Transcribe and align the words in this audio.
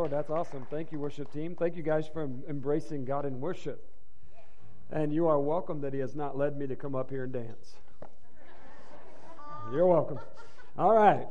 Lord. 0.00 0.12
That's 0.12 0.30
awesome. 0.30 0.66
Thank 0.70 0.92
you, 0.92 0.98
worship 0.98 1.30
team. 1.30 1.54
Thank 1.54 1.76
you 1.76 1.82
guys 1.82 2.08
for 2.08 2.22
embracing 2.48 3.04
God 3.04 3.26
in 3.26 3.38
worship. 3.38 3.84
And 4.90 5.12
you 5.12 5.28
are 5.28 5.38
welcome 5.38 5.82
that 5.82 5.92
He 5.92 6.00
has 6.00 6.16
not 6.16 6.38
led 6.38 6.56
me 6.56 6.66
to 6.68 6.74
come 6.74 6.94
up 6.94 7.10
here 7.10 7.24
and 7.24 7.32
dance. 7.34 7.74
You're 9.70 9.84
welcome. 9.84 10.18
All 10.78 10.94
right. 10.94 11.26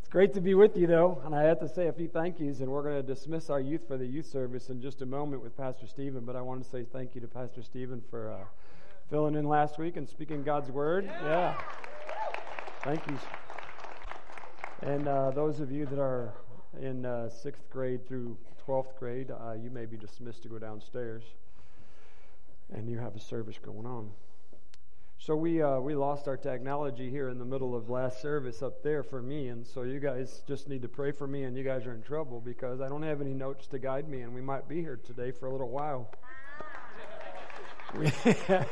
It's 0.00 0.08
great 0.10 0.34
to 0.34 0.42
be 0.42 0.52
with 0.52 0.76
you, 0.76 0.86
though. 0.86 1.22
And 1.24 1.34
I 1.34 1.44
have 1.44 1.58
to 1.60 1.68
say 1.68 1.86
a 1.86 1.94
few 1.94 2.08
thank 2.08 2.38
yous, 2.40 2.60
and 2.60 2.68
we're 2.68 2.82
going 2.82 2.96
to 2.96 3.02
dismiss 3.02 3.48
our 3.48 3.58
youth 3.58 3.88
for 3.88 3.96
the 3.96 4.04
youth 4.04 4.26
service 4.26 4.68
in 4.68 4.82
just 4.82 5.00
a 5.00 5.06
moment 5.06 5.42
with 5.42 5.56
Pastor 5.56 5.86
Stephen. 5.86 6.26
But 6.26 6.36
I 6.36 6.42
want 6.42 6.62
to 6.62 6.68
say 6.68 6.84
thank 6.84 7.14
you 7.14 7.22
to 7.22 7.26
Pastor 7.26 7.62
Stephen 7.62 8.02
for 8.10 8.32
uh, 8.32 8.44
filling 9.08 9.34
in 9.34 9.48
last 9.48 9.78
week 9.78 9.96
and 9.96 10.06
speaking 10.06 10.42
God's 10.42 10.70
word. 10.70 11.06
Yeah. 11.06 11.58
Thank 12.82 13.00
you. 13.08 13.18
And 14.82 15.08
uh, 15.08 15.30
those 15.30 15.60
of 15.60 15.72
you 15.72 15.86
that 15.86 15.98
are 15.98 16.34
in 16.80 17.04
uh, 17.04 17.28
sixth 17.28 17.68
grade 17.70 18.06
through 18.06 18.36
12th 18.66 18.96
grade, 18.98 19.30
uh, 19.30 19.52
you 19.52 19.70
may 19.70 19.86
be 19.86 19.96
dismissed 19.96 20.42
to 20.42 20.48
go 20.48 20.58
downstairs. 20.58 21.22
And 22.72 22.88
you 22.88 22.98
have 22.98 23.14
a 23.14 23.20
service 23.20 23.58
going 23.62 23.86
on. 23.86 24.10
So 25.18 25.34
we 25.36 25.62
uh, 25.62 25.80
we 25.80 25.94
lost 25.94 26.28
our 26.28 26.36
technology 26.36 27.08
here 27.08 27.30
in 27.30 27.38
the 27.38 27.44
middle 27.44 27.74
of 27.74 27.88
last 27.88 28.20
service 28.20 28.62
up 28.62 28.82
there 28.82 29.02
for 29.02 29.22
me, 29.22 29.48
and 29.48 29.66
so 29.66 29.82
you 29.82 29.98
guys 29.98 30.42
just 30.46 30.68
need 30.68 30.82
to 30.82 30.88
pray 30.88 31.12
for 31.12 31.26
me. 31.26 31.44
And 31.44 31.56
you 31.56 31.64
guys 31.64 31.86
are 31.86 31.94
in 31.94 32.02
trouble 32.02 32.40
because 32.40 32.82
I 32.82 32.88
don't 32.88 33.02
have 33.02 33.22
any 33.22 33.32
notes 33.32 33.66
to 33.68 33.78
guide 33.78 34.06
me, 34.08 34.20
and 34.20 34.34
we 34.34 34.42
might 34.42 34.68
be 34.68 34.82
here 34.82 35.00
today 35.02 35.30
for 35.30 35.46
a 35.46 35.52
little 35.52 35.70
while. 35.70 36.10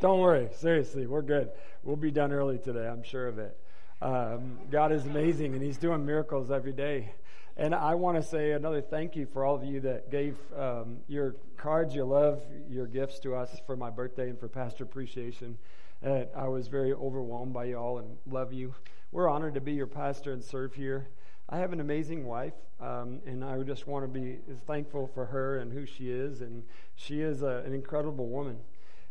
don't 0.00 0.20
worry, 0.20 0.50
seriously, 0.56 1.06
we're 1.06 1.22
good. 1.22 1.50
We'll 1.82 1.96
be 1.96 2.10
done 2.10 2.30
early 2.32 2.58
today. 2.58 2.86
I'm 2.86 3.02
sure 3.02 3.26
of 3.26 3.38
it. 3.38 3.58
Um, 4.02 4.58
God 4.70 4.92
is 4.92 5.06
amazing, 5.06 5.54
and 5.54 5.62
He's 5.62 5.78
doing 5.78 6.04
miracles 6.04 6.50
every 6.50 6.72
day. 6.72 7.12
And 7.56 7.74
I 7.74 7.94
want 7.94 8.20
to 8.20 8.22
say 8.22 8.52
another 8.52 8.80
thank 8.80 9.14
you 9.14 9.26
for 9.32 9.44
all 9.44 9.54
of 9.54 9.64
you 9.64 9.80
that 9.80 10.10
gave 10.10 10.36
um, 10.58 10.98
your 11.06 11.36
cards, 11.56 11.94
your 11.94 12.04
love, 12.04 12.42
your 12.68 12.86
gifts 12.86 13.20
to 13.20 13.34
us 13.34 13.60
for 13.64 13.76
my 13.76 13.90
birthday 13.90 14.28
and 14.28 14.38
for 14.38 14.48
Pastor 14.48 14.82
Appreciation. 14.82 15.56
Uh, 16.04 16.24
I 16.36 16.48
was 16.48 16.66
very 16.66 16.92
overwhelmed 16.92 17.54
by 17.54 17.66
you 17.66 17.76
all 17.76 17.98
and 17.98 18.16
love 18.26 18.52
you. 18.52 18.74
We're 19.12 19.28
honored 19.28 19.54
to 19.54 19.60
be 19.60 19.72
your 19.72 19.86
pastor 19.86 20.32
and 20.32 20.42
serve 20.42 20.74
here. 20.74 21.08
I 21.48 21.58
have 21.58 21.72
an 21.72 21.80
amazing 21.80 22.24
wife, 22.24 22.54
um, 22.80 23.20
and 23.24 23.44
I 23.44 23.62
just 23.62 23.86
want 23.86 24.04
to 24.04 24.08
be 24.08 24.38
thankful 24.66 25.06
for 25.14 25.26
her 25.26 25.58
and 25.58 25.72
who 25.72 25.86
she 25.86 26.10
is. 26.10 26.40
And 26.40 26.64
she 26.96 27.20
is 27.20 27.42
a, 27.42 27.62
an 27.64 27.72
incredible 27.72 28.26
woman. 28.26 28.56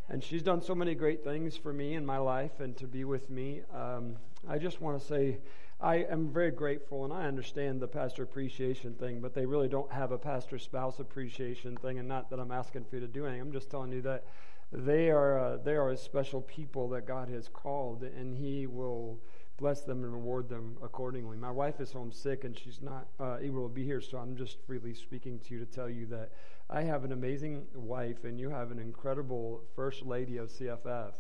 And 0.10 0.24
she's 0.24 0.44
done 0.44 0.62
so 0.62 0.76
many 0.76 0.96
great 0.96 1.24
things 1.24 1.56
for 1.56 1.74
me 1.74 1.96
in 1.96 2.06
my 2.06 2.18
life 2.18 2.60
and 2.60 2.76
to 2.78 2.88
be 2.88 3.06
with 3.06 3.30
me. 3.30 3.62
Um, 3.74 4.18
I 4.48 4.58
just 4.58 4.82
want 4.82 5.00
to 5.00 5.06
say 5.06 5.40
I 5.80 5.96
am 5.96 6.32
very 6.32 6.52
grateful, 6.52 7.04
and 7.04 7.14
I 7.14 7.26
understand 7.26 7.82
the 7.82 7.88
pastor 7.88 8.24
appreciation 8.24 8.94
thing, 8.94 9.20
but 9.20 9.34
they 9.34 9.46
really 9.46 9.68
don't 9.68 9.92
have 9.92 10.12
a 10.12 10.18
pastor 10.18 10.58
spouse 10.58 11.00
appreciation 11.00 11.76
thing. 11.78 12.00
And 12.00 12.08
not 12.08 12.30
that 12.30 12.40
I'm 12.40 12.52
asking 12.52 12.86
for 12.86 12.96
you 12.96 13.02
to 13.02 13.08
do 13.08 13.26
anything. 13.26 13.42
I'm 13.42 13.52
just 13.52 13.70
telling 13.70 13.92
you 13.92 14.02
that 14.04 14.24
they 14.72 15.10
are 15.10 15.38
uh, 15.38 15.58
they 15.58 15.74
are 15.74 15.90
a 15.90 15.98
special 15.98 16.42
people 16.42 16.90
that 16.90 17.06
God 17.06 17.30
has 17.30 17.48
called, 17.48 18.04
and 18.04 18.36
He 18.36 18.66
will 18.66 19.20
bless 19.58 19.82
them 19.82 20.04
and 20.04 20.14
reward 20.14 20.50
them 20.50 20.78
accordingly. 20.84 21.38
My 21.38 21.52
wife 21.52 21.80
is 21.80 21.92
homesick, 21.92 22.44
and 22.44 22.58
she's 22.58 22.82
not 22.82 23.08
uh, 23.20 23.38
able 23.42 23.68
to 23.68 23.74
be 23.74 23.84
here, 23.84 24.02
so 24.02 24.18
I'm 24.18 24.36
just 24.36 24.58
freely 24.66 24.94
speaking 24.94 25.40
to 25.40 25.54
you 25.54 25.60
to 25.60 25.66
tell 25.66 25.90
you 25.90 26.06
that 26.08 26.32
I 26.76 26.82
have 26.82 27.04
an 27.04 27.12
amazing 27.12 27.68
wife, 27.76 28.24
and 28.24 28.40
you 28.40 28.50
have 28.50 28.72
an 28.72 28.80
incredible 28.80 29.62
first 29.76 30.04
lady 30.08 30.38
of 30.38 30.50
CFF. 30.50 31.12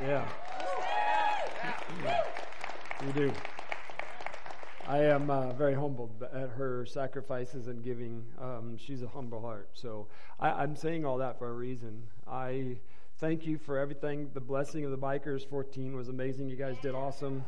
Yeah. 0.00 0.28
You 3.04 3.12
do. 3.12 3.32
I 4.86 4.98
am 4.98 5.28
uh, 5.28 5.54
very 5.54 5.74
humbled 5.74 6.22
at 6.22 6.50
her 6.50 6.86
sacrifices 6.86 7.66
and 7.66 7.82
giving. 7.82 8.24
Um, 8.40 8.76
she's 8.78 9.02
a 9.02 9.08
humble 9.08 9.40
heart. 9.40 9.70
So 9.72 10.06
I, 10.38 10.62
am 10.62 10.76
saying 10.76 11.04
all 11.04 11.18
that 11.18 11.36
for 11.40 11.48
a 11.48 11.54
reason. 11.54 12.04
I 12.28 12.78
thank 13.18 13.46
you 13.46 13.58
for 13.58 13.76
everything. 13.76 14.30
The 14.34 14.40
blessing 14.40 14.84
of 14.84 14.92
the 14.92 14.98
Bikers 14.98 15.44
14 15.48 15.96
was 15.96 16.08
amazing. 16.08 16.48
You 16.48 16.54
guys 16.54 16.76
did 16.80 16.94
awesome. 16.94 17.44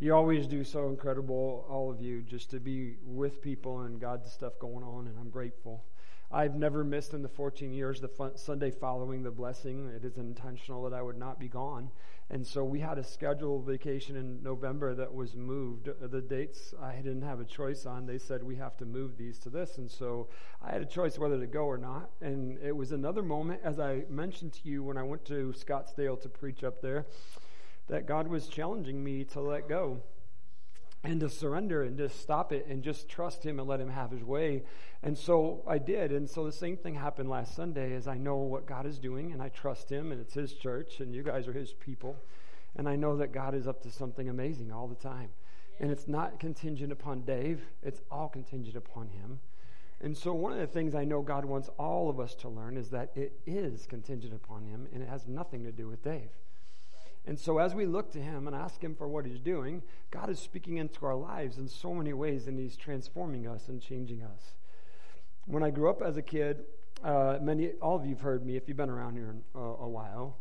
You 0.00 0.12
always 0.12 0.48
do 0.48 0.64
so 0.64 0.88
incredible, 0.88 1.64
all 1.70 1.88
of 1.88 2.00
you, 2.00 2.22
just 2.22 2.50
to 2.50 2.58
be 2.58 2.96
with 3.04 3.40
people 3.40 3.82
and 3.82 4.00
God's 4.00 4.32
stuff 4.32 4.58
going 4.58 4.82
on, 4.82 5.06
and 5.06 5.16
I'm 5.20 5.30
grateful. 5.30 5.84
I've 6.34 6.56
never 6.56 6.82
missed 6.82 7.14
in 7.14 7.22
the 7.22 7.28
14 7.28 7.72
years 7.72 8.00
the 8.00 8.08
fun, 8.08 8.36
Sunday 8.36 8.72
following 8.72 9.22
the 9.22 9.30
blessing. 9.30 9.88
It 9.94 10.04
is 10.04 10.18
intentional 10.18 10.82
that 10.82 10.92
I 10.92 11.00
would 11.00 11.16
not 11.16 11.38
be 11.38 11.46
gone. 11.46 11.92
And 12.28 12.44
so 12.44 12.64
we 12.64 12.80
had 12.80 12.98
a 12.98 13.04
scheduled 13.04 13.66
vacation 13.66 14.16
in 14.16 14.42
November 14.42 14.96
that 14.96 15.14
was 15.14 15.36
moved. 15.36 15.88
Uh, 15.88 16.08
the 16.08 16.20
dates 16.20 16.74
I 16.82 16.96
didn't 16.96 17.22
have 17.22 17.38
a 17.38 17.44
choice 17.44 17.86
on. 17.86 18.06
They 18.06 18.18
said 18.18 18.42
we 18.42 18.56
have 18.56 18.76
to 18.78 18.84
move 18.84 19.16
these 19.16 19.38
to 19.40 19.48
this. 19.48 19.78
And 19.78 19.88
so 19.88 20.28
I 20.60 20.72
had 20.72 20.82
a 20.82 20.86
choice 20.86 21.20
whether 21.20 21.38
to 21.38 21.46
go 21.46 21.66
or 21.66 21.78
not. 21.78 22.10
And 22.20 22.58
it 22.58 22.76
was 22.76 22.90
another 22.90 23.22
moment, 23.22 23.60
as 23.62 23.78
I 23.78 24.02
mentioned 24.10 24.54
to 24.54 24.68
you 24.68 24.82
when 24.82 24.98
I 24.98 25.04
went 25.04 25.24
to 25.26 25.54
Scottsdale 25.56 26.20
to 26.22 26.28
preach 26.28 26.64
up 26.64 26.82
there, 26.82 27.06
that 27.86 28.06
God 28.06 28.26
was 28.26 28.48
challenging 28.48 29.04
me 29.04 29.22
to 29.26 29.40
let 29.40 29.68
go 29.68 30.02
and 31.04 31.20
to 31.20 31.28
surrender 31.28 31.82
and 31.82 31.98
just 31.98 32.20
stop 32.20 32.50
it 32.52 32.66
and 32.66 32.82
just 32.82 33.08
trust 33.08 33.44
him 33.44 33.60
and 33.60 33.68
let 33.68 33.80
him 33.80 33.90
have 33.90 34.10
his 34.10 34.24
way. 34.24 34.64
And 35.02 35.16
so 35.16 35.62
I 35.68 35.78
did. 35.78 36.12
And 36.12 36.28
so 36.28 36.44
the 36.44 36.52
same 36.52 36.76
thing 36.76 36.94
happened 36.94 37.28
last 37.28 37.54
Sunday 37.54 37.94
as 37.94 38.08
I 38.08 38.16
know 38.16 38.36
what 38.36 38.66
God 38.66 38.86
is 38.86 38.98
doing 38.98 39.32
and 39.32 39.42
I 39.42 39.50
trust 39.50 39.90
him 39.90 40.10
and 40.10 40.20
it's 40.20 40.34
his 40.34 40.54
church 40.54 41.00
and 41.00 41.14
you 41.14 41.22
guys 41.22 41.46
are 41.46 41.52
his 41.52 41.74
people. 41.74 42.16
And 42.74 42.88
I 42.88 42.96
know 42.96 43.16
that 43.18 43.32
God 43.32 43.54
is 43.54 43.68
up 43.68 43.82
to 43.82 43.90
something 43.90 44.28
amazing 44.28 44.72
all 44.72 44.88
the 44.88 44.94
time. 44.94 45.28
And 45.78 45.90
it's 45.90 46.08
not 46.08 46.40
contingent 46.40 46.90
upon 46.90 47.22
Dave, 47.22 47.60
it's 47.82 48.00
all 48.10 48.28
contingent 48.28 48.76
upon 48.76 49.08
him. 49.08 49.40
And 50.00 50.16
so, 50.16 50.34
one 50.34 50.52
of 50.52 50.58
the 50.58 50.66
things 50.66 50.94
I 50.94 51.04
know 51.04 51.22
God 51.22 51.44
wants 51.44 51.70
all 51.78 52.10
of 52.10 52.20
us 52.20 52.34
to 52.36 52.48
learn 52.48 52.76
is 52.76 52.90
that 52.90 53.10
it 53.14 53.40
is 53.46 53.86
contingent 53.86 54.34
upon 54.34 54.66
Him 54.66 54.86
and 54.92 55.02
it 55.02 55.08
has 55.08 55.26
nothing 55.26 55.64
to 55.64 55.72
do 55.72 55.88
with 55.88 56.02
Dave. 56.02 56.30
And 57.26 57.38
so, 57.38 57.58
as 57.58 57.74
we 57.74 57.86
look 57.86 58.12
to 58.12 58.20
Him 58.20 58.46
and 58.46 58.54
ask 58.54 58.82
Him 58.82 58.94
for 58.94 59.08
what 59.08 59.24
He's 59.24 59.40
doing, 59.40 59.82
God 60.10 60.28
is 60.28 60.38
speaking 60.38 60.76
into 60.76 61.06
our 61.06 61.14
lives 61.14 61.56
in 61.56 61.68
so 61.68 61.94
many 61.94 62.12
ways, 62.12 62.46
and 62.46 62.58
He's 62.58 62.76
transforming 62.76 63.46
us 63.46 63.68
and 63.68 63.80
changing 63.80 64.22
us. 64.22 64.54
When 65.46 65.62
I 65.62 65.70
grew 65.70 65.88
up 65.88 66.02
as 66.02 66.18
a 66.18 66.22
kid, 66.22 66.64
uh, 67.02 67.38
many, 67.40 67.72
all 67.80 67.96
of 67.96 68.06
you've 68.06 68.20
heard 68.20 68.44
me 68.44 68.56
if 68.56 68.68
you've 68.68 68.76
been 68.76 68.90
around 68.90 69.14
here 69.16 69.34
uh, 69.54 69.58
a 69.58 69.88
while, 69.88 70.36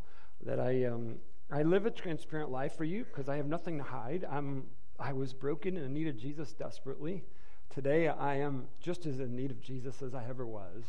that 0.45 0.59
I, 0.59 0.83
um, 0.85 1.16
I 1.49 1.63
live 1.63 1.85
a 1.85 1.91
transparent 1.91 2.51
life 2.51 2.75
for 2.75 2.83
you 2.83 3.05
because 3.05 3.29
I 3.29 3.38
have 3.38 3.47
nothing 3.47 3.77
to 3.77 3.83
hide. 3.83 4.25
I'm, 4.29 4.65
I 5.00 5.13
was 5.13 5.33
broken 5.33 5.77
and 5.77 5.85
in 5.85 5.94
need 5.94 6.07
of 6.07 6.17
Jesus 6.17 6.51
desperately. 6.51 7.23
Today, 7.73 8.09
I 8.09 8.35
am 8.35 8.65
just 8.81 9.05
as 9.05 9.19
in 9.21 9.35
need 9.35 9.51
of 9.51 9.61
Jesus 9.61 10.01
as 10.01 10.13
I 10.13 10.25
ever 10.27 10.45
was, 10.45 10.83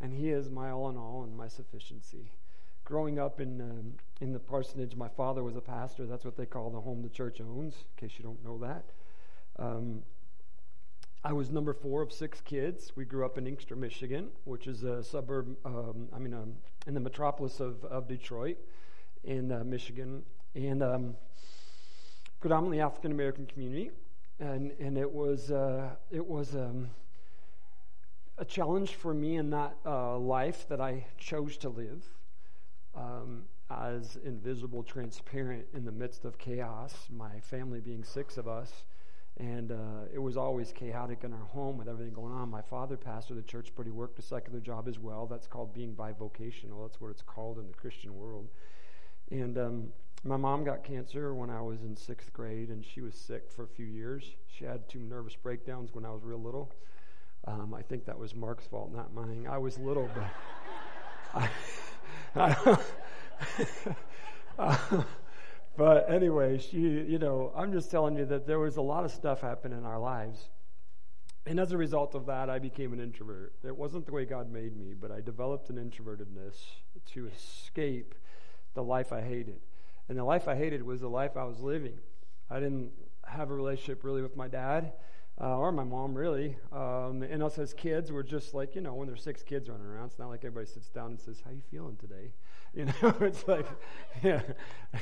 and 0.00 0.14
He 0.14 0.30
is 0.30 0.50
my 0.50 0.70
all 0.70 0.88
in 0.88 0.96
all 0.96 1.24
and 1.24 1.36
my 1.36 1.48
sufficiency 1.48 2.30
growing 2.92 3.18
up 3.18 3.40
in, 3.40 3.58
um, 3.62 3.94
in 4.20 4.34
the 4.34 4.38
parsonage, 4.38 4.94
my 4.96 5.08
father 5.08 5.42
was 5.42 5.56
a 5.56 5.62
pastor. 5.62 6.04
That's 6.04 6.26
what 6.26 6.36
they 6.36 6.44
call 6.44 6.68
the 6.68 6.78
home 6.78 7.00
the 7.00 7.08
church 7.08 7.40
owns, 7.40 7.72
in 7.72 8.06
case 8.06 8.18
you 8.18 8.22
don't 8.22 8.44
know 8.44 8.58
that. 8.58 8.84
Um, 9.58 10.02
I 11.24 11.32
was 11.32 11.48
number 11.48 11.72
four 11.72 12.02
of 12.02 12.12
six 12.12 12.42
kids. 12.42 12.92
We 12.94 13.06
grew 13.06 13.24
up 13.24 13.38
in 13.38 13.46
Inkster, 13.46 13.76
Michigan, 13.76 14.28
which 14.44 14.66
is 14.66 14.82
a 14.82 15.02
suburb, 15.02 15.56
um, 15.64 16.08
I 16.14 16.18
mean, 16.18 16.34
um, 16.34 16.52
in 16.86 16.92
the 16.92 17.00
metropolis 17.00 17.60
of, 17.60 17.82
of 17.86 18.08
Detroit 18.08 18.58
in 19.24 19.50
uh, 19.50 19.64
Michigan. 19.64 20.22
And 20.54 20.82
um, 20.82 21.14
predominantly 22.40 22.82
African 22.82 23.10
American 23.10 23.46
community. 23.46 23.90
And, 24.38 24.70
and 24.78 24.98
it 24.98 25.10
was, 25.10 25.50
uh, 25.50 25.92
it 26.10 26.26
was 26.26 26.54
um, 26.54 26.90
a 28.36 28.44
challenge 28.44 28.96
for 28.96 29.14
me 29.14 29.36
in 29.36 29.48
that 29.48 29.76
uh, 29.86 30.18
life 30.18 30.68
that 30.68 30.82
I 30.82 31.06
chose 31.16 31.56
to 31.56 31.70
live 31.70 32.04
um, 32.94 33.42
as 33.70 34.16
invisible, 34.24 34.82
transparent 34.82 35.66
in 35.74 35.84
the 35.84 35.92
midst 35.92 36.24
of 36.24 36.38
chaos, 36.38 37.06
my 37.10 37.40
family 37.40 37.80
being 37.80 38.04
six 38.04 38.36
of 38.36 38.48
us. 38.48 38.84
And 39.38 39.72
uh, 39.72 40.04
it 40.12 40.18
was 40.18 40.36
always 40.36 40.72
chaotic 40.72 41.24
in 41.24 41.32
our 41.32 41.46
home 41.46 41.78
with 41.78 41.88
everything 41.88 42.12
going 42.12 42.34
on. 42.34 42.50
My 42.50 42.60
father 42.60 42.98
pastored 42.98 43.36
the 43.36 43.42
church, 43.42 43.72
but 43.74 43.86
he 43.86 43.92
worked 43.92 44.18
a 44.18 44.22
secular 44.22 44.60
job 44.60 44.88
as 44.88 44.98
well. 44.98 45.26
That's 45.26 45.46
called 45.46 45.72
being 45.72 45.94
bivocational. 45.94 46.86
That's 46.86 47.00
what 47.00 47.10
it's 47.10 47.22
called 47.22 47.58
in 47.58 47.66
the 47.66 47.72
Christian 47.72 48.14
world. 48.14 48.48
And 49.30 49.56
um, 49.56 49.88
my 50.24 50.36
mom 50.36 50.64
got 50.64 50.84
cancer 50.84 51.34
when 51.34 51.48
I 51.48 51.62
was 51.62 51.82
in 51.82 51.96
sixth 51.96 52.32
grade, 52.34 52.68
and 52.68 52.84
she 52.84 53.00
was 53.00 53.14
sick 53.14 53.50
for 53.50 53.64
a 53.64 53.68
few 53.68 53.86
years. 53.86 54.24
She 54.46 54.66
had 54.66 54.86
two 54.86 55.00
nervous 55.00 55.34
breakdowns 55.34 55.94
when 55.94 56.04
I 56.04 56.10
was 56.10 56.22
real 56.22 56.42
little. 56.42 56.70
Um, 57.46 57.74
I 57.74 57.82
think 57.82 58.04
that 58.04 58.18
was 58.18 58.34
Mark's 58.34 58.66
fault, 58.66 58.92
not 58.94 59.14
mine. 59.14 59.46
I 59.50 59.58
was 59.58 59.78
little, 59.78 60.08
but 60.14 60.30
I, 61.34 61.48
but 65.76 66.10
anyway, 66.10 66.58
she, 66.58 66.78
you 66.78 67.18
know, 67.18 67.52
I'm 67.54 67.72
just 67.72 67.90
telling 67.90 68.16
you 68.16 68.24
that 68.26 68.46
there 68.46 68.58
was 68.58 68.76
a 68.76 68.82
lot 68.82 69.04
of 69.04 69.10
stuff 69.10 69.40
happen 69.40 69.72
in 69.72 69.84
our 69.84 69.98
lives. 69.98 70.48
And 71.44 71.58
as 71.58 71.72
a 71.72 71.76
result 71.76 72.14
of 72.14 72.26
that, 72.26 72.48
I 72.48 72.58
became 72.58 72.92
an 72.92 73.00
introvert. 73.00 73.54
It 73.64 73.76
wasn't 73.76 74.06
the 74.06 74.12
way 74.12 74.24
God 74.24 74.50
made 74.50 74.76
me, 74.76 74.94
but 74.98 75.10
I 75.10 75.20
developed 75.20 75.70
an 75.70 75.76
introvertedness 75.76 76.56
to 77.12 77.26
escape 77.26 78.14
the 78.74 78.82
life 78.82 79.12
I 79.12 79.20
hated. 79.20 79.60
And 80.08 80.16
the 80.16 80.24
life 80.24 80.48
I 80.48 80.54
hated 80.54 80.82
was 80.82 81.00
the 81.00 81.08
life 81.08 81.36
I 81.36 81.44
was 81.44 81.60
living. 81.60 81.98
I 82.48 82.60
didn't 82.60 82.92
have 83.26 83.50
a 83.50 83.54
relationship 83.54 84.04
really 84.04 84.22
with 84.22 84.36
my 84.36 84.48
dad. 84.48 84.92
Uh, 85.42 85.58
or 85.58 85.72
my 85.72 85.82
mom, 85.82 86.14
really. 86.14 86.56
Um, 86.70 87.22
and 87.22 87.42
us 87.42 87.58
as 87.58 87.74
kids, 87.74 88.12
we're 88.12 88.22
just 88.22 88.54
like, 88.54 88.76
you 88.76 88.80
know, 88.80 88.94
when 88.94 89.08
there's 89.08 89.24
six 89.24 89.42
kids 89.42 89.68
running 89.68 89.86
around, 89.86 90.06
it's 90.06 90.18
not 90.18 90.28
like 90.28 90.44
everybody 90.44 90.66
sits 90.66 90.88
down 90.88 91.06
and 91.10 91.20
says, 91.20 91.42
How 91.44 91.50
you 91.50 91.62
feeling 91.70 91.96
today? 91.96 92.32
You 92.74 92.86
know, 92.86 93.14
it's 93.20 93.46
like, 93.46 93.66
yeah, 94.22 94.40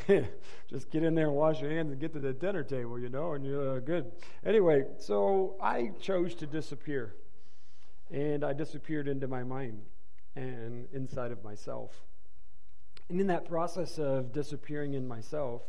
just 0.69 0.91
get 0.91 1.05
in 1.05 1.15
there 1.15 1.29
and 1.29 1.37
wash 1.37 1.61
your 1.61 1.71
hands 1.71 1.93
and 1.93 2.01
get 2.01 2.13
to 2.15 2.19
the 2.19 2.33
dinner 2.33 2.65
table, 2.65 2.99
you 2.99 3.09
know, 3.09 3.35
and 3.35 3.47
you're 3.47 3.77
uh, 3.77 3.79
good. 3.79 4.11
Anyway, 4.45 4.87
so 4.99 5.55
I 5.63 5.93
chose 6.01 6.35
to 6.35 6.49
disappear. 6.49 7.15
And 8.11 8.43
I 8.43 8.55
disappeared 8.55 9.07
into 9.07 9.29
my 9.29 9.45
mind 9.45 9.83
and 10.35 10.89
inside 10.93 11.31
of 11.31 11.45
myself. 11.45 11.93
And 13.09 13.21
in 13.21 13.29
that 13.29 13.49
process 13.49 14.01
of 14.01 14.33
disappearing 14.33 14.95
in 14.95 15.07
myself, 15.07 15.63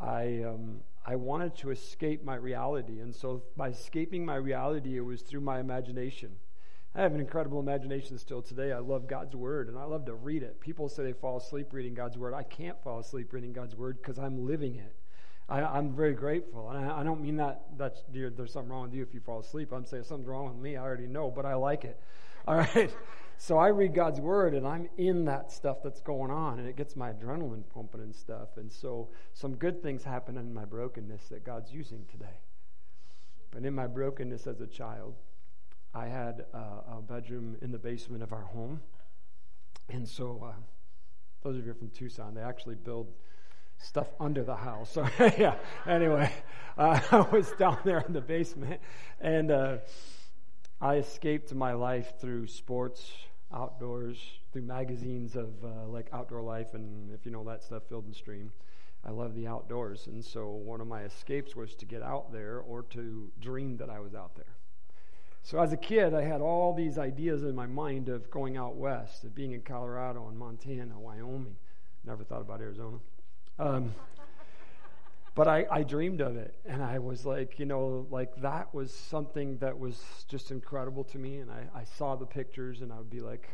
I, 0.00 0.44
um, 0.46 0.80
I 1.06 1.16
wanted 1.16 1.54
to 1.56 1.70
escape 1.70 2.24
my 2.24 2.36
reality. 2.36 3.00
And 3.00 3.14
so 3.14 3.42
by 3.56 3.68
escaping 3.68 4.24
my 4.24 4.36
reality, 4.36 4.96
it 4.96 5.02
was 5.02 5.22
through 5.22 5.42
my 5.42 5.60
imagination. 5.60 6.36
I 6.94 7.02
have 7.02 7.12
an 7.12 7.20
incredible 7.20 7.60
imagination 7.60 8.18
still 8.18 8.40
today. 8.40 8.72
I 8.72 8.78
love 8.78 9.08
God's 9.08 9.34
word 9.34 9.68
and 9.68 9.76
I 9.76 9.84
love 9.84 10.06
to 10.06 10.14
read 10.14 10.42
it. 10.42 10.60
People 10.60 10.88
say 10.88 11.02
they 11.02 11.12
fall 11.12 11.36
asleep 11.36 11.72
reading 11.72 11.92
God's 11.92 12.16
word. 12.16 12.34
I 12.34 12.44
can't 12.44 12.80
fall 12.82 13.00
asleep 13.00 13.32
reading 13.32 13.52
God's 13.52 13.74
word 13.74 13.98
because 14.00 14.18
I'm 14.18 14.46
living 14.46 14.76
it. 14.76 14.94
I, 15.48 15.78
am 15.78 15.94
very 15.94 16.14
grateful. 16.14 16.70
And 16.70 16.86
I, 16.86 17.00
I, 17.00 17.02
don't 17.04 17.20
mean 17.20 17.36
that 17.36 17.64
that's, 17.76 18.02
there's 18.10 18.52
something 18.52 18.70
wrong 18.70 18.82
with 18.84 18.94
you 18.94 19.02
if 19.02 19.12
you 19.12 19.20
fall 19.20 19.40
asleep. 19.40 19.72
I'm 19.72 19.84
saying 19.84 20.04
something's 20.04 20.28
wrong 20.28 20.46
with 20.46 20.56
me. 20.56 20.76
I 20.76 20.82
already 20.82 21.06
know, 21.06 21.30
but 21.30 21.44
I 21.44 21.54
like 21.54 21.84
it. 21.84 22.00
All 22.46 22.56
right. 22.56 22.94
So 23.36 23.58
I 23.58 23.68
read 23.68 23.94
God's 23.94 24.20
word 24.20 24.54
and 24.54 24.66
I'm 24.66 24.88
in 24.96 25.24
that 25.26 25.50
stuff 25.52 25.78
that's 25.82 26.00
going 26.00 26.30
on 26.30 26.58
and 26.58 26.68
it 26.68 26.76
gets 26.76 26.96
my 26.96 27.12
adrenaline 27.12 27.64
pumping 27.72 28.00
and 28.00 28.14
stuff. 28.14 28.56
And 28.56 28.70
so 28.70 29.08
some 29.32 29.56
good 29.56 29.82
things 29.82 30.04
happen 30.04 30.36
in 30.36 30.54
my 30.54 30.64
brokenness 30.64 31.28
that 31.28 31.44
God's 31.44 31.72
using 31.72 32.04
today. 32.10 32.38
But 33.50 33.64
in 33.64 33.74
my 33.74 33.86
brokenness 33.86 34.46
as 34.46 34.60
a 34.60 34.66
child, 34.66 35.14
I 35.94 36.06
had 36.06 36.44
uh, 36.52 36.96
a 36.98 37.02
bedroom 37.02 37.56
in 37.62 37.70
the 37.70 37.78
basement 37.78 38.22
of 38.22 38.32
our 38.32 38.42
home. 38.42 38.80
And 39.88 40.08
so, 40.08 40.42
uh, 40.44 40.60
those 41.42 41.56
of 41.56 41.66
you 41.66 41.74
from 41.74 41.90
Tucson, 41.90 42.34
they 42.34 42.40
actually 42.40 42.74
build 42.74 43.12
stuff 43.78 44.08
under 44.18 44.42
the 44.42 44.56
house. 44.56 44.90
So, 44.90 45.06
yeah, 45.38 45.54
anyway, 45.86 46.32
uh, 46.76 46.98
I 47.12 47.20
was 47.20 47.52
down 47.52 47.78
there 47.84 48.00
in 48.00 48.12
the 48.12 48.20
basement, 48.20 48.80
and 49.20 49.50
uh, 49.50 49.76
I 50.84 50.96
escaped 50.96 51.54
my 51.54 51.72
life 51.72 52.12
through 52.20 52.46
sports, 52.46 53.10
outdoors, 53.50 54.18
through 54.52 54.64
magazines 54.64 55.34
of 55.34 55.48
uh, 55.64 55.88
like 55.88 56.10
Outdoor 56.12 56.42
Life, 56.42 56.74
and 56.74 57.10
if 57.10 57.24
you 57.24 57.32
know 57.32 57.42
that 57.44 57.62
stuff, 57.62 57.84
Field 57.88 58.04
and 58.04 58.14
Stream. 58.14 58.52
I 59.02 59.10
love 59.10 59.34
the 59.34 59.46
outdoors, 59.46 60.08
and 60.08 60.22
so 60.22 60.50
one 60.50 60.82
of 60.82 60.86
my 60.86 61.04
escapes 61.04 61.56
was 61.56 61.74
to 61.76 61.86
get 61.86 62.02
out 62.02 62.32
there 62.32 62.58
or 62.58 62.82
to 62.90 63.32
dream 63.40 63.78
that 63.78 63.88
I 63.88 63.98
was 63.98 64.14
out 64.14 64.36
there. 64.36 64.58
So 65.42 65.58
as 65.58 65.72
a 65.72 65.78
kid, 65.78 66.12
I 66.12 66.20
had 66.20 66.42
all 66.42 66.74
these 66.74 66.98
ideas 66.98 67.44
in 67.44 67.54
my 67.54 67.66
mind 67.66 68.10
of 68.10 68.30
going 68.30 68.58
out 68.58 68.76
west, 68.76 69.24
of 69.24 69.34
being 69.34 69.52
in 69.52 69.62
Colorado 69.62 70.28
and 70.28 70.38
Montana, 70.38 71.00
Wyoming. 71.00 71.56
Never 72.04 72.24
thought 72.24 72.42
about 72.42 72.60
Arizona. 72.60 72.98
Um, 73.58 73.94
but 75.34 75.48
I, 75.48 75.66
I 75.70 75.82
dreamed 75.82 76.20
of 76.20 76.36
it, 76.36 76.54
and 76.64 76.82
I 76.82 77.00
was 77.00 77.26
like, 77.26 77.58
you 77.58 77.66
know, 77.66 78.06
like 78.10 78.34
that 78.36 78.72
was 78.72 78.94
something 78.94 79.58
that 79.58 79.76
was 79.76 80.24
just 80.28 80.52
incredible 80.52 81.02
to 81.04 81.18
me. 81.18 81.38
And 81.38 81.50
I, 81.50 81.66
I 81.74 81.84
saw 81.84 82.14
the 82.14 82.26
pictures, 82.26 82.82
and 82.82 82.92
I 82.92 82.98
would 82.98 83.10
be 83.10 83.20
like, 83.20 83.48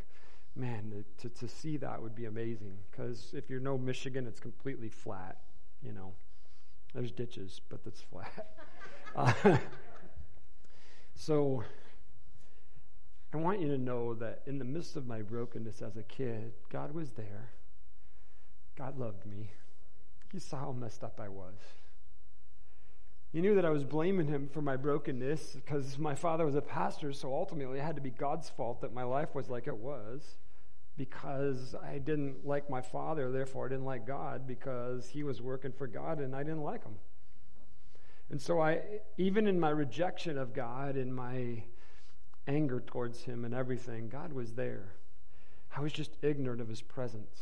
man, 0.54 1.04
to, 1.18 1.28
to 1.30 1.48
see 1.48 1.78
that 1.78 2.02
would 2.02 2.14
be 2.14 2.26
amazing. 2.26 2.76
Because 2.90 3.30
if 3.32 3.48
you 3.48 3.60
know 3.60 3.78
Michigan, 3.78 4.26
it's 4.26 4.40
completely 4.40 4.90
flat, 4.90 5.38
you 5.82 5.92
know. 5.92 6.12
There's 6.92 7.12
ditches, 7.12 7.60
but 7.68 7.80
it's 7.86 8.00
flat. 8.00 8.50
Uh, 9.16 9.32
so 11.16 11.64
I 13.34 13.38
want 13.38 13.60
you 13.60 13.66
to 13.66 13.76
know 13.76 14.14
that 14.14 14.42
in 14.46 14.56
the 14.56 14.64
midst 14.64 14.94
of 14.94 15.04
my 15.04 15.20
brokenness 15.20 15.82
as 15.82 15.96
a 15.96 16.04
kid, 16.04 16.52
God 16.68 16.94
was 16.94 17.10
there. 17.10 17.50
God 18.76 18.96
loved 19.00 19.26
me. 19.26 19.50
He 20.32 20.38
saw 20.38 20.58
how 20.58 20.72
messed 20.72 21.02
up 21.02 21.20
I 21.20 21.28
was. 21.28 21.56
He 23.32 23.40
knew 23.40 23.54
that 23.54 23.64
I 23.64 23.70
was 23.70 23.84
blaming 23.84 24.26
him 24.26 24.48
for 24.52 24.60
my 24.60 24.76
brokenness 24.76 25.54
because 25.54 25.98
my 25.98 26.14
father 26.14 26.44
was 26.44 26.56
a 26.56 26.60
pastor, 26.60 27.12
so 27.12 27.32
ultimately 27.32 27.78
it 27.78 27.82
had 27.82 27.94
to 27.94 28.02
be 28.02 28.10
God's 28.10 28.48
fault 28.48 28.80
that 28.80 28.92
my 28.92 29.04
life 29.04 29.34
was 29.34 29.48
like 29.48 29.68
it 29.68 29.76
was 29.76 30.36
because 30.96 31.74
I 31.82 31.98
didn't 31.98 32.44
like 32.44 32.68
my 32.68 32.82
father, 32.82 33.30
therefore 33.30 33.66
I 33.66 33.68
didn't 33.70 33.84
like 33.84 34.06
God 34.06 34.46
because 34.46 35.08
he 35.08 35.22
was 35.22 35.40
working 35.40 35.72
for 35.72 35.86
God 35.86 36.18
and 36.18 36.34
I 36.34 36.42
didn't 36.42 36.62
like 36.62 36.84
him. 36.84 36.96
And 38.30 38.42
so 38.42 38.60
I 38.60 38.80
even 39.16 39.46
in 39.46 39.58
my 39.58 39.70
rejection 39.70 40.36
of 40.36 40.52
God 40.52 40.96
in 40.96 41.12
my 41.12 41.62
anger 42.46 42.80
towards 42.80 43.22
him 43.22 43.44
and 43.44 43.54
everything, 43.54 44.08
God 44.08 44.32
was 44.32 44.52
there. 44.52 44.94
I 45.76 45.80
was 45.80 45.92
just 45.92 46.16
ignorant 46.22 46.60
of 46.60 46.68
his 46.68 46.82
presence. 46.82 47.40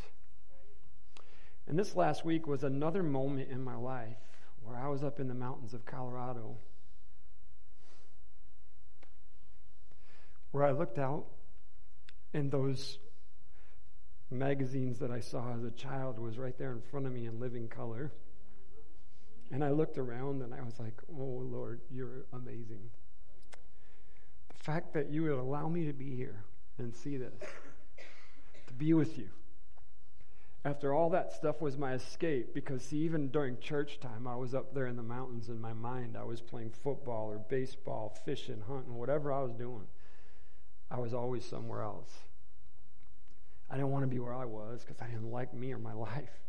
And 1.69 1.79
this 1.79 1.95
last 1.95 2.25
week 2.25 2.47
was 2.47 2.65
another 2.65 3.03
moment 3.03 3.51
in 3.51 3.63
my 3.63 3.77
life 3.77 4.17
where 4.63 4.77
I 4.77 4.89
was 4.89 5.05
up 5.05 5.21
in 5.21 5.29
the 5.29 5.35
mountains 5.35 5.75
of 5.75 5.85
Colorado, 5.85 6.57
where 10.51 10.65
I 10.65 10.71
looked 10.71 10.99
out 10.99 11.27
and 12.33 12.51
those 12.51 12.99
magazines 14.31 14.99
that 14.99 15.11
I 15.11 15.21
saw 15.21 15.55
as 15.55 15.63
a 15.63 15.71
child 15.71 16.19
was 16.19 16.39
right 16.39 16.57
there 16.59 16.73
in 16.73 16.81
front 16.81 17.07
of 17.07 17.13
me 17.13 17.27
in 17.27 17.39
living 17.39 17.69
color. 17.69 18.13
And 19.51 19.63
I 19.63 19.71
looked 19.71 19.99
around 19.99 20.43
and 20.43 20.55
I 20.55 20.63
was 20.63 20.79
like, 20.79 20.95
oh 21.11 21.43
Lord, 21.51 21.81
you're 21.91 22.25
amazing 22.33 22.91
The 24.49 24.65
fact 24.65 24.95
that 24.95 25.11
you 25.11 25.23
would 25.23 25.33
allow 25.33 25.69
me 25.69 25.87
to 25.87 25.93
be 25.93 26.17
here 26.17 26.45
and 26.79 26.95
see 26.95 27.19
this, 27.19 27.35
to 28.67 28.73
be 28.75 28.95
with 28.95 29.19
you. 29.19 29.29
After 30.65 30.93
all 30.93 31.11
that 31.11 31.33
stuff 31.33 31.61
was 31.61 31.79
my 31.79 31.95
escape, 31.95 32.53
because 32.53 32.83
see, 32.83 32.99
even 32.99 33.29
during 33.29 33.59
church 33.59 34.01
time, 34.01 34.27
I 34.27 34.37
was 34.37 34.55
up 34.55 34.75
there 34.75 34.87
in 34.87 34.97
the 34.97 35.03
mountains 35.03 35.49
in 35.49 35.61
my 35.61 35.73
mind. 35.73 36.17
I 36.17 36.25
was 36.25 36.41
playing 36.41 36.71
football 36.71 37.31
or 37.31 37.39
baseball, 37.39 38.17
fishing, 38.25 38.63
hunting, 38.67 38.95
whatever 38.95 39.33
I 39.33 39.43
was 39.43 39.55
doing. 39.55 39.87
I 40.91 40.99
was 40.99 41.15
always 41.15 41.45
somewhere 41.45 41.83
else. 41.83 42.13
I 43.71 43.75
didn't 43.75 43.91
want 43.91 44.03
to 44.05 44.09
be 44.09 44.19
where 44.19 44.35
I 44.35 44.47
was 44.47 44.85
because 44.85 45.01
I 45.01 45.07
didn't 45.07 45.31
like 45.31 45.55
me 45.55 45.73
or 45.73 45.79
my 45.79 45.93
life. 45.95 46.41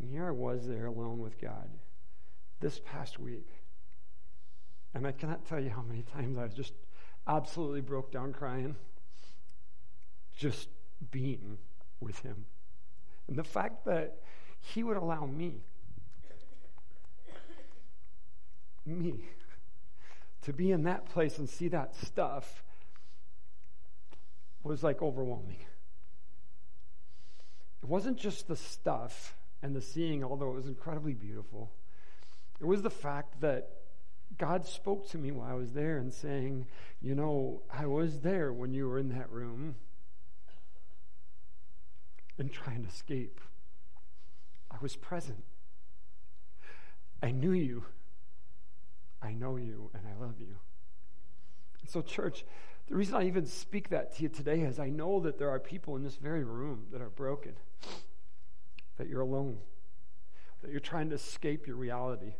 And 0.00 0.10
here 0.10 0.26
I 0.26 0.32
was 0.32 0.66
there 0.66 0.86
alone 0.86 1.18
with 1.18 1.40
God 1.40 1.68
this 2.60 2.80
past 2.80 3.18
week. 3.18 3.48
And 4.94 5.06
I 5.06 5.12
cannot 5.12 5.46
tell 5.46 5.60
you 5.60 5.70
how 5.70 5.82
many 5.82 6.02
times 6.02 6.38
I 6.38 6.44
was 6.44 6.54
just 6.54 6.72
absolutely 7.26 7.82
broke 7.82 8.10
down 8.10 8.32
crying 8.32 8.74
just 10.36 10.68
being 11.10 11.58
with 12.00 12.20
him. 12.20 12.46
And 13.28 13.36
the 13.36 13.44
fact 13.44 13.84
that 13.84 14.16
he 14.60 14.82
would 14.82 14.96
allow 14.96 15.26
me, 15.26 15.62
me, 18.84 19.28
to 20.42 20.52
be 20.52 20.72
in 20.72 20.84
that 20.84 21.06
place 21.06 21.38
and 21.38 21.48
see 21.48 21.68
that 21.68 21.94
stuff 21.94 22.64
was 24.62 24.82
like 24.82 25.02
overwhelming. 25.02 25.58
It 27.82 27.88
wasn't 27.88 28.18
just 28.18 28.48
the 28.48 28.56
stuff 28.56 29.36
and 29.62 29.76
the 29.76 29.82
seeing, 29.82 30.24
although 30.24 30.50
it 30.50 30.54
was 30.54 30.66
incredibly 30.66 31.14
beautiful. 31.14 31.70
It 32.60 32.66
was 32.66 32.82
the 32.82 32.90
fact 32.90 33.40
that 33.40 33.70
God 34.36 34.66
spoke 34.66 35.08
to 35.10 35.18
me 35.18 35.32
while 35.32 35.50
I 35.50 35.54
was 35.54 35.72
there 35.72 35.98
and 35.98 36.12
saying, 36.12 36.66
You 37.00 37.14
know, 37.14 37.62
I 37.72 37.86
was 37.86 38.20
there 38.20 38.52
when 38.52 38.74
you 38.74 38.88
were 38.88 38.98
in 38.98 39.08
that 39.10 39.30
room 39.30 39.47
and 42.38 42.52
try 42.52 42.72
and 42.72 42.86
escape. 42.86 43.40
I 44.70 44.76
was 44.80 44.96
present. 44.96 45.44
I 47.22 47.30
knew 47.30 47.52
you. 47.52 47.84
I 49.20 49.32
know 49.32 49.56
you, 49.56 49.90
and 49.94 50.02
I 50.06 50.20
love 50.20 50.40
you. 50.40 50.56
So, 51.86 52.02
church, 52.02 52.44
the 52.88 52.94
reason 52.94 53.16
I 53.16 53.26
even 53.26 53.46
speak 53.46 53.88
that 53.88 54.14
to 54.16 54.22
you 54.22 54.28
today 54.28 54.60
is 54.60 54.78
I 54.78 54.88
know 54.88 55.20
that 55.20 55.38
there 55.38 55.50
are 55.50 55.58
people 55.58 55.96
in 55.96 56.04
this 56.04 56.16
very 56.16 56.44
room 56.44 56.86
that 56.92 57.00
are 57.00 57.10
broken, 57.10 57.54
that 58.96 59.08
you're 59.08 59.22
alone, 59.22 59.58
that 60.62 60.70
you're 60.70 60.80
trying 60.80 61.08
to 61.10 61.16
escape 61.16 61.66
your 61.66 61.76
reality 61.76 62.34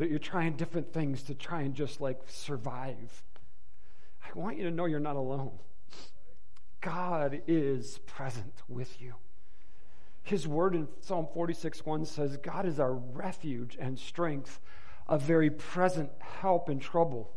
that 0.00 0.08
you're 0.08 0.18
trying 0.18 0.54
different 0.54 0.92
things 0.94 1.22
to 1.24 1.34
try 1.34 1.60
and 1.60 1.74
just 1.74 2.00
like 2.00 2.20
survive. 2.26 3.22
I 4.24 4.38
want 4.38 4.56
you 4.56 4.64
to 4.64 4.70
know 4.70 4.86
you're 4.86 4.98
not 4.98 5.16
alone. 5.16 5.58
God 6.80 7.42
is 7.46 7.98
present 8.06 8.62
with 8.68 9.00
you. 9.00 9.14
His 10.22 10.46
word 10.46 10.74
in 10.74 10.88
Psalm 11.00 11.26
46 11.32 11.84
1 11.84 12.04
says, 12.04 12.36
God 12.36 12.66
is 12.66 12.78
our 12.78 12.94
refuge 12.94 13.76
and 13.80 13.98
strength, 13.98 14.60
a 15.08 15.18
very 15.18 15.50
present 15.50 16.10
help 16.20 16.68
in 16.68 16.78
trouble. 16.78 17.32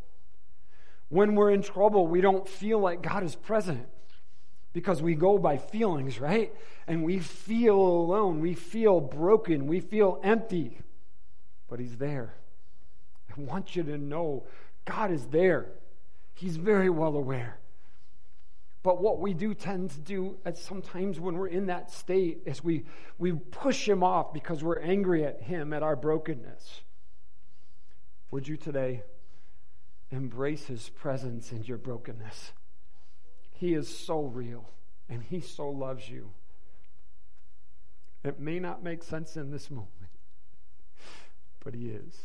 When 1.10 1.36
we're 1.36 1.52
in 1.52 1.62
trouble, 1.62 2.08
we 2.08 2.22
don't 2.22 2.48
feel 2.48 2.80
like 2.80 3.02
God 3.02 3.24
is 3.24 3.36
present 3.36 3.88
because 4.74 5.02
we 5.02 5.16
go 5.16 5.38
by 5.38 5.58
feelings, 5.58 6.20
right? 6.20 6.54
And 6.88 7.04
we 7.04 7.20
feel 7.20 7.78
alone, 7.78 8.40
we 8.40 8.56
feel 8.56 9.00
broken, 9.00 9.68
we 9.68 9.80
feel 9.80 10.20
empty, 10.24 10.80
but 11.70 11.80
He's 11.80 11.98
there. 11.98 12.34
I 13.30 13.42
want 13.42 13.76
you 13.76 13.84
to 13.84 13.98
know 13.98 14.46
God 14.86 15.12
is 15.12 15.28
there. 15.28 15.72
He's 16.34 16.58
very 16.58 16.90
well 16.90 17.16
aware. 17.16 17.60
But 18.84 19.02
what 19.02 19.20
we 19.20 19.34
do 19.34 19.54
tend 19.54 19.92
to 19.92 20.00
do 20.02 20.38
at 20.46 20.58
sometimes 20.58 21.18
when 21.18 21.38
we're 21.38 21.48
in 21.48 21.68
that 21.68 21.90
state 21.90 22.42
is 22.46 22.62
we, 22.62 22.84
we 23.18 23.32
push 23.32 23.88
him 23.88 24.04
off 24.04 24.34
because 24.34 24.62
we're 24.62 24.80
angry 24.80 25.26
at 25.26 25.42
him, 25.42 25.72
at 25.72 25.82
our 25.82 25.96
brokenness. 25.96 26.82
Would 28.30 28.48
you 28.48 28.58
today 28.58 29.04
embrace 30.12 30.66
his 30.66 30.90
presence 30.90 31.54
in 31.54 31.64
your 31.64 31.78
brokenness? 31.78 32.52
He 33.52 33.74
is 33.74 33.88
so 33.88 34.24
real 34.24 34.70
and 35.08 35.24
he 35.24 35.40
so 35.40 35.70
loves 35.70 36.10
you. 36.10 36.32
It 38.26 38.40
may 38.40 38.60
not 38.60 38.84
make 38.84 39.02
sense 39.02 39.38
in 39.38 39.50
this 39.50 39.72
moment, 39.72 39.90
but 41.64 41.74
he 41.74 41.88
is. 41.88 42.18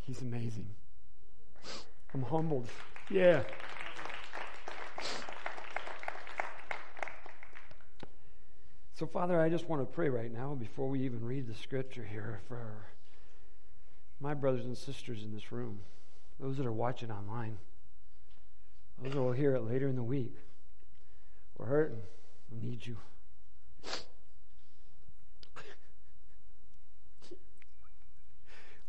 He's 0.00 0.20
amazing. 0.20 0.68
I'm 2.12 2.22
humbled. 2.22 2.68
Yeah. 3.10 3.42
So, 9.04 9.08
Father, 9.08 9.38
I 9.38 9.50
just 9.50 9.68
want 9.68 9.82
to 9.82 9.86
pray 9.86 10.08
right 10.08 10.32
now 10.32 10.54
before 10.54 10.88
we 10.88 11.00
even 11.00 11.22
read 11.22 11.46
the 11.46 11.54
scripture 11.54 12.06
here 12.10 12.40
for 12.48 12.86
my 14.18 14.32
brothers 14.32 14.64
and 14.64 14.74
sisters 14.74 15.22
in 15.22 15.34
this 15.34 15.52
room, 15.52 15.80
those 16.40 16.56
that 16.56 16.64
are 16.64 16.72
watching 16.72 17.10
online, 17.10 17.58
those 19.02 19.12
that 19.12 19.20
will 19.20 19.32
hear 19.32 19.54
it 19.56 19.60
later 19.60 19.88
in 19.88 19.96
the 19.96 20.02
week. 20.02 20.34
We're 21.58 21.66
hurting. 21.66 22.00
We 22.50 22.66
need 22.66 22.86
you. 22.86 22.96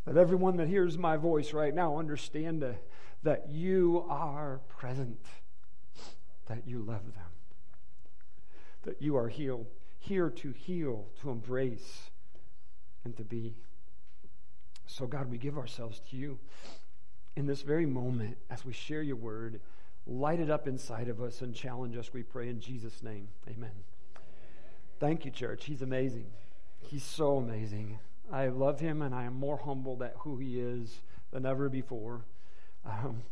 Let 0.06 0.16
everyone 0.16 0.56
that 0.56 0.70
hears 0.70 0.98
my 0.98 1.18
voice 1.18 1.52
right 1.52 1.76
now 1.76 2.00
understand 2.00 2.62
that, 2.62 2.82
that 3.24 3.50
you 3.50 4.06
are 4.08 4.62
present, 4.70 5.20
that 6.46 6.66
you 6.66 6.80
love 6.80 7.04
them, 7.04 7.34
that 8.84 9.02
you 9.02 9.18
are 9.18 9.28
healed, 9.28 9.68
here 10.06 10.30
to 10.30 10.52
heal, 10.52 11.08
to 11.22 11.30
embrace, 11.32 12.12
and 13.04 13.18
to 13.18 13.24
be. 13.24 13.56
So, 14.86 15.08
God, 15.08 15.32
we 15.32 15.38
give 15.38 15.58
ourselves 15.58 16.00
to 16.12 16.16
you 16.16 16.38
in 17.36 17.48
this 17.48 17.64
very 17.64 17.86
moment 17.86 18.38
as 18.50 18.64
we 18.64 18.72
share 18.72 19.02
your 19.02 19.16
word. 19.16 19.62
Light 20.08 20.40
it 20.40 20.50
up 20.50 20.68
inside 20.68 21.08
of 21.08 21.22
us 21.22 21.42
and 21.42 21.56
challenge 21.56 21.98
us, 21.98 22.14
we 22.14 22.22
pray 22.22 22.50
in 22.50 22.60
Jesus' 22.60 23.02
name. 23.02 23.28
Amen. 23.50 23.72
Thank 25.00 25.26
you, 25.26 25.32
church. 25.32 25.66
He's 25.66 25.82
amazing. 25.82 26.28
He's 26.80 27.04
so 27.04 27.38
amazing. 27.38 28.00
I 28.32 28.48
love 28.48 28.80
him 28.80 29.02
and 29.02 29.14
I 29.14 29.24
am 29.24 29.34
more 29.34 29.58
humbled 29.58 30.04
at 30.04 30.14
who 30.20 30.38
he 30.38 30.60
is 30.60 31.02
than 31.32 31.46
ever 31.46 31.68
before. 31.68 32.22
Um, 32.86 33.24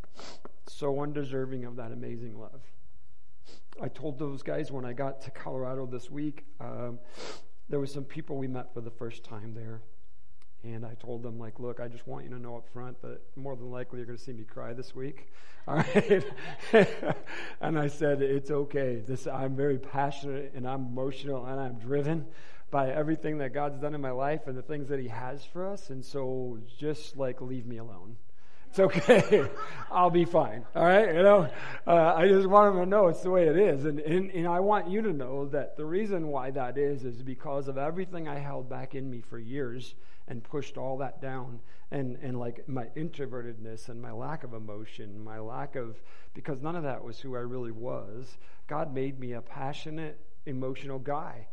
so 0.67 0.99
undeserving 1.01 1.65
of 1.65 1.75
that 1.75 1.91
amazing 1.91 2.39
love. 2.39 2.61
I 3.81 3.87
told 3.87 4.19
those 4.19 4.43
guys 4.43 4.71
when 4.71 4.85
I 4.85 4.93
got 4.93 5.21
to 5.21 5.31
Colorado 5.31 5.85
this 5.85 6.09
week, 6.09 6.45
um, 6.59 6.99
there 7.69 7.79
was 7.79 7.91
some 7.91 8.03
people 8.03 8.37
we 8.37 8.47
met 8.47 8.73
for 8.73 8.81
the 8.81 8.91
first 8.91 9.23
time 9.23 9.53
there. 9.53 9.81
And 10.63 10.85
I 10.85 10.93
told 10.93 11.23
them, 11.23 11.37
like, 11.37 11.59
look, 11.59 11.81
I 11.81 11.89
just 11.89 12.07
want 12.07 12.23
you 12.23 12.29
to 12.29 12.39
know 12.39 12.55
up 12.55 12.69
front 12.71 13.01
that 13.01 13.19
more 13.35 13.55
than 13.55 13.69
likely 13.69 13.99
you're 13.99 14.05
going 14.05 14.17
to 14.17 14.23
see 14.23 14.31
me 14.31 14.45
cry 14.45 14.71
this 14.73 14.95
week. 14.95 15.29
All 15.67 15.75
right. 15.75 16.25
and 17.61 17.77
I 17.77 17.87
said, 17.87 18.21
it's 18.21 18.51
okay. 18.51 19.01
This, 19.05 19.27
I'm 19.27 19.55
very 19.55 19.77
passionate 19.77 20.53
and 20.55 20.67
I'm 20.67 20.85
emotional 20.85 21.45
and 21.45 21.59
I'm 21.59 21.79
driven 21.79 22.25
by 22.71 22.91
everything 22.91 23.37
that 23.39 23.53
God's 23.53 23.79
done 23.79 23.93
in 23.93 24.01
my 24.01 24.11
life 24.11 24.47
and 24.47 24.57
the 24.57 24.61
things 24.61 24.87
that 24.89 24.99
He 24.99 25.07
has 25.09 25.43
for 25.45 25.67
us. 25.67 25.89
And 25.89 26.03
so 26.03 26.59
just 26.77 27.17
like 27.17 27.41
leave 27.41 27.65
me 27.65 27.77
alone. 27.77 28.17
It's 28.73 28.79
okay. 28.79 29.47
I'll 29.91 30.09
be 30.09 30.25
fine. 30.25 30.65
All 30.75 30.83
right. 30.83 31.13
You 31.13 31.21
know, 31.21 31.47
uh, 31.85 32.15
I 32.15 32.27
just 32.27 32.47
want 32.47 32.73
them 32.73 32.83
to 32.83 32.89
know 32.89 33.07
it's 33.07 33.21
the 33.21 33.29
way 33.29 33.45
it 33.45 33.55
is. 33.55 33.85
And, 33.85 33.99
and, 33.99 34.31
and 34.31 34.47
I 34.47 34.61
want 34.61 34.89
you 34.89 35.03
to 35.03 35.13
know 35.13 35.45
that 35.49 35.77
the 35.77 35.85
reason 35.85 36.29
why 36.29 36.49
that 36.49 36.75
is, 36.79 37.05
is 37.05 37.21
because 37.21 37.67
of 37.67 37.77
everything 37.77 38.27
I 38.27 38.39
held 38.39 38.67
back 38.67 38.95
in 38.95 39.07
me 39.07 39.21
for 39.21 39.37
years 39.37 39.93
and 40.27 40.43
pushed 40.43 40.79
all 40.79 40.97
that 40.97 41.21
down 41.21 41.59
and, 41.91 42.17
and 42.23 42.39
like 42.39 42.67
my 42.67 42.85
introvertedness 42.97 43.89
and 43.89 44.01
my 44.01 44.11
lack 44.11 44.43
of 44.43 44.55
emotion, 44.55 45.23
my 45.23 45.37
lack 45.37 45.75
of, 45.75 46.01
because 46.33 46.59
none 46.59 46.75
of 46.75 46.81
that 46.81 47.03
was 47.03 47.19
who 47.19 47.35
I 47.35 47.41
really 47.41 47.71
was. 47.71 48.39
God 48.65 48.91
made 48.91 49.19
me 49.19 49.33
a 49.33 49.41
passionate, 49.41 50.19
emotional 50.47 50.97
guy. 50.97 51.45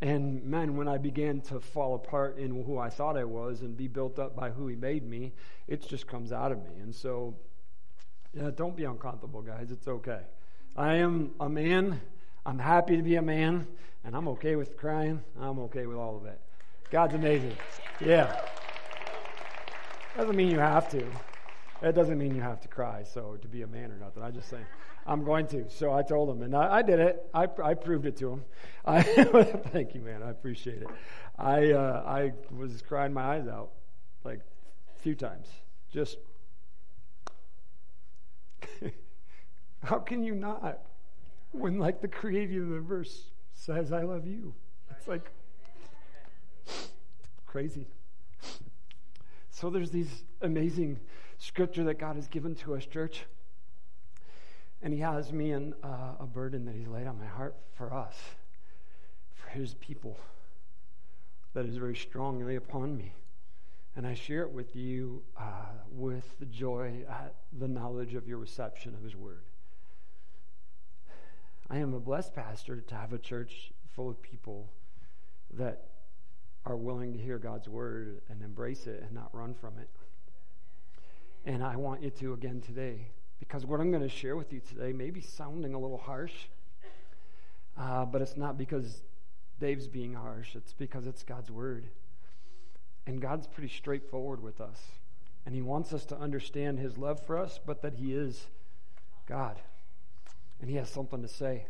And 0.00 0.44
man, 0.44 0.76
when 0.76 0.88
I 0.88 0.98
began 0.98 1.40
to 1.42 1.60
fall 1.60 1.94
apart 1.94 2.38
in 2.38 2.50
who 2.64 2.78
I 2.78 2.90
thought 2.90 3.16
I 3.16 3.24
was 3.24 3.62
and 3.62 3.76
be 3.76 3.88
built 3.88 4.18
up 4.18 4.36
by 4.36 4.50
who 4.50 4.66
He 4.66 4.76
made 4.76 5.08
me, 5.08 5.32
it 5.66 5.86
just 5.88 6.06
comes 6.06 6.32
out 6.32 6.52
of 6.52 6.58
me. 6.58 6.80
And 6.82 6.94
so, 6.94 7.34
yeah, 8.34 8.50
don't 8.54 8.76
be 8.76 8.84
uncomfortable, 8.84 9.40
guys. 9.40 9.70
It's 9.70 9.88
okay. 9.88 10.20
I 10.76 10.96
am 10.96 11.32
a 11.40 11.48
man. 11.48 12.00
I'm 12.44 12.58
happy 12.58 12.96
to 12.96 13.02
be 13.02 13.16
a 13.16 13.22
man, 13.22 13.66
and 14.04 14.14
I'm 14.14 14.28
okay 14.28 14.56
with 14.56 14.76
crying. 14.76 15.22
I'm 15.40 15.58
okay 15.60 15.86
with 15.86 15.96
all 15.96 16.16
of 16.16 16.26
it. 16.26 16.40
God's 16.90 17.14
amazing. 17.14 17.56
Yeah. 18.04 18.38
Doesn't 20.16 20.36
mean 20.36 20.50
you 20.50 20.58
have 20.58 20.90
to. 20.90 21.04
It 21.82 21.92
doesn't 21.94 22.18
mean 22.18 22.34
you 22.34 22.42
have 22.42 22.60
to 22.60 22.68
cry, 22.68 23.02
so 23.02 23.36
to 23.40 23.48
be 23.48 23.62
a 23.62 23.66
man 23.66 23.90
or 23.90 23.96
nothing. 23.96 24.22
I 24.22 24.30
just 24.30 24.48
saying. 24.48 24.66
I'm 25.06 25.24
going 25.24 25.46
to. 25.48 25.68
So 25.70 25.92
I 25.92 26.02
told 26.02 26.28
him, 26.30 26.42
and 26.42 26.54
I, 26.54 26.76
I 26.76 26.82
did 26.82 26.98
it. 26.98 27.28
I, 27.32 27.46
I 27.62 27.74
proved 27.74 28.06
it 28.06 28.16
to 28.18 28.32
him. 28.32 28.44
I, 28.84 29.02
thank 29.02 29.94
you, 29.94 30.00
man. 30.00 30.22
I 30.22 30.30
appreciate 30.30 30.82
it. 30.82 30.88
I 31.38 31.72
uh, 31.72 32.02
I 32.06 32.32
was 32.54 32.82
crying 32.82 33.12
my 33.12 33.36
eyes 33.36 33.46
out 33.46 33.70
like 34.24 34.40
a 34.94 34.98
few 35.00 35.14
times. 35.14 35.48
Just 35.92 36.18
how 39.84 39.98
can 39.98 40.22
you 40.22 40.34
not 40.34 40.80
when 41.52 41.78
like 41.78 42.00
the 42.00 42.08
creator 42.08 42.62
of 42.62 42.70
the 42.70 42.80
verse 42.80 43.30
says, 43.52 43.92
"I 43.92 44.02
love 44.02 44.26
you." 44.26 44.54
It's 44.90 45.08
like 45.08 45.30
crazy. 47.46 47.86
So 49.50 49.70
there's 49.70 49.90
these 49.90 50.24
amazing 50.42 51.00
scripture 51.38 51.84
that 51.84 51.98
God 51.98 52.16
has 52.16 52.28
given 52.28 52.54
to 52.56 52.74
us, 52.74 52.84
church. 52.84 53.24
And 54.82 54.92
he 54.92 55.00
has 55.00 55.32
me 55.32 55.52
in 55.52 55.74
uh, 55.82 56.14
a 56.20 56.26
burden 56.26 56.64
that 56.66 56.74
he's 56.74 56.88
laid 56.88 57.06
on 57.06 57.18
my 57.18 57.26
heart 57.26 57.56
for 57.74 57.92
us, 57.92 58.14
for 59.34 59.48
his 59.50 59.74
people, 59.74 60.18
that 61.54 61.66
is 61.66 61.76
very 61.76 61.96
strongly 61.96 62.56
upon 62.56 62.96
me. 62.96 63.12
And 63.96 64.06
I 64.06 64.14
share 64.14 64.42
it 64.42 64.50
with 64.50 64.76
you 64.76 65.22
uh, 65.38 65.72
with 65.90 66.38
the 66.38 66.46
joy 66.46 67.04
at 67.08 67.34
the 67.58 67.66
knowledge 67.66 68.14
of 68.14 68.28
your 68.28 68.38
reception 68.38 68.94
of 68.94 69.02
his 69.02 69.16
word. 69.16 69.44
I 71.70 71.78
am 71.78 71.94
a 71.94 72.00
blessed 72.00 72.34
pastor 72.34 72.82
to 72.82 72.94
have 72.94 73.12
a 73.12 73.18
church 73.18 73.72
full 73.94 74.10
of 74.10 74.20
people 74.20 74.68
that 75.54 75.88
are 76.66 76.76
willing 76.76 77.12
to 77.14 77.18
hear 77.18 77.38
God's 77.38 77.68
word 77.68 78.20
and 78.28 78.42
embrace 78.42 78.86
it 78.86 79.02
and 79.02 79.12
not 79.12 79.34
run 79.34 79.54
from 79.54 79.78
it. 79.78 79.88
And 81.46 81.64
I 81.64 81.76
want 81.76 82.02
you 82.02 82.10
to 82.10 82.34
again 82.34 82.60
today 82.60 83.08
because 83.38 83.66
what 83.66 83.80
I'm 83.80 83.90
going 83.90 84.02
to 84.02 84.08
share 84.08 84.36
with 84.36 84.52
you 84.52 84.60
today 84.60 84.92
may 84.92 85.10
be 85.10 85.20
sounding 85.20 85.74
a 85.74 85.78
little 85.78 85.98
harsh, 85.98 86.32
uh, 87.78 88.04
but 88.04 88.22
it's 88.22 88.36
not 88.36 88.56
because 88.56 89.02
Dave's 89.60 89.88
being 89.88 90.14
harsh, 90.14 90.54
it's 90.54 90.72
because 90.72 91.06
it's 91.06 91.22
God's 91.22 91.50
Word. 91.50 91.86
And 93.06 93.20
God's 93.20 93.46
pretty 93.46 93.72
straightforward 93.72 94.42
with 94.42 94.60
us. 94.60 94.80
And 95.44 95.54
He 95.54 95.62
wants 95.62 95.92
us 95.92 96.04
to 96.06 96.18
understand 96.18 96.78
His 96.78 96.98
love 96.98 97.24
for 97.24 97.38
us, 97.38 97.60
but 97.64 97.82
that 97.82 97.94
He 97.94 98.12
is 98.12 98.46
God. 99.26 99.60
And 100.60 100.68
He 100.68 100.76
has 100.76 100.88
something 100.88 101.22
to 101.22 101.28
say. 101.28 101.66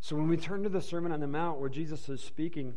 So 0.00 0.16
when 0.16 0.28
we 0.28 0.36
turn 0.36 0.62
to 0.62 0.68
the 0.68 0.82
Sermon 0.82 1.12
on 1.12 1.20
the 1.20 1.26
Mount 1.26 1.58
where 1.58 1.70
Jesus 1.70 2.08
is 2.08 2.22
speaking, 2.22 2.74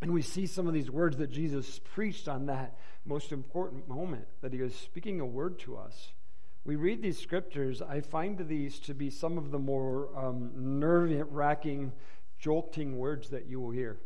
and 0.00 0.14
we 0.14 0.22
see 0.22 0.46
some 0.46 0.68
of 0.68 0.72
these 0.72 0.90
words 0.90 1.16
that 1.16 1.30
Jesus 1.30 1.80
preached 1.92 2.28
on 2.28 2.46
that 2.46 2.78
most 3.04 3.32
important 3.32 3.88
moment, 3.88 4.26
that 4.40 4.52
He 4.52 4.62
was 4.62 4.74
speaking 4.74 5.20
a 5.20 5.26
word 5.26 5.58
to 5.60 5.76
us 5.76 6.12
we 6.68 6.76
read 6.76 7.00
these 7.00 7.18
scriptures, 7.18 7.80
I 7.80 8.02
find 8.02 8.46
these 8.46 8.78
to 8.80 8.92
be 8.92 9.08
some 9.08 9.38
of 9.38 9.50
the 9.52 9.58
more 9.58 10.10
um, 10.14 10.50
nerve 10.54 11.26
wracking, 11.30 11.92
jolting 12.38 12.98
words 12.98 13.30
that 13.30 13.46
you 13.46 13.58
will 13.58 13.70
hear. 13.70 13.96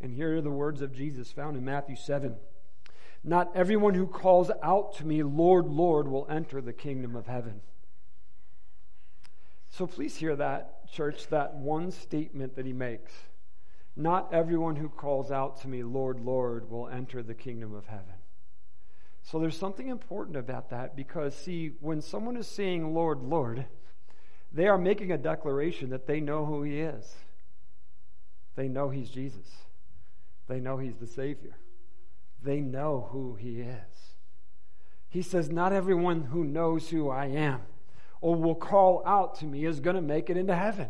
And 0.00 0.12
here 0.12 0.38
are 0.38 0.40
the 0.40 0.50
words 0.50 0.82
of 0.82 0.92
Jesus 0.92 1.30
found 1.30 1.56
in 1.56 1.64
Matthew 1.64 1.94
7. 1.94 2.34
Not 3.22 3.52
everyone 3.54 3.94
who 3.94 4.08
calls 4.08 4.50
out 4.60 4.96
to 4.96 5.06
me, 5.06 5.22
Lord, 5.22 5.68
Lord, 5.68 6.08
will 6.08 6.26
enter 6.28 6.60
the 6.60 6.72
kingdom 6.72 7.14
of 7.14 7.28
heaven. 7.28 7.60
So 9.70 9.86
please 9.86 10.16
hear 10.16 10.34
that, 10.34 10.90
church, 10.90 11.28
that 11.28 11.54
one 11.54 11.92
statement 11.92 12.56
that 12.56 12.66
he 12.66 12.72
makes. 12.72 13.12
Not 13.94 14.34
everyone 14.34 14.74
who 14.74 14.88
calls 14.88 15.30
out 15.30 15.60
to 15.60 15.68
me, 15.68 15.84
Lord, 15.84 16.18
Lord, 16.18 16.68
will 16.68 16.88
enter 16.88 17.22
the 17.22 17.34
kingdom 17.34 17.72
of 17.72 17.86
heaven. 17.86 18.16
So 19.22 19.38
there's 19.38 19.56
something 19.56 19.88
important 19.88 20.36
about 20.36 20.70
that 20.70 20.96
because, 20.96 21.34
see, 21.34 21.72
when 21.80 22.00
someone 22.02 22.36
is 22.36 22.46
saying, 22.46 22.92
Lord, 22.94 23.22
Lord, 23.22 23.66
they 24.52 24.66
are 24.66 24.78
making 24.78 25.12
a 25.12 25.18
declaration 25.18 25.90
that 25.90 26.06
they 26.06 26.20
know 26.20 26.44
who 26.44 26.62
He 26.62 26.80
is. 26.80 27.14
They 28.56 28.68
know 28.68 28.90
He's 28.90 29.10
Jesus, 29.10 29.48
they 30.48 30.60
know 30.60 30.76
He's 30.76 30.96
the 30.96 31.06
Savior. 31.06 31.56
they 32.42 32.60
know 32.60 33.08
who 33.12 33.36
He 33.36 33.60
is. 33.60 34.16
He 35.08 35.22
says, 35.22 35.48
Not 35.48 35.72
everyone 35.72 36.22
who 36.24 36.44
knows 36.44 36.88
who 36.88 37.08
I 37.08 37.26
am 37.26 37.60
or 38.20 38.36
will 38.36 38.54
call 38.54 39.02
out 39.04 39.34
to 39.36 39.44
me 39.44 39.64
is 39.64 39.80
going 39.80 39.96
to 39.96 40.02
make 40.02 40.30
it 40.30 40.36
into 40.36 40.54
heaven. 40.54 40.88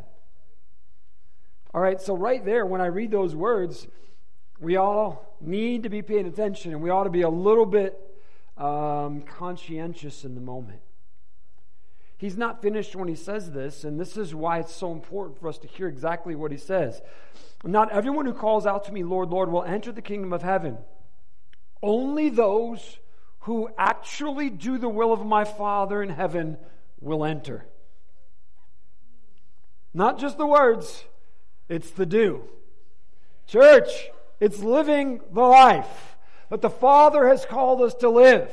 All 1.75 1.81
right, 1.81 2.01
so 2.01 2.15
right 2.15 2.45
there, 2.45 2.67
when 2.67 2.81
I 2.81 2.87
read 2.87 3.11
those 3.11 3.35
words, 3.35 3.89
we 4.61 4.77
all 4.77 5.37
need 5.41 5.83
to 5.83 5.89
be 5.89 6.03
paying 6.03 6.27
attention 6.27 6.73
and 6.73 6.83
we 6.83 6.91
ought 6.91 7.05
to 7.05 7.11
be 7.11 7.23
a 7.23 7.29
little 7.29 7.67
bit 7.67 7.99
um, 8.57 9.23
conscientious 9.23 10.25
in 10.25 10.35
the 10.35 10.41
moment. 10.41 10.81
He's 12.17 12.37
not 12.37 12.63
finished 12.63 12.95
when 12.95 13.09
he 13.09 13.17
says 13.17 13.51
this, 13.51 13.83
and 13.83 13.99
this 13.99 14.17
is 14.17 14.33
why 14.33 14.61
it's 14.61 14.75
so 14.75 14.93
important 14.93 15.41
for 15.41 15.49
us 15.49 15.59
to 15.59 15.67
hear 15.67 15.89
exactly 15.89 16.37
what 16.37 16.53
he 16.53 16.57
says. 16.57 17.03
Not 17.65 17.91
everyone 17.91 18.27
who 18.27 18.33
calls 18.33 18.65
out 18.65 18.85
to 18.85 18.93
me, 18.93 19.03
Lord, 19.03 19.31
Lord, 19.31 19.51
will 19.51 19.65
enter 19.65 19.91
the 19.91 20.03
kingdom 20.03 20.33
of 20.33 20.43
heaven. 20.43 20.79
Only 21.83 22.29
those 22.29 22.99
who 23.41 23.71
actually 23.77 24.51
do 24.51 24.79
the 24.79 24.89
will 24.89 25.13
of 25.13 25.27
my 25.27 25.45
Father 25.45 26.01
in 26.01 26.11
heaven 26.11 26.59
will 27.01 27.25
enter. 27.25 27.67
Not 29.93 30.19
just 30.19 30.39
the 30.39 30.47
words, 30.47 31.05
it's 31.69 31.91
the 31.91 32.07
do. 32.07 32.45
Church, 33.49 34.11
it's 34.39 34.61
living 34.61 35.21
the 35.33 35.43
life 35.43 36.17
that 36.53 36.61
the 36.61 36.69
Father 36.69 37.29
has 37.29 37.47
called 37.47 37.81
us 37.81 37.95
to 37.95 38.11
live. 38.11 38.51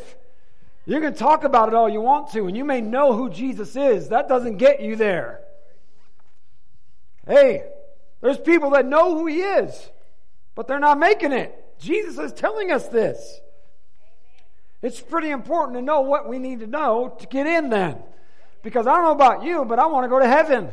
You 0.85 1.01
can 1.01 1.13
talk 1.13 1.43
about 1.43 1.67
it 1.67 1.73
all 1.73 1.89
you 1.89 1.99
want 1.99 2.31
to, 2.31 2.47
and 2.47 2.55
you 2.55 2.63
may 2.63 2.79
know 2.79 3.11
who 3.11 3.29
Jesus 3.29 3.75
is. 3.75 4.07
That 4.07 4.29
doesn't 4.29 4.55
get 4.55 4.79
you 4.79 4.95
there. 4.95 5.41
Hey, 7.27 7.65
there's 8.21 8.37
people 8.37 8.69
that 8.69 8.85
know 8.85 9.17
who 9.17 9.27
He 9.27 9.41
is, 9.41 9.89
but 10.55 10.65
they're 10.65 10.79
not 10.79 10.97
making 10.97 11.33
it. 11.33 11.53
Jesus 11.77 12.17
is 12.17 12.31
telling 12.31 12.71
us 12.71 12.87
this. 12.87 13.41
It's 14.81 15.01
pretty 15.01 15.31
important 15.31 15.77
to 15.77 15.81
know 15.81 15.99
what 15.99 16.25
we 16.25 16.39
need 16.39 16.61
to 16.61 16.67
know 16.67 17.17
to 17.19 17.27
get 17.27 17.47
in 17.47 17.69
then. 17.69 17.97
Because 18.63 18.87
I 18.87 18.93
don't 18.93 19.03
know 19.03 19.11
about 19.11 19.43
you, 19.43 19.65
but 19.65 19.77
I 19.77 19.87
want 19.87 20.05
to 20.05 20.09
go 20.09 20.19
to 20.19 20.27
heaven. 20.27 20.69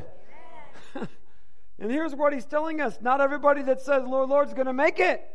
and 0.95 1.91
here's 1.91 2.15
what 2.15 2.33
he's 2.33 2.47
telling 2.47 2.81
us 2.81 2.99
not 3.01 3.21
everybody 3.21 3.63
that 3.63 3.81
says, 3.81 4.05
Lord, 4.07 4.29
Lord, 4.29 4.47
is 4.47 4.55
going 4.55 4.69
to 4.69 4.73
make 4.73 5.01
it. 5.01 5.29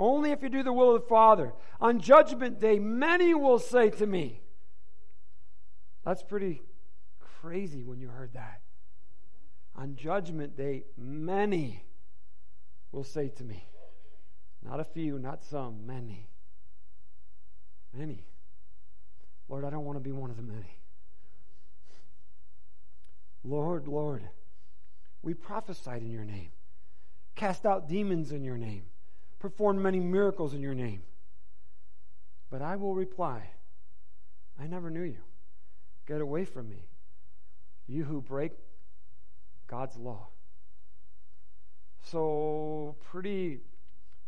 Only 0.00 0.30
if 0.30 0.42
you 0.42 0.48
do 0.48 0.62
the 0.62 0.72
will 0.72 0.96
of 0.96 1.02
the 1.02 1.08
Father. 1.08 1.52
On 1.78 2.00
judgment 2.00 2.58
day, 2.58 2.78
many 2.78 3.34
will 3.34 3.58
say 3.58 3.90
to 3.90 4.06
me, 4.06 4.40
That's 6.06 6.22
pretty 6.22 6.62
crazy 7.42 7.84
when 7.84 8.00
you 8.00 8.08
heard 8.08 8.32
that. 8.32 8.62
On 9.76 9.94
judgment 9.96 10.56
day, 10.56 10.84
many 10.96 11.84
will 12.92 13.04
say 13.04 13.28
to 13.28 13.44
me, 13.44 13.68
Not 14.64 14.80
a 14.80 14.84
few, 14.84 15.18
not 15.18 15.44
some, 15.44 15.86
many. 15.86 16.30
Many. 17.92 18.24
Lord, 19.50 19.66
I 19.66 19.70
don't 19.70 19.84
want 19.84 19.96
to 19.96 20.02
be 20.02 20.12
one 20.12 20.30
of 20.30 20.38
the 20.38 20.42
many. 20.42 20.78
Lord, 23.44 23.86
Lord, 23.86 24.26
we 25.20 25.34
prophesied 25.34 26.00
in 26.00 26.10
your 26.10 26.24
name, 26.24 26.52
cast 27.34 27.66
out 27.66 27.86
demons 27.86 28.32
in 28.32 28.42
your 28.44 28.56
name 28.56 28.84
performed 29.40 29.80
many 29.80 29.98
miracles 29.98 30.54
in 30.54 30.60
your 30.60 30.74
name. 30.74 31.02
But 32.50 32.62
I 32.62 32.76
will 32.76 32.94
reply, 32.94 33.50
I 34.60 34.66
never 34.66 34.90
knew 34.90 35.02
you. 35.02 35.22
Get 36.06 36.20
away 36.20 36.44
from 36.44 36.68
me, 36.68 36.84
you 37.88 38.04
who 38.04 38.20
break 38.20 38.52
God's 39.66 39.96
law. 39.96 40.28
So, 42.02 42.96
pretty, 43.02 43.60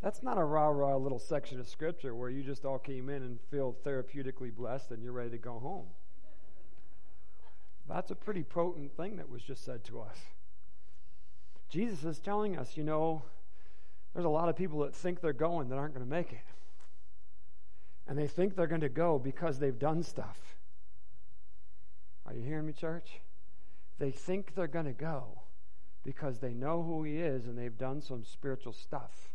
that's 0.00 0.22
not 0.22 0.38
a 0.38 0.44
rah 0.44 0.68
rah 0.68 0.96
little 0.96 1.18
section 1.18 1.58
of 1.58 1.68
scripture 1.68 2.14
where 2.14 2.30
you 2.30 2.42
just 2.42 2.64
all 2.64 2.78
came 2.78 3.08
in 3.08 3.22
and 3.22 3.40
feel 3.50 3.76
therapeutically 3.84 4.54
blessed 4.54 4.90
and 4.92 5.02
you're 5.02 5.12
ready 5.12 5.30
to 5.30 5.38
go 5.38 5.58
home. 5.58 5.86
That's 7.88 8.10
a 8.10 8.14
pretty 8.14 8.44
potent 8.44 8.96
thing 8.96 9.16
that 9.16 9.28
was 9.28 9.42
just 9.42 9.64
said 9.64 9.84
to 9.84 10.00
us. 10.00 10.16
Jesus 11.68 12.04
is 12.04 12.20
telling 12.20 12.56
us, 12.56 12.76
you 12.76 12.84
know, 12.84 13.22
there's 14.14 14.26
a 14.26 14.30
lot 14.30 14.48
of 14.48 14.56
people 14.56 14.80
that 14.80 14.94
think 14.94 15.20
they're 15.20 15.32
going 15.32 15.68
that 15.68 15.76
aren't 15.76 15.94
going 15.94 16.04
to 16.04 16.10
make 16.10 16.32
it. 16.32 16.44
And 18.06 18.18
they 18.18 18.26
think 18.26 18.56
they're 18.56 18.66
going 18.66 18.80
to 18.82 18.88
go 18.88 19.18
because 19.18 19.58
they've 19.58 19.78
done 19.78 20.02
stuff. 20.02 20.56
Are 22.26 22.34
you 22.34 22.42
hearing 22.42 22.66
me, 22.66 22.72
church? 22.72 23.20
They 23.98 24.10
think 24.10 24.54
they're 24.54 24.66
going 24.66 24.86
to 24.86 24.92
go 24.92 25.42
because 26.04 26.40
they 26.40 26.52
know 26.52 26.82
who 26.82 27.04
He 27.04 27.18
is 27.18 27.46
and 27.46 27.56
they've 27.56 27.76
done 27.76 28.02
some 28.02 28.24
spiritual 28.24 28.72
stuff. 28.72 29.30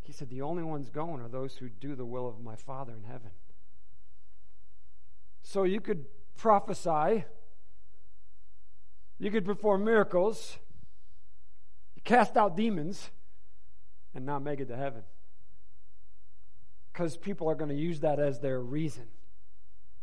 He 0.00 0.12
said, 0.12 0.30
The 0.30 0.42
only 0.42 0.62
ones 0.62 0.90
going 0.90 1.20
are 1.20 1.28
those 1.28 1.56
who 1.56 1.68
do 1.68 1.94
the 1.94 2.04
will 2.04 2.28
of 2.28 2.40
my 2.40 2.56
Father 2.56 2.92
in 2.92 3.04
heaven. 3.04 3.30
So 5.42 5.64
you 5.64 5.80
could 5.80 6.06
prophesy, 6.36 7.24
you 9.18 9.30
could 9.30 9.44
perform 9.44 9.84
miracles, 9.84 10.58
cast 12.04 12.36
out 12.36 12.56
demons 12.56 13.10
and 14.14 14.26
not 14.26 14.42
make 14.42 14.60
it 14.60 14.68
to 14.68 14.76
heaven. 14.76 15.02
Because 16.92 17.16
people 17.16 17.48
are 17.48 17.54
going 17.54 17.70
to 17.70 17.76
use 17.76 18.00
that 18.00 18.18
as 18.18 18.40
their 18.40 18.60
reason, 18.60 19.06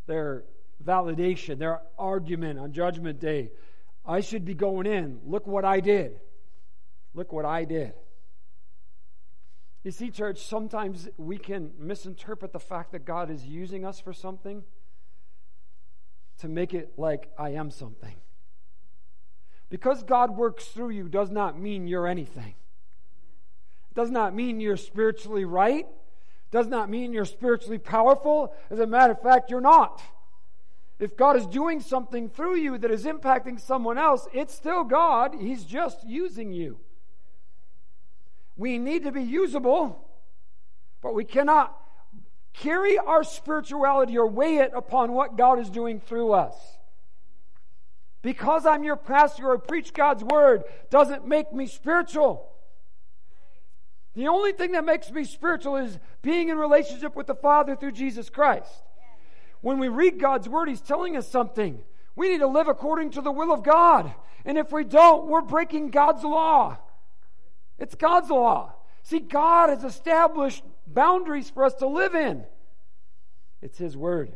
their 0.07 0.43
validation, 0.83 1.59
their 1.59 1.81
argument 1.97 2.59
on 2.59 2.73
Judgment 2.73 3.19
Day. 3.19 3.51
I 4.05 4.21
should 4.21 4.45
be 4.45 4.55
going 4.55 4.88
in. 4.88 5.19
Look 5.25 5.45
what 5.45 5.65
I 5.65 5.81
did. 5.81 6.19
Look 7.13 7.31
what 7.31 7.45
I 7.45 7.65
did. 7.65 7.93
You 9.83 9.91
see, 9.91 10.09
church, 10.09 10.45
sometimes 10.45 11.07
we 11.17 11.38
can 11.38 11.71
misinterpret 11.77 12.51
the 12.51 12.59
fact 12.59 12.91
that 12.91 13.05
God 13.05 13.29
is 13.29 13.45
using 13.45 13.85
us 13.85 13.99
for 13.99 14.13
something 14.13 14.63
to 16.39 16.47
make 16.47 16.73
it 16.73 16.93
like 16.97 17.31
I 17.38 17.51
am 17.51 17.71
something. 17.71 18.15
Because 19.69 20.03
God 20.03 20.36
works 20.36 20.65
through 20.65 20.89
you 20.89 21.08
does 21.08 21.29
not 21.29 21.60
mean 21.60 21.88
you're 21.88 22.08
anything. 22.08 22.55
It 23.91 23.95
does 23.95 24.10
not 24.10 24.36
mean 24.36 24.60
you're 24.60 24.77
spiritually 24.77 25.45
right. 25.45 25.86
Does 26.51 26.67
not 26.67 26.89
mean 26.89 27.13
you're 27.13 27.25
spiritually 27.25 27.77
powerful. 27.77 28.53
As 28.71 28.79
a 28.79 28.88
matter 28.88 29.13
of 29.13 29.21
fact, 29.21 29.51
you're 29.51 29.62
not. 29.62 30.01
If 30.97 31.15
God 31.15 31.38
is 31.38 31.45
doing 31.45 31.79
something 31.79 32.29
through 32.29 32.55
you 32.55 32.77
that 32.79 32.91
is 32.91 33.05
impacting 33.05 33.60
someone 33.60 33.97
else, 33.97 34.27
it's 34.34 34.53
still 34.53 34.84
God. 34.84 35.36
He's 35.39 35.63
just 35.63 36.05
using 36.05 36.51
you. 36.51 36.79
We 38.58 38.77
need 38.77 39.03
to 39.03 39.12
be 39.12 39.23
usable, 39.23 40.05
but 41.01 41.13
we 41.13 41.23
cannot 41.23 41.73
carry 42.51 42.97
our 42.97 43.23
spirituality 43.23 44.17
or 44.17 44.27
weigh 44.27 44.58
it 44.58 44.71
upon 44.75 45.13
what 45.13 45.38
God 45.38 45.60
is 45.60 45.69
doing 45.69 46.01
through 46.01 46.34
us. 46.34 46.55
Because 48.21 48.65
I'm 48.65 48.84
your 48.84 48.97
pastor 48.97 49.49
or 49.49 49.58
preach 49.58 49.93
God's 49.93 50.23
word 50.23 50.63
doesn't 50.89 51.27
make 51.27 51.53
me 51.53 51.67
spiritual. 51.67 52.49
The 54.15 54.27
only 54.27 54.51
thing 54.51 54.73
that 54.73 54.84
makes 54.84 55.10
me 55.12 55.23
spiritual 55.23 55.77
is 55.77 55.97
being 56.21 56.49
in 56.49 56.58
relationship 56.58 57.15
with 57.15 57.27
the 57.27 57.36
Father 57.36 57.75
through 57.75 57.93
Jesus 57.93 58.29
Christ. 58.29 58.69
When 59.62 59.79
we 59.79 59.88
read 59.88 60.19
God's 60.19 60.49
word, 60.49 60.67
He's 60.67 60.82
telling 60.82 61.15
us 61.15 61.27
something. 61.27 61.79
We 62.15 62.29
need 62.29 62.39
to 62.39 62.47
live 62.47 62.67
according 62.67 63.12
to 63.12 63.21
the 63.21 63.32
will 63.32 63.53
of 63.53 63.63
God. 63.63 64.13
And 64.43 64.58
if 64.58 64.71
we 64.71 64.84
don't, 64.84 65.27
we're 65.27 65.41
breaking 65.41 65.91
God's 65.91 66.23
law. 66.23 66.77
It's 67.77 67.95
God's 67.95 68.29
law. 68.29 68.73
See, 69.03 69.19
God 69.19 69.69
has 69.69 69.84
established 69.84 70.63
boundaries 70.86 71.49
for 71.49 71.63
us 71.63 71.73
to 71.75 71.88
live 71.88 72.15
in. 72.15 72.43
It's 73.62 73.77
His 73.77 73.95
word. 73.95 74.34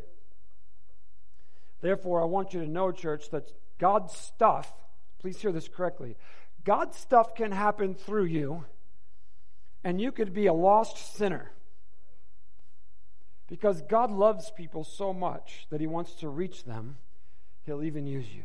Therefore, 1.82 2.22
I 2.22 2.26
want 2.26 2.54
you 2.54 2.62
to 2.62 2.70
know, 2.70 2.92
church, 2.92 3.30
that 3.32 3.52
God's 3.84 4.14
stuff, 4.14 4.74
please 5.20 5.42
hear 5.42 5.52
this 5.52 5.68
correctly, 5.68 6.16
God's 6.64 6.96
stuff 6.96 7.36
can 7.36 7.52
happen 7.52 7.96
through 7.96 8.24
you, 8.24 8.64
and 9.84 10.00
you 10.00 10.14
could 10.14 10.34
be 10.34 10.46
a 10.46 10.54
lost 10.54 11.18
sinner. 11.18 11.52
Because 13.50 13.82
God 13.82 14.10
loves 14.10 14.54
people 14.56 14.86
so 14.86 15.12
much 15.12 15.68
that 15.70 15.82
He 15.82 15.88
wants 15.88 16.14
to 16.22 16.30
reach 16.30 16.64
them, 16.64 16.96
He'll 17.66 17.84
even 17.84 18.08
use 18.08 18.34
you. 18.34 18.44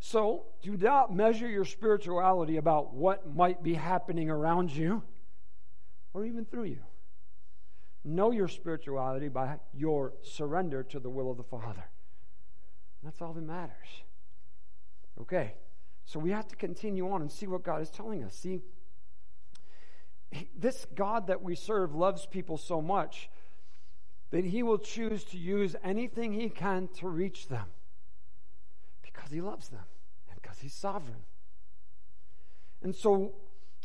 So, 0.00 0.46
do 0.62 0.78
not 0.78 1.14
measure 1.14 1.46
your 1.46 1.66
spirituality 1.66 2.56
about 2.56 2.94
what 2.94 3.36
might 3.36 3.62
be 3.62 3.74
happening 3.74 4.30
around 4.30 4.74
you 4.74 5.02
or 6.14 6.24
even 6.24 6.46
through 6.46 6.64
you. 6.64 6.84
Know 8.02 8.30
your 8.30 8.48
spirituality 8.48 9.28
by 9.28 9.58
your 9.74 10.14
surrender 10.22 10.82
to 10.84 10.98
the 10.98 11.10
will 11.10 11.30
of 11.30 11.36
the 11.36 11.42
Father. 11.42 11.84
That's 13.06 13.22
all 13.22 13.32
that 13.34 13.44
matters. 13.44 14.02
Okay, 15.20 15.54
so 16.04 16.18
we 16.18 16.32
have 16.32 16.48
to 16.48 16.56
continue 16.56 17.08
on 17.08 17.22
and 17.22 17.30
see 17.30 17.46
what 17.46 17.62
God 17.62 17.80
is 17.80 17.88
telling 17.88 18.24
us. 18.24 18.34
See, 18.34 18.62
this 20.58 20.88
God 20.92 21.28
that 21.28 21.40
we 21.40 21.54
serve 21.54 21.94
loves 21.94 22.26
people 22.26 22.58
so 22.58 22.82
much 22.82 23.30
that 24.32 24.44
he 24.44 24.64
will 24.64 24.78
choose 24.78 25.22
to 25.26 25.38
use 25.38 25.76
anything 25.84 26.32
he 26.32 26.48
can 26.48 26.88
to 26.98 27.06
reach 27.06 27.46
them 27.46 27.66
because 29.02 29.30
he 29.30 29.40
loves 29.40 29.68
them 29.68 29.84
and 30.28 30.42
because 30.42 30.58
he's 30.58 30.74
sovereign. 30.74 31.22
And 32.82 32.92
so 32.92 33.36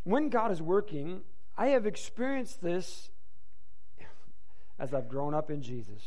when 0.04 0.30
God 0.30 0.52
is 0.52 0.64
working, 0.64 1.22
I 1.56 1.68
have 1.68 1.86
experienced 1.86 2.64
this 2.64 3.12
as 4.80 4.96
I've 4.96 5.08
grown 5.08 5.36
up 5.36 5.52
in 5.52 5.62
Jesus 5.62 6.02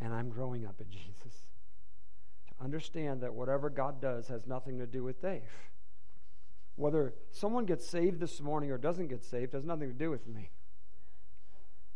and 0.00 0.14
I'm 0.14 0.30
growing 0.30 0.66
up 0.66 0.80
in 0.80 0.90
Jesus. 0.90 1.19
Understand 2.62 3.22
that 3.22 3.34
whatever 3.34 3.70
God 3.70 4.00
does 4.00 4.28
has 4.28 4.46
nothing 4.46 4.78
to 4.78 4.86
do 4.86 5.02
with 5.02 5.22
Dave. 5.22 5.42
Whether 6.76 7.14
someone 7.30 7.64
gets 7.64 7.88
saved 7.88 8.20
this 8.20 8.40
morning 8.40 8.70
or 8.70 8.78
doesn't 8.78 9.08
get 9.08 9.24
saved 9.24 9.54
has 9.54 9.64
nothing 9.64 9.88
to 9.88 9.94
do 9.94 10.10
with 10.10 10.26
me. 10.26 10.50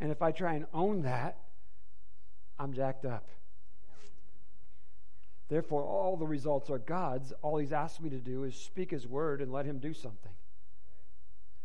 And 0.00 0.11
if 0.11 0.22
I 0.22 0.33
try 0.33 0.55
and 0.55 0.66
own 0.72 1.03
that, 1.03 1.38
I'm 2.59 2.72
jacked 2.72 3.05
up. 3.05 3.29
Therefore, 5.48 5.85
all 5.85 6.16
the 6.16 6.27
results 6.27 6.70
are 6.70 6.79
God's. 6.79 7.33
All 7.42 7.59
He's 7.59 7.72
asked 7.72 8.03
me 8.03 8.11
to 8.11 8.18
do 8.18 8.44
is 8.44 8.55
speak 8.57 8.90
His 8.90 9.07
word 9.07 9.40
and 9.40 9.53
let 9.53 9.66
Him 9.66 9.79
do 9.79 9.92
something. 9.92 10.33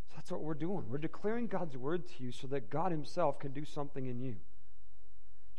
So 0.09 0.15
that's 0.15 0.31
what 0.31 0.41
we're 0.41 0.53
doing. 0.53 0.85
We're 0.89 0.97
declaring 0.97 1.47
God's 1.47 1.77
word 1.77 2.07
to 2.07 2.23
you 2.23 2.31
so 2.31 2.47
that 2.47 2.69
God 2.69 2.91
Himself 2.91 3.39
can 3.39 3.51
do 3.51 3.63
something 3.63 4.05
in 4.05 4.19
you. 4.19 4.35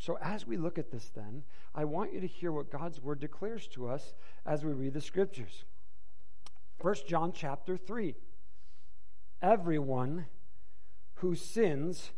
So, 0.00 0.16
as 0.22 0.46
we 0.46 0.56
look 0.56 0.78
at 0.78 0.90
this, 0.90 1.10
then, 1.14 1.42
I 1.74 1.84
want 1.84 2.14
you 2.14 2.20
to 2.20 2.26
hear 2.26 2.52
what 2.52 2.70
God's 2.70 3.02
word 3.02 3.20
declares 3.20 3.66
to 3.68 3.86
us 3.86 4.14
as 4.46 4.64
we 4.64 4.72
read 4.72 4.94
the 4.94 5.00
scriptures. 5.02 5.66
1 6.80 6.94
John 7.06 7.32
chapter 7.34 7.76
3. 7.76 8.14
Everyone 9.42 10.24
who 11.16 11.34
sins 11.34 12.12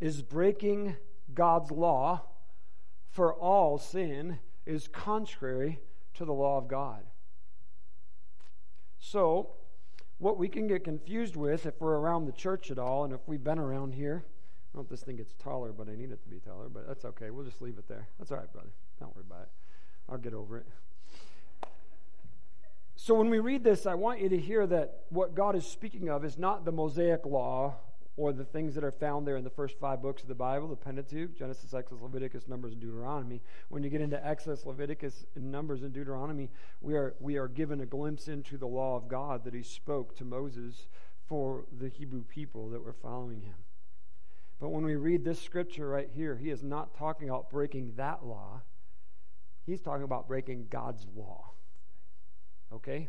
is 0.00 0.22
breaking 0.22 0.96
God's 1.34 1.70
law, 1.70 2.22
for 3.10 3.34
all 3.34 3.76
sin 3.76 4.38
is 4.64 4.88
contrary 4.88 5.80
to 6.14 6.24
the 6.24 6.32
law 6.32 6.56
of 6.56 6.68
God. 6.68 7.04
So, 8.98 9.50
what 10.16 10.38
we 10.38 10.48
can 10.48 10.66
get 10.66 10.84
confused 10.84 11.36
with 11.36 11.66
if 11.66 11.82
we're 11.82 11.98
around 11.98 12.24
the 12.24 12.32
church 12.32 12.70
at 12.70 12.78
all, 12.78 13.04
and 13.04 13.12
if 13.12 13.20
we've 13.28 13.44
been 13.44 13.58
around 13.58 13.92
here, 13.92 14.24
I 14.76 14.80
if 14.80 14.88
this 14.88 15.02
thing 15.02 15.16
gets 15.16 15.32
taller, 15.34 15.72
but 15.72 15.88
I 15.88 15.94
need 15.94 16.10
it 16.10 16.22
to 16.22 16.28
be 16.28 16.38
taller, 16.38 16.68
but 16.68 16.86
that's 16.86 17.04
okay. 17.04 17.30
We'll 17.30 17.44
just 17.46 17.62
leave 17.62 17.78
it 17.78 17.88
there. 17.88 18.08
That's 18.18 18.30
all 18.30 18.38
right, 18.38 18.52
brother. 18.52 18.70
Don't 19.00 19.14
worry 19.16 19.24
about 19.28 19.42
it. 19.42 19.48
I'll 20.08 20.18
get 20.18 20.34
over 20.34 20.58
it. 20.58 20.66
So, 22.96 23.14
when 23.14 23.30
we 23.30 23.38
read 23.38 23.64
this, 23.64 23.86
I 23.86 23.94
want 23.94 24.20
you 24.20 24.28
to 24.28 24.38
hear 24.38 24.66
that 24.66 25.04
what 25.10 25.34
God 25.34 25.54
is 25.54 25.66
speaking 25.66 26.08
of 26.08 26.24
is 26.24 26.38
not 26.38 26.64
the 26.64 26.72
Mosaic 26.72 27.24
law 27.24 27.76
or 28.16 28.32
the 28.32 28.44
things 28.44 28.74
that 28.74 28.82
are 28.82 28.92
found 28.92 29.26
there 29.26 29.36
in 29.36 29.44
the 29.44 29.50
first 29.50 29.78
five 29.78 30.00
books 30.00 30.22
of 30.22 30.28
the 30.28 30.34
Bible, 30.34 30.68
the 30.68 30.76
Pentateuch, 30.76 31.36
Genesis, 31.36 31.74
Exodus, 31.74 32.02
Leviticus, 32.02 32.48
Numbers, 32.48 32.72
and 32.72 32.80
Deuteronomy. 32.80 33.42
When 33.68 33.82
you 33.82 33.90
get 33.90 34.00
into 34.00 34.26
Exodus, 34.26 34.64
Leviticus, 34.64 35.26
and 35.34 35.52
Numbers, 35.52 35.82
and 35.82 35.92
Deuteronomy, 35.92 36.48
we 36.80 36.94
are, 36.94 37.14
we 37.20 37.36
are 37.36 37.48
given 37.48 37.82
a 37.82 37.86
glimpse 37.86 38.28
into 38.28 38.56
the 38.56 38.66
law 38.66 38.96
of 38.96 39.08
God 39.08 39.44
that 39.44 39.52
he 39.52 39.62
spoke 39.62 40.16
to 40.16 40.24
Moses 40.24 40.86
for 41.28 41.66
the 41.78 41.88
Hebrew 41.88 42.22
people 42.22 42.70
that 42.70 42.82
were 42.82 42.94
following 42.94 43.42
him. 43.42 43.65
But 44.60 44.70
when 44.70 44.84
we 44.84 44.96
read 44.96 45.24
this 45.24 45.40
scripture 45.40 45.88
right 45.88 46.08
here, 46.14 46.36
he 46.36 46.50
is 46.50 46.62
not 46.62 46.94
talking 46.96 47.28
about 47.28 47.50
breaking 47.50 47.92
that 47.96 48.24
law. 48.24 48.62
He's 49.66 49.82
talking 49.82 50.04
about 50.04 50.28
breaking 50.28 50.68
God's 50.70 51.06
law. 51.14 51.50
Okay? 52.72 53.08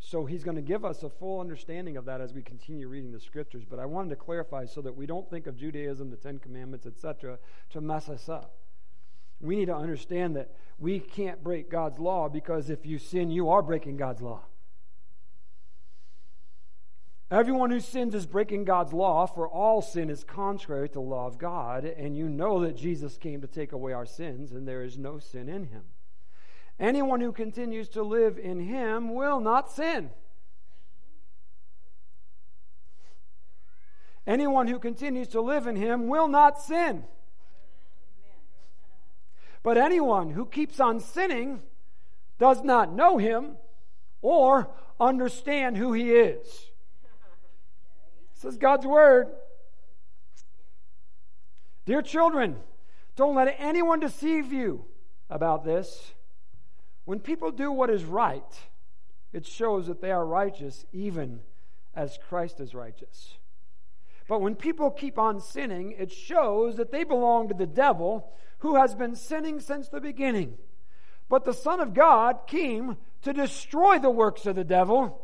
So 0.00 0.26
he's 0.26 0.42
going 0.44 0.56
to 0.56 0.62
give 0.62 0.84
us 0.84 1.02
a 1.04 1.08
full 1.08 1.40
understanding 1.40 1.96
of 1.96 2.04
that 2.06 2.20
as 2.20 2.34
we 2.34 2.42
continue 2.42 2.88
reading 2.88 3.12
the 3.12 3.20
scriptures. 3.20 3.64
But 3.64 3.78
I 3.78 3.86
wanted 3.86 4.10
to 4.10 4.16
clarify 4.16 4.66
so 4.66 4.82
that 4.82 4.94
we 4.94 5.06
don't 5.06 5.30
think 5.30 5.46
of 5.46 5.56
Judaism, 5.56 6.10
the 6.10 6.16
Ten 6.16 6.38
Commandments, 6.38 6.86
etc., 6.86 7.38
to 7.70 7.80
mess 7.80 8.08
us 8.08 8.28
up. 8.28 8.56
We 9.40 9.56
need 9.56 9.66
to 9.66 9.76
understand 9.76 10.36
that 10.36 10.50
we 10.78 10.98
can't 11.00 11.42
break 11.42 11.70
God's 11.70 11.98
law 11.98 12.28
because 12.28 12.68
if 12.68 12.84
you 12.84 12.98
sin, 12.98 13.30
you 13.30 13.48
are 13.48 13.62
breaking 13.62 13.96
God's 13.96 14.20
law. 14.20 14.42
Everyone 17.32 17.70
who 17.70 17.80
sins 17.80 18.14
is 18.14 18.26
breaking 18.26 18.64
God's 18.64 18.92
law, 18.92 19.24
for 19.24 19.48
all 19.48 19.80
sin 19.80 20.10
is 20.10 20.22
contrary 20.22 20.86
to 20.90 20.92
the 20.92 21.00
law 21.00 21.26
of 21.26 21.38
God, 21.38 21.86
and 21.86 22.14
you 22.14 22.28
know 22.28 22.60
that 22.60 22.76
Jesus 22.76 23.16
came 23.16 23.40
to 23.40 23.46
take 23.46 23.72
away 23.72 23.94
our 23.94 24.04
sins, 24.04 24.52
and 24.52 24.68
there 24.68 24.82
is 24.82 24.98
no 24.98 25.18
sin 25.18 25.48
in 25.48 25.64
him. 25.64 25.84
Anyone 26.78 27.22
who 27.22 27.32
continues 27.32 27.88
to 27.88 28.02
live 28.02 28.38
in 28.38 28.60
him 28.60 29.14
will 29.14 29.40
not 29.40 29.72
sin. 29.72 30.10
Anyone 34.26 34.66
who 34.66 34.78
continues 34.78 35.28
to 35.28 35.40
live 35.40 35.66
in 35.66 35.76
him 35.76 36.08
will 36.08 36.28
not 36.28 36.60
sin. 36.60 37.04
But 39.62 39.78
anyone 39.78 40.32
who 40.32 40.44
keeps 40.44 40.78
on 40.80 41.00
sinning 41.00 41.62
does 42.38 42.62
not 42.62 42.92
know 42.92 43.16
him 43.16 43.56
or 44.20 44.68
understand 45.00 45.78
who 45.78 45.94
he 45.94 46.10
is. 46.10 46.71
This 48.42 48.54
is 48.54 48.58
God's 48.58 48.86
word. 48.86 49.28
Dear 51.86 52.02
children, 52.02 52.56
don't 53.14 53.36
let 53.36 53.54
anyone 53.58 54.00
deceive 54.00 54.52
you 54.52 54.84
about 55.30 55.64
this. 55.64 56.12
When 57.04 57.20
people 57.20 57.52
do 57.52 57.70
what 57.70 57.88
is 57.88 58.04
right, 58.04 58.42
it 59.32 59.46
shows 59.46 59.86
that 59.86 60.00
they 60.00 60.10
are 60.10 60.26
righteous 60.26 60.84
even 60.92 61.40
as 61.94 62.18
Christ 62.28 62.58
is 62.58 62.74
righteous. 62.74 63.34
But 64.28 64.40
when 64.40 64.56
people 64.56 64.90
keep 64.90 65.18
on 65.18 65.40
sinning, 65.40 65.94
it 65.96 66.10
shows 66.10 66.76
that 66.76 66.90
they 66.90 67.04
belong 67.04 67.48
to 67.48 67.54
the 67.54 67.66
devil 67.66 68.32
who 68.58 68.76
has 68.76 68.94
been 68.94 69.14
sinning 69.14 69.60
since 69.60 69.88
the 69.88 70.00
beginning. 70.00 70.58
But 71.28 71.44
the 71.44 71.54
Son 71.54 71.80
of 71.80 71.94
God 71.94 72.46
came 72.46 72.96
to 73.22 73.32
destroy 73.32 73.98
the 73.98 74.10
works 74.10 74.46
of 74.46 74.56
the 74.56 74.64
devil. 74.64 75.22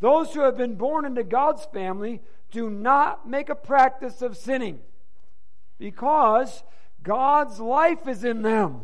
Those 0.00 0.32
who 0.32 0.40
have 0.40 0.56
been 0.56 0.74
born 0.74 1.04
into 1.04 1.22
God's 1.22 1.64
family 1.66 2.20
do 2.50 2.68
not 2.68 3.28
make 3.28 3.48
a 3.48 3.54
practice 3.54 4.22
of 4.22 4.36
sinning 4.36 4.80
because 5.78 6.62
God's 7.02 7.60
life 7.60 8.08
is 8.08 8.24
in 8.24 8.42
them. 8.42 8.82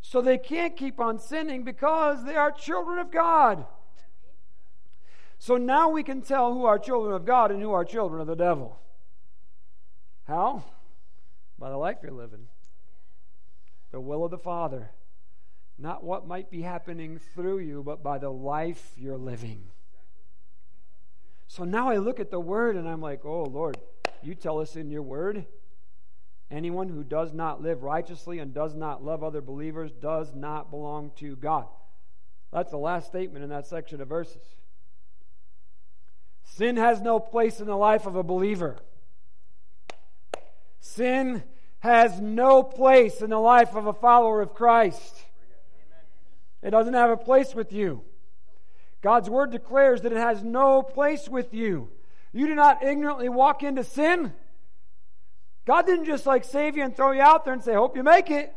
So 0.00 0.20
they 0.20 0.38
can't 0.38 0.76
keep 0.76 1.00
on 1.00 1.18
sinning 1.18 1.64
because 1.64 2.24
they 2.24 2.36
are 2.36 2.52
children 2.52 2.98
of 2.98 3.10
God. 3.10 3.66
So 5.38 5.56
now 5.56 5.90
we 5.90 6.02
can 6.02 6.22
tell 6.22 6.54
who 6.54 6.64
are 6.64 6.78
children 6.78 7.14
of 7.14 7.24
God 7.24 7.50
and 7.50 7.60
who 7.60 7.72
are 7.72 7.84
children 7.84 8.20
of 8.20 8.26
the 8.26 8.36
devil. 8.36 8.78
How? 10.26 10.64
By 11.58 11.70
the 11.70 11.76
life 11.76 11.98
you're 12.02 12.12
living. 12.12 12.46
The 13.90 14.00
will 14.00 14.24
of 14.24 14.30
the 14.30 14.38
Father. 14.38 14.90
Not 15.78 16.02
what 16.02 16.26
might 16.26 16.50
be 16.50 16.62
happening 16.62 17.20
through 17.34 17.58
you, 17.58 17.82
but 17.82 18.02
by 18.02 18.18
the 18.18 18.30
life 18.30 18.92
you're 18.96 19.18
living. 19.18 19.64
So 21.48 21.64
now 21.64 21.90
I 21.90 21.96
look 21.96 22.18
at 22.18 22.30
the 22.30 22.40
word 22.40 22.76
and 22.76 22.88
I'm 22.88 23.00
like, 23.00 23.24
oh, 23.24 23.44
Lord, 23.44 23.76
you 24.22 24.34
tell 24.34 24.60
us 24.60 24.76
in 24.76 24.90
your 24.90 25.02
word 25.02 25.46
Anyone 26.50 26.88
who 26.88 27.02
does 27.02 27.32
not 27.32 27.60
live 27.60 27.82
righteously 27.82 28.38
and 28.38 28.54
does 28.54 28.74
not 28.74 29.04
love 29.04 29.24
other 29.24 29.40
believers 29.40 29.90
does 29.92 30.32
not 30.34 30.70
belong 30.70 31.10
to 31.16 31.34
God. 31.36 31.66
That's 32.52 32.70
the 32.70 32.78
last 32.78 33.08
statement 33.08 33.42
in 33.42 33.50
that 33.50 33.66
section 33.66 34.00
of 34.00 34.08
verses. 34.08 34.42
Sin 36.44 36.76
has 36.76 37.00
no 37.00 37.18
place 37.18 37.58
in 37.58 37.66
the 37.66 37.76
life 37.76 38.06
of 38.06 38.14
a 38.14 38.22
believer. 38.22 38.76
Sin 40.78 41.42
has 41.80 42.20
no 42.20 42.62
place 42.62 43.20
in 43.20 43.30
the 43.30 43.38
life 43.38 43.74
of 43.74 43.88
a 43.88 43.92
follower 43.92 44.40
of 44.40 44.54
Christ. 44.54 45.25
It 46.66 46.70
doesn't 46.72 46.94
have 46.94 47.10
a 47.10 47.16
place 47.16 47.54
with 47.54 47.72
you. 47.72 48.02
God's 49.00 49.30
word 49.30 49.52
declares 49.52 50.00
that 50.00 50.10
it 50.10 50.18
has 50.18 50.42
no 50.42 50.82
place 50.82 51.28
with 51.28 51.54
you. 51.54 51.90
You 52.32 52.48
do 52.48 52.56
not 52.56 52.82
ignorantly 52.82 53.28
walk 53.28 53.62
into 53.62 53.84
sin. 53.84 54.32
God 55.64 55.86
didn't 55.86 56.06
just 56.06 56.26
like 56.26 56.42
save 56.42 56.76
you 56.76 56.82
and 56.82 56.94
throw 56.94 57.12
you 57.12 57.22
out 57.22 57.44
there 57.44 57.54
and 57.54 57.62
say, 57.62 57.74
hope 57.74 57.96
you 57.96 58.02
make 58.02 58.32
it. 58.32 58.52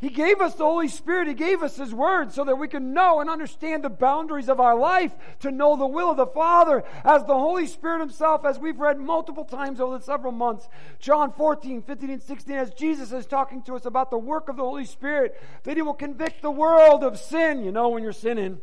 He 0.00 0.10
gave 0.10 0.40
us 0.40 0.54
the 0.54 0.64
Holy 0.64 0.86
Spirit. 0.86 1.26
He 1.26 1.34
gave 1.34 1.60
us 1.60 1.76
His 1.76 1.92
Word 1.92 2.32
so 2.32 2.44
that 2.44 2.56
we 2.56 2.68
can 2.68 2.94
know 2.94 3.20
and 3.20 3.28
understand 3.28 3.82
the 3.82 3.90
boundaries 3.90 4.48
of 4.48 4.60
our 4.60 4.76
life, 4.76 5.12
to 5.40 5.50
know 5.50 5.74
the 5.74 5.86
will 5.86 6.12
of 6.12 6.16
the 6.16 6.26
Father 6.26 6.84
as 7.04 7.24
the 7.24 7.34
Holy 7.34 7.66
Spirit 7.66 8.00
Himself, 8.00 8.44
as 8.44 8.60
we've 8.60 8.78
read 8.78 8.98
multiple 8.98 9.44
times 9.44 9.80
over 9.80 9.98
the 9.98 10.04
several 10.04 10.32
months. 10.32 10.68
John 11.00 11.32
14, 11.32 11.82
15, 11.82 12.10
and 12.10 12.22
16, 12.22 12.54
as 12.56 12.70
Jesus 12.74 13.10
is 13.10 13.26
talking 13.26 13.60
to 13.62 13.74
us 13.74 13.86
about 13.86 14.10
the 14.10 14.18
work 14.18 14.48
of 14.48 14.56
the 14.56 14.62
Holy 14.62 14.84
Spirit, 14.84 15.40
that 15.64 15.76
He 15.76 15.82
will 15.82 15.94
convict 15.94 16.42
the 16.42 16.50
world 16.50 17.02
of 17.02 17.18
sin. 17.18 17.64
You 17.64 17.72
know 17.72 17.88
when 17.88 18.04
you're 18.04 18.12
sinning. 18.12 18.60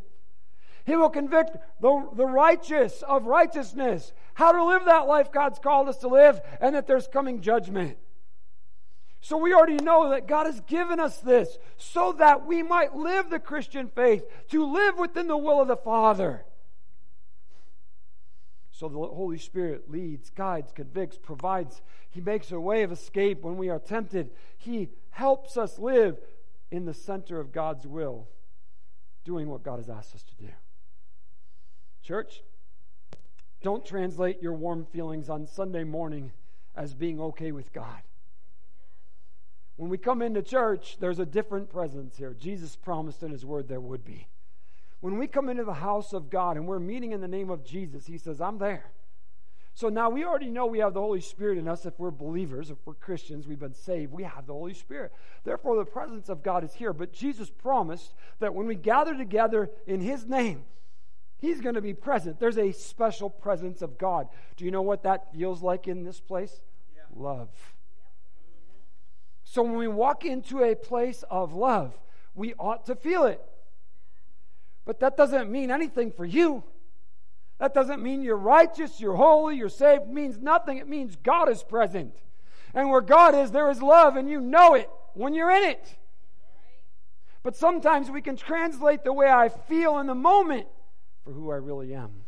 He 0.86 0.96
will 0.96 1.10
convict 1.10 1.56
the, 1.80 2.08
the 2.14 2.26
righteous 2.26 3.02
of 3.02 3.26
righteousness 3.26 4.12
how 4.34 4.52
to 4.52 4.64
live 4.64 4.84
that 4.84 5.06
life 5.06 5.32
God's 5.32 5.58
called 5.58 5.88
us 5.88 5.96
to 5.98 6.08
live, 6.08 6.40
and 6.60 6.74
that 6.74 6.86
there's 6.86 7.08
coming 7.08 7.40
judgment. 7.40 7.98
So 9.26 9.38
we 9.38 9.52
already 9.52 9.82
know 9.82 10.10
that 10.10 10.28
God 10.28 10.46
has 10.46 10.60
given 10.60 11.00
us 11.00 11.18
this 11.18 11.58
so 11.76 12.12
that 12.12 12.46
we 12.46 12.62
might 12.62 12.94
live 12.94 13.28
the 13.28 13.40
Christian 13.40 13.88
faith, 13.88 14.24
to 14.50 14.64
live 14.64 14.98
within 14.98 15.26
the 15.26 15.36
will 15.36 15.60
of 15.60 15.66
the 15.66 15.76
Father. 15.76 16.44
So 18.70 18.88
the 18.88 18.98
Holy 18.98 19.38
Spirit 19.38 19.90
leads, 19.90 20.30
guides, 20.30 20.70
convicts, 20.70 21.18
provides. 21.18 21.82
He 22.08 22.20
makes 22.20 22.52
a 22.52 22.60
way 22.60 22.84
of 22.84 22.92
escape 22.92 23.42
when 23.42 23.56
we 23.56 23.68
are 23.68 23.80
tempted. 23.80 24.30
He 24.58 24.90
helps 25.10 25.56
us 25.56 25.76
live 25.76 26.18
in 26.70 26.84
the 26.84 26.94
center 26.94 27.40
of 27.40 27.50
God's 27.50 27.84
will, 27.84 28.28
doing 29.24 29.48
what 29.48 29.64
God 29.64 29.80
has 29.80 29.90
asked 29.90 30.14
us 30.14 30.22
to 30.22 30.36
do. 30.36 30.52
Church, 32.00 32.44
don't 33.60 33.84
translate 33.84 34.40
your 34.40 34.54
warm 34.54 34.84
feelings 34.84 35.28
on 35.28 35.48
Sunday 35.48 35.82
morning 35.82 36.30
as 36.76 36.94
being 36.94 37.20
okay 37.20 37.50
with 37.50 37.72
God. 37.72 38.02
When 39.76 39.90
we 39.90 39.98
come 39.98 40.22
into 40.22 40.42
church, 40.42 40.96
there's 41.00 41.18
a 41.18 41.26
different 41.26 41.70
presence 41.70 42.16
here. 42.16 42.34
Jesus 42.34 42.76
promised 42.76 43.22
in 43.22 43.30
his 43.30 43.44
word 43.44 43.68
there 43.68 43.80
would 43.80 44.04
be. 44.04 44.26
When 45.00 45.18
we 45.18 45.26
come 45.26 45.48
into 45.48 45.64
the 45.64 45.74
house 45.74 46.12
of 46.12 46.30
God 46.30 46.56
and 46.56 46.66
we're 46.66 46.78
meeting 46.78 47.12
in 47.12 47.20
the 47.20 47.28
name 47.28 47.50
of 47.50 47.64
Jesus, 47.64 48.06
he 48.06 48.16
says, 48.16 48.40
I'm 48.40 48.58
there. 48.58 48.90
So 49.74 49.90
now 49.90 50.08
we 50.08 50.24
already 50.24 50.48
know 50.48 50.64
we 50.64 50.78
have 50.78 50.94
the 50.94 51.02
Holy 51.02 51.20
Spirit 51.20 51.58
in 51.58 51.68
us 51.68 51.84
if 51.84 51.98
we're 51.98 52.10
believers, 52.10 52.70
if 52.70 52.78
we're 52.86 52.94
Christians, 52.94 53.46
we've 53.46 53.60
been 53.60 53.74
saved, 53.74 54.10
we 54.10 54.22
have 54.22 54.46
the 54.46 54.54
Holy 54.54 54.72
Spirit. 54.72 55.12
Therefore, 55.44 55.76
the 55.76 55.84
presence 55.84 56.30
of 56.30 56.42
God 56.42 56.64
is 56.64 56.72
here. 56.72 56.94
But 56.94 57.12
Jesus 57.12 57.50
promised 57.50 58.14
that 58.38 58.54
when 58.54 58.66
we 58.66 58.74
gather 58.74 59.14
together 59.14 59.70
in 59.86 60.00
His 60.00 60.24
name, 60.24 60.64
He's 61.36 61.60
going 61.60 61.74
to 61.74 61.82
be 61.82 61.92
present. 61.92 62.40
There's 62.40 62.56
a 62.56 62.72
special 62.72 63.28
presence 63.28 63.82
of 63.82 63.98
God. 63.98 64.28
Do 64.56 64.64
you 64.64 64.70
know 64.70 64.80
what 64.80 65.02
that 65.02 65.30
feels 65.34 65.62
like 65.62 65.86
in 65.86 66.04
this 66.04 66.20
place? 66.20 66.62
Yeah. 66.96 67.02
Love. 67.14 67.75
So 69.48 69.62
when 69.62 69.76
we 69.76 69.86
walk 69.86 70.24
into 70.24 70.64
a 70.64 70.74
place 70.74 71.22
of 71.30 71.54
love, 71.54 71.96
we 72.34 72.52
ought 72.58 72.84
to 72.86 72.96
feel 72.96 73.24
it. 73.24 73.40
But 74.84 74.98
that 75.00 75.16
doesn't 75.16 75.50
mean 75.50 75.70
anything 75.70 76.10
for 76.10 76.24
you. 76.24 76.64
That 77.58 77.72
doesn't 77.72 78.02
mean 78.02 78.22
you're 78.22 78.36
righteous, 78.36 79.00
you're 79.00 79.14
holy, 79.14 79.56
you're 79.56 79.68
saved. 79.68 80.02
It 80.02 80.08
means 80.08 80.38
nothing. 80.38 80.78
It 80.78 80.88
means 80.88 81.14
God 81.14 81.48
is 81.48 81.62
present. 81.62 82.16
And 82.74 82.90
where 82.90 83.00
God 83.00 83.36
is, 83.36 83.52
there 83.52 83.70
is 83.70 83.80
love, 83.80 84.16
and 84.16 84.28
you 84.28 84.40
know 84.40 84.74
it 84.74 84.90
when 85.14 85.32
you're 85.32 85.50
in 85.50 85.62
it. 85.62 85.96
But 87.44 87.54
sometimes 87.54 88.10
we 88.10 88.22
can 88.22 88.36
translate 88.36 89.04
the 89.04 89.12
way 89.12 89.30
I 89.30 89.48
feel 89.48 89.98
in 89.98 90.08
the 90.08 90.14
moment 90.14 90.66
for 91.24 91.32
who 91.32 91.52
I 91.52 91.56
really 91.56 91.94
am. 91.94 92.24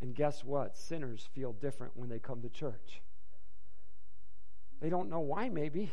And 0.00 0.14
guess 0.14 0.44
what? 0.44 0.76
Sinners 0.76 1.28
feel 1.34 1.52
different 1.52 1.96
when 1.96 2.08
they 2.08 2.20
come 2.20 2.40
to 2.42 2.48
church. 2.48 3.02
They 4.80 4.88
don't 4.88 5.10
know 5.10 5.20
why, 5.20 5.48
maybe. 5.48 5.92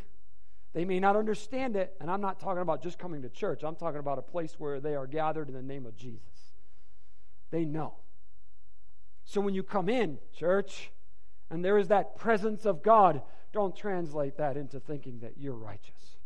They 0.72 0.84
may 0.84 1.00
not 1.00 1.16
understand 1.16 1.76
it. 1.76 1.94
And 2.00 2.10
I'm 2.10 2.20
not 2.20 2.38
talking 2.38 2.62
about 2.62 2.82
just 2.82 2.98
coming 2.98 3.22
to 3.22 3.28
church, 3.28 3.62
I'm 3.62 3.76
talking 3.76 4.00
about 4.00 4.18
a 4.18 4.22
place 4.22 4.54
where 4.58 4.80
they 4.80 4.94
are 4.94 5.06
gathered 5.06 5.48
in 5.48 5.54
the 5.54 5.62
name 5.62 5.86
of 5.86 5.96
Jesus. 5.96 6.52
They 7.50 7.64
know. 7.64 7.94
So 9.24 9.40
when 9.40 9.54
you 9.54 9.62
come 9.62 9.88
in, 9.88 10.18
church, 10.36 10.90
and 11.50 11.64
there 11.64 11.78
is 11.78 11.88
that 11.88 12.16
presence 12.16 12.64
of 12.64 12.82
God, 12.82 13.22
don't 13.52 13.74
translate 13.74 14.36
that 14.36 14.56
into 14.56 14.78
thinking 14.78 15.20
that 15.20 15.38
you're 15.38 15.54
righteous. 15.54 16.16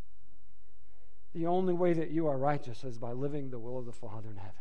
The 1.33 1.47
only 1.47 1.73
way 1.73 1.93
that 1.93 2.11
you 2.11 2.27
are 2.27 2.37
righteous 2.37 2.83
is 2.83 2.97
by 2.97 3.13
living 3.13 3.49
the 3.49 3.59
will 3.59 3.77
of 3.77 3.85
the 3.85 3.91
Father 3.91 4.29
in 4.29 4.35
heaven. 4.35 4.53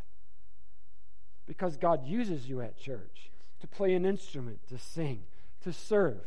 Because 1.47 1.77
God 1.77 2.07
uses 2.07 2.49
you 2.49 2.61
at 2.61 2.79
church 2.79 3.31
to 3.61 3.67
play 3.67 3.95
an 3.95 4.07
instrument, 4.07 4.61
to 4.69 4.79
sing, 4.79 5.25
to 5.63 5.73
serve, 5.73 6.21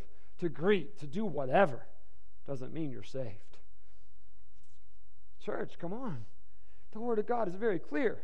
to 0.43 0.49
greet, 0.49 0.99
to 0.99 1.08
do 1.08 1.25
whatever. 1.25 1.86
Doesn't 2.47 2.73
mean 2.73 2.91
you're 2.91 3.03
saved. 3.03 3.58
Church, 5.43 5.73
come 5.79 5.93
on. 5.93 6.25
The 6.91 6.99
Word 6.99 7.19
of 7.19 7.27
God 7.27 7.47
is 7.47 7.56
very 7.56 7.79
clear. 7.79 8.19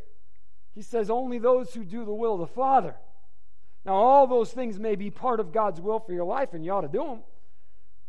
He 0.74 0.82
says, 0.82 1.10
only 1.10 1.38
those 1.38 1.74
who 1.74 1.84
do 1.84 2.04
the 2.04 2.14
will 2.14 2.34
of 2.34 2.40
the 2.40 2.46
Father. 2.46 2.94
Now, 3.84 3.94
all 3.94 4.26
those 4.26 4.52
things 4.52 4.78
may 4.78 4.94
be 4.94 5.10
part 5.10 5.40
of 5.40 5.52
God's 5.52 5.80
will 5.80 5.98
for 5.98 6.12
your 6.12 6.24
life, 6.24 6.54
and 6.54 6.64
you 6.64 6.72
ought 6.72 6.82
to 6.82 6.88
do 6.88 7.04
them, 7.04 7.20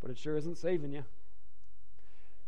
but 0.02 0.12
it 0.12 0.18
sure 0.18 0.38
isn't 0.38 0.58
saving 0.58 0.92
you. 0.92 1.04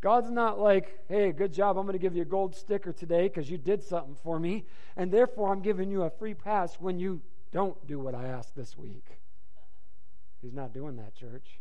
God's 0.01 0.29
not 0.29 0.59
like, 0.59 0.99
hey, 1.07 1.31
good 1.31 1.53
job, 1.53 1.77
I'm 1.77 1.85
going 1.85 1.93
to 1.93 1.99
give 1.99 2.15
you 2.15 2.23
a 2.23 2.25
gold 2.25 2.55
sticker 2.55 2.91
today 2.91 3.29
because 3.29 3.49
you 3.49 3.57
did 3.57 3.81
something 3.81 4.15
for 4.21 4.37
me, 4.37 4.65
and 4.97 5.09
therefore 5.09 5.53
I'm 5.53 5.61
giving 5.61 5.89
you 5.89 6.03
a 6.03 6.09
free 6.09 6.33
pass 6.33 6.75
when 6.75 6.99
you 6.99 7.21
don't 7.53 7.87
do 7.87 7.99
what 7.99 8.13
I 8.13 8.25
asked 8.25 8.55
this 8.55 8.77
week. 8.77 9.05
He's 10.43 10.53
not 10.53 10.73
doing 10.73 10.97
that, 10.97 11.15
church. 11.15 11.59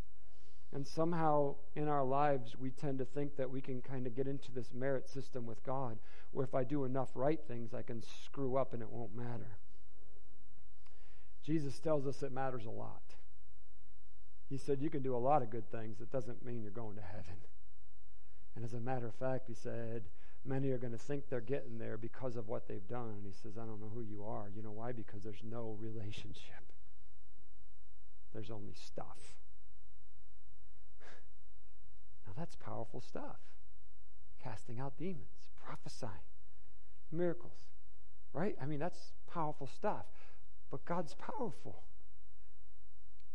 And 0.74 0.86
somehow 0.86 1.54
in 1.76 1.88
our 1.88 2.04
lives, 2.04 2.56
we 2.58 2.70
tend 2.70 2.98
to 2.98 3.04
think 3.04 3.36
that 3.36 3.50
we 3.50 3.60
can 3.60 3.80
kind 3.80 4.06
of 4.06 4.16
get 4.16 4.26
into 4.26 4.50
this 4.50 4.72
merit 4.74 5.08
system 5.08 5.46
with 5.46 5.62
God, 5.64 5.98
where 6.32 6.44
if 6.44 6.54
I 6.54 6.64
do 6.64 6.84
enough 6.84 7.10
right 7.14 7.40
things, 7.46 7.72
I 7.72 7.82
can 7.82 8.02
screw 8.24 8.56
up 8.56 8.72
and 8.72 8.82
it 8.82 8.90
won't 8.90 9.14
matter. 9.14 9.58
Jesus 11.44 11.78
tells 11.78 12.06
us 12.06 12.22
it 12.22 12.32
matters 12.32 12.64
a 12.64 12.70
lot. 12.70 13.02
He 14.48 14.56
said, 14.56 14.80
You 14.80 14.90
can 14.90 15.02
do 15.02 15.14
a 15.14 15.18
lot 15.18 15.42
of 15.42 15.50
good 15.50 15.70
things. 15.70 16.00
It 16.00 16.10
doesn't 16.10 16.44
mean 16.44 16.62
you're 16.62 16.70
going 16.70 16.96
to 16.96 17.02
heaven. 17.02 17.36
And 18.54 18.64
as 18.64 18.74
a 18.74 18.80
matter 18.80 19.06
of 19.06 19.14
fact, 19.14 19.48
he 19.48 19.54
said, 19.54 20.04
Many 20.44 20.70
are 20.70 20.78
going 20.78 20.92
to 20.92 20.98
think 20.98 21.28
they're 21.28 21.40
getting 21.40 21.78
there 21.78 21.96
because 21.96 22.36
of 22.36 22.48
what 22.48 22.66
they've 22.66 22.86
done. 22.88 23.14
And 23.16 23.26
he 23.26 23.32
says, 23.32 23.52
I 23.56 23.64
don't 23.64 23.80
know 23.80 23.90
who 23.94 24.02
you 24.02 24.24
are. 24.24 24.50
You 24.54 24.62
know 24.62 24.72
why? 24.72 24.92
Because 24.92 25.22
there's 25.22 25.42
no 25.44 25.76
relationship, 25.80 26.71
there's 28.32 28.50
only 28.50 28.74
stuff. 28.74 29.36
Now 32.26 32.32
that's 32.36 32.56
powerful 32.56 33.00
stuff. 33.00 33.40
Casting 34.42 34.80
out 34.80 34.96
demons, 34.96 35.48
prophesying, 35.64 36.26
miracles, 37.10 37.68
right? 38.32 38.56
I 38.60 38.66
mean, 38.66 38.78
that's 38.78 39.12
powerful 39.32 39.66
stuff. 39.66 40.06
But 40.70 40.84
God's 40.84 41.14
powerful. 41.14 41.82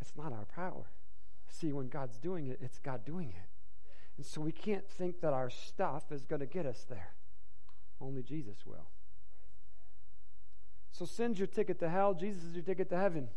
It's 0.01 0.13
not 0.17 0.33
our 0.33 0.45
power. 0.45 0.85
See, 1.49 1.71
when 1.71 1.87
God's 1.87 2.17
doing 2.17 2.47
it, 2.47 2.59
it's 2.61 2.79
God 2.79 3.05
doing 3.05 3.29
it. 3.29 3.49
And 4.17 4.25
so 4.25 4.41
we 4.41 4.51
can't 4.51 4.87
think 4.89 5.21
that 5.21 5.33
our 5.33 5.49
stuff 5.49 6.11
is 6.11 6.25
going 6.25 6.39
to 6.39 6.45
get 6.45 6.65
us 6.65 6.85
there. 6.89 7.13
Only 8.01 8.23
Jesus 8.23 8.65
will. 8.65 8.89
So 10.91 11.05
sin's 11.05 11.37
your 11.37 11.47
ticket 11.47 11.79
to 11.79 11.89
hell, 11.89 12.15
Jesus 12.15 12.43
is 12.43 12.55
your 12.55 12.63
ticket 12.63 12.89
to 12.89 12.97
heaven. 12.97 13.29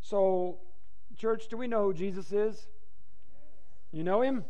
So 0.00 0.58
Church, 1.18 1.48
do 1.48 1.56
we 1.56 1.66
know 1.66 1.82
who 1.84 1.94
Jesus 1.94 2.30
is? 2.30 2.68
You 3.90 4.04
know 4.04 4.22
him? 4.22 4.44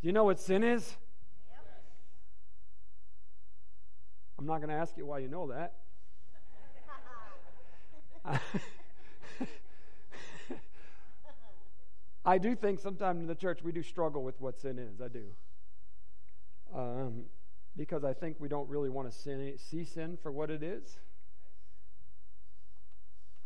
Do 0.00 0.06
you 0.08 0.12
know 0.12 0.24
what 0.24 0.40
sin 0.40 0.64
is? 0.64 0.96
I'm 4.38 4.46
not 4.46 4.58
going 4.58 4.70
to 4.70 4.74
ask 4.74 4.96
you 4.96 5.06
why 5.06 5.20
you 5.20 5.28
know 5.28 5.46
that. 5.48 5.74
I 12.24 12.38
do 12.38 12.56
think 12.56 12.80
sometimes 12.80 13.20
in 13.20 13.28
the 13.28 13.36
church 13.36 13.62
we 13.62 13.70
do 13.70 13.84
struggle 13.84 14.24
with 14.24 14.40
what 14.40 14.60
sin 14.60 14.80
is. 14.80 15.00
I 15.00 15.06
do. 15.08 15.24
Um, 16.74 17.26
because 17.76 18.02
I 18.02 18.14
think 18.14 18.36
we 18.40 18.48
don't 18.48 18.68
really 18.68 18.90
want 18.90 19.12
to 19.12 19.56
see 19.56 19.84
sin 19.84 20.18
for 20.20 20.32
what 20.32 20.50
it 20.50 20.64
is. 20.64 20.98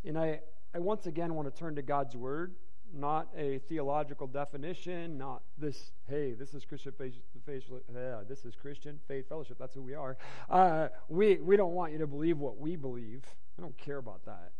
And 0.04 0.18
I, 0.18 0.40
I 0.74 0.78
once 0.78 1.06
again 1.06 1.34
want 1.34 1.52
to 1.52 1.58
turn 1.58 1.74
to 1.76 1.82
God's 1.82 2.16
Word, 2.16 2.54
not 2.94 3.28
a 3.36 3.58
theological 3.68 4.26
definition, 4.26 5.16
not 5.16 5.42
this, 5.58 5.92
hey, 6.08 6.34
this 6.34 6.54
is 6.54 6.64
Christian 6.64 6.92
faith, 6.98 7.14
faith 7.46 7.64
yeah, 7.94 8.20
this 8.28 8.44
is 8.44 8.54
Christian 8.54 8.98
faith 9.08 9.28
fellowship. 9.28 9.56
That's 9.58 9.74
who 9.74 9.82
we 9.82 9.94
are. 9.94 10.16
Uh, 10.50 10.88
we, 11.08 11.36
we 11.36 11.56
don't 11.56 11.72
want 11.72 11.92
you 11.92 11.98
to 11.98 12.06
believe 12.06 12.38
what 12.38 12.58
we 12.58 12.76
believe. 12.76 13.24
I 13.58 13.62
don't 13.62 13.76
care 13.78 13.98
about 13.98 14.24
that. 14.26 14.52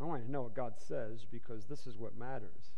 I 0.00 0.04
want 0.04 0.22
you 0.22 0.26
to 0.26 0.32
know 0.32 0.42
what 0.42 0.54
God 0.54 0.74
says 0.78 1.26
because 1.30 1.64
this 1.66 1.86
is 1.86 1.98
what 1.98 2.16
matters. 2.16 2.72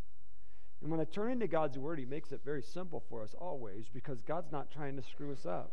And 0.83 0.91
when 0.91 1.01
I 1.01 1.05
turn 1.05 1.33
into 1.33 1.47
God's 1.47 1.79
Word, 1.79 1.99
He 1.99 2.05
makes 2.05 2.33
it 2.33 2.41
very 2.45 2.63
simple 2.63 3.03
for 3.09 3.23
us 3.23 3.35
always 3.39 3.89
because 3.89 4.21
God's 4.21 4.53
not 4.53 4.71
trying 4.71 4.97
to 4.97 5.03
screw 5.03 5.33
us 5.33 5.47
up. 5.47 5.73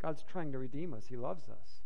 God's 0.00 0.24
trying 0.24 0.50
to 0.52 0.58
redeem 0.58 0.94
us. 0.94 1.04
He 1.08 1.16
loves 1.16 1.44
us. 1.48 1.81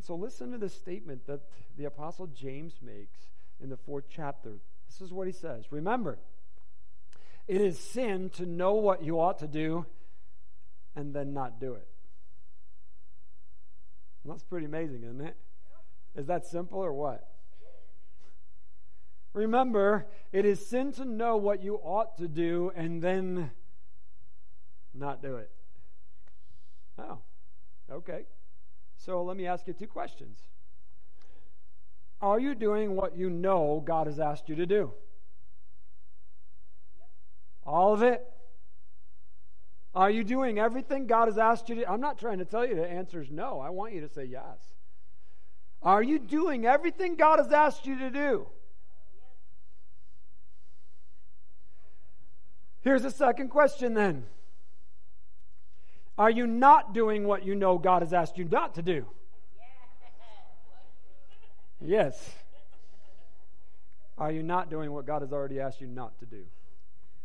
And 0.00 0.04
so 0.06 0.14
listen 0.14 0.50
to 0.52 0.56
the 0.56 0.70
statement 0.70 1.26
that 1.26 1.42
the 1.76 1.84
Apostle 1.84 2.26
James 2.28 2.72
makes 2.80 3.18
in 3.62 3.68
the 3.68 3.76
fourth 3.76 4.06
chapter. 4.08 4.52
This 4.88 5.02
is 5.02 5.12
what 5.12 5.26
he 5.26 5.32
says 5.34 5.66
Remember, 5.70 6.18
it 7.46 7.60
is 7.60 7.78
sin 7.78 8.30
to 8.36 8.46
know 8.46 8.72
what 8.76 9.04
you 9.04 9.20
ought 9.20 9.40
to 9.40 9.46
do 9.46 9.84
and 10.96 11.12
then 11.12 11.34
not 11.34 11.60
do 11.60 11.74
it. 11.74 11.86
that's 14.24 14.42
pretty 14.42 14.64
amazing, 14.64 15.02
isn't 15.04 15.20
it? 15.20 15.36
Is 16.16 16.28
that 16.28 16.46
simple 16.46 16.78
or 16.78 16.94
what? 16.94 17.28
Remember, 19.34 20.06
it 20.32 20.46
is 20.46 20.66
sin 20.66 20.92
to 20.92 21.04
know 21.04 21.36
what 21.36 21.62
you 21.62 21.74
ought 21.74 22.16
to 22.16 22.26
do 22.26 22.72
and 22.74 23.02
then 23.02 23.50
not 24.94 25.20
do 25.20 25.36
it. 25.36 25.50
Oh, 26.98 27.18
okay. 27.92 28.24
So 29.04 29.22
let 29.22 29.36
me 29.36 29.46
ask 29.46 29.66
you 29.66 29.72
two 29.72 29.86
questions. 29.86 30.38
Are 32.20 32.38
you 32.38 32.54
doing 32.54 32.96
what 32.96 33.16
you 33.16 33.30
know 33.30 33.82
God 33.84 34.06
has 34.06 34.20
asked 34.20 34.48
you 34.50 34.56
to 34.56 34.66
do? 34.66 34.92
All 37.64 37.94
of 37.94 38.02
it? 38.02 38.22
Are 39.94 40.10
you 40.10 40.22
doing 40.22 40.58
everything 40.58 41.06
God 41.06 41.28
has 41.28 41.38
asked 41.38 41.70
you 41.70 41.76
to? 41.76 41.90
I'm 41.90 42.00
not 42.00 42.18
trying 42.18 42.38
to 42.38 42.44
tell 42.44 42.66
you 42.66 42.74
the 42.74 42.86
answer 42.86 43.22
is 43.22 43.30
no. 43.30 43.58
I 43.58 43.70
want 43.70 43.94
you 43.94 44.02
to 44.02 44.08
say 44.08 44.24
yes. 44.24 44.58
Are 45.82 46.02
you 46.02 46.18
doing 46.18 46.66
everything 46.66 47.16
God 47.16 47.38
has 47.38 47.50
asked 47.52 47.86
you 47.86 47.98
to 48.00 48.10
do? 48.10 48.46
Here's 52.82 53.04
a 53.06 53.10
second 53.10 53.48
question 53.48 53.94
then. 53.94 54.26
Are 56.18 56.30
you 56.30 56.46
not 56.46 56.92
doing 56.92 57.26
what 57.26 57.44
you 57.44 57.54
know 57.54 57.78
God 57.78 58.02
has 58.02 58.12
asked 58.12 58.36
you 58.36 58.44
not 58.44 58.74
to 58.74 58.82
do? 58.82 59.06
Yes. 61.80 62.34
Are 64.18 64.30
you 64.30 64.42
not 64.42 64.68
doing 64.68 64.92
what 64.92 65.06
God 65.06 65.22
has 65.22 65.32
already 65.32 65.60
asked 65.60 65.80
you 65.80 65.86
not 65.86 66.18
to 66.18 66.26
do? 66.26 66.44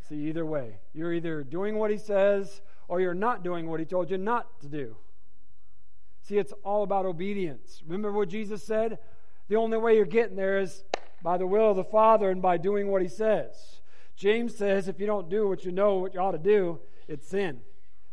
See, 0.07 0.27
either 0.27 0.45
way, 0.45 0.77
you're 0.93 1.11
either 1.11 1.43
doing 1.43 1.77
what 1.77 1.91
He 1.91 1.97
says 1.97 2.61
or 2.87 3.01
you're 3.01 3.13
not 3.13 3.43
doing 3.43 3.69
what 3.69 3.79
He 3.79 3.85
told 3.85 4.09
you 4.09 4.17
not 4.17 4.61
to 4.61 4.69
do. 4.69 4.95
See, 6.21 6.37
it's 6.37 6.53
all 6.63 6.83
about 6.83 7.05
obedience. 7.05 7.83
Remember 7.85 8.11
what 8.11 8.29
Jesus 8.29 8.63
said? 8.63 8.97
The 9.49 9.57
only 9.57 9.77
way 9.77 9.95
you're 9.95 10.05
getting 10.05 10.35
there 10.35 10.59
is 10.59 10.83
by 11.21 11.37
the 11.37 11.47
will 11.47 11.71
of 11.71 11.75
the 11.75 11.83
Father 11.83 12.29
and 12.29 12.41
by 12.41 12.57
doing 12.57 12.87
what 12.87 13.01
He 13.01 13.07
says. 13.07 13.81
James 14.15 14.55
says 14.55 14.87
if 14.87 14.99
you 14.99 15.05
don't 15.05 15.29
do 15.29 15.47
what 15.47 15.65
you 15.65 15.71
know 15.71 15.95
what 15.95 16.13
you 16.13 16.19
ought 16.19 16.31
to 16.31 16.37
do, 16.37 16.79
it's 17.07 17.27
sin. 17.27 17.59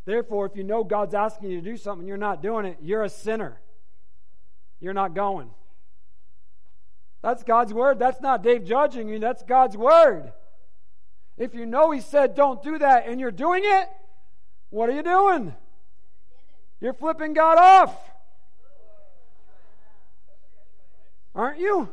Therefore, 0.05 0.47
if 0.47 0.57
you 0.57 0.65
know 0.65 0.83
God's 0.83 1.15
asking 1.15 1.51
you 1.51 1.61
to 1.61 1.71
do 1.71 1.77
something, 1.77 2.07
you're 2.07 2.17
not 2.17 2.43
doing 2.43 2.67
it, 2.67 2.79
you're 2.81 3.05
a 3.05 3.09
sinner. 3.09 3.61
You're 4.81 4.95
not 4.95 5.15
going. 5.15 5.51
That's 7.23 7.45
God's 7.45 7.73
word. 7.73 8.01
That's 8.01 8.21
not 8.21 8.43
Dave 8.43 8.65
judging 8.65 9.09
you. 9.09 9.21
That's 9.21 9.45
God's 9.45 9.77
word. 9.77 10.33
If 11.39 11.55
you 11.55 11.67
know 11.67 11.93
He 11.93 12.01
said 12.01 12.35
don't 12.35 12.61
do 12.63 12.79
that 12.79 13.07
and 13.07 13.21
you're 13.21 13.31
doing 13.31 13.63
it, 13.65 13.89
what 14.71 14.89
are 14.89 14.93
you 14.93 15.05
doing? 15.05 15.55
You're 16.81 16.95
flipping 16.95 17.33
God 17.33 17.59
off. 17.59 17.97
Aren't 21.35 21.61
you? 21.61 21.89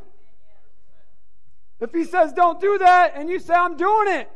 If 1.78 1.92
He 1.92 2.04
says 2.04 2.32
don't 2.32 2.60
do 2.60 2.78
that 2.78 3.12
and 3.14 3.30
you 3.30 3.38
say 3.38 3.54
I'm 3.54 3.76
doing 3.76 4.08
it, 4.08 4.28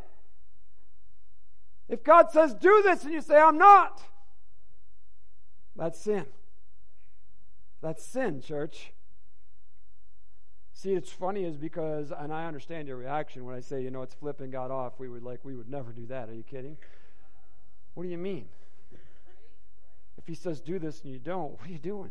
if 1.89 2.03
God 2.03 2.31
says 2.31 2.55
do 2.55 2.83
this 2.83 3.05
and 3.05 3.13
you 3.13 3.21
say 3.21 3.39
I'm 3.39 3.59
not, 3.59 4.03
that's 5.77 6.01
sin. 6.01 6.27
That's 7.83 8.05
sin, 8.05 8.41
church. 8.41 8.93
See, 10.73 10.93
it's 10.93 11.11
funny 11.11 11.45
is 11.45 11.57
because, 11.57 12.13
and 12.17 12.33
I 12.33 12.47
understand 12.47 12.89
your 12.89 12.97
reaction 12.97 13.45
when 13.45 13.55
I 13.55 13.61
say, 13.61 13.83
you 13.83 13.91
know, 13.91 14.03
it's 14.03 14.15
flipping 14.15 14.51
God 14.51 14.71
off. 14.71 14.99
We 14.99 15.09
would 15.09 15.23
like, 15.23 15.41
we 15.45 15.55
would 15.55 15.69
never 15.69 15.93
do 15.93 16.07
that. 16.07 16.29
Are 16.29 16.35
you 16.35 16.43
kidding? 16.43 16.77
What 17.95 18.03
do 18.03 18.09
you 18.09 18.19
mean? 18.19 18.47
If 20.19 20.27
He 20.27 20.35
says 20.35 20.61
do 20.61 20.79
this 20.79 21.03
and 21.03 21.13
you 21.13 21.19
don't, 21.19 21.53
what 21.59 21.69
are 21.69 21.73
you 21.73 21.79
doing? 21.79 22.11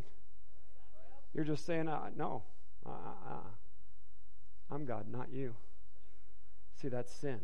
You're 1.33 1.45
just 1.45 1.65
saying, 1.65 1.87
uh, 1.87 2.09
no, 2.15 2.43
uh, 2.85 2.89
uh, 2.89 3.33
uh. 3.33 3.37
I'm 4.71 4.85
God, 4.85 5.05
not 5.11 5.31
you. 5.31 5.55
See, 6.81 6.87
that's 6.87 7.11
sin. 7.11 7.39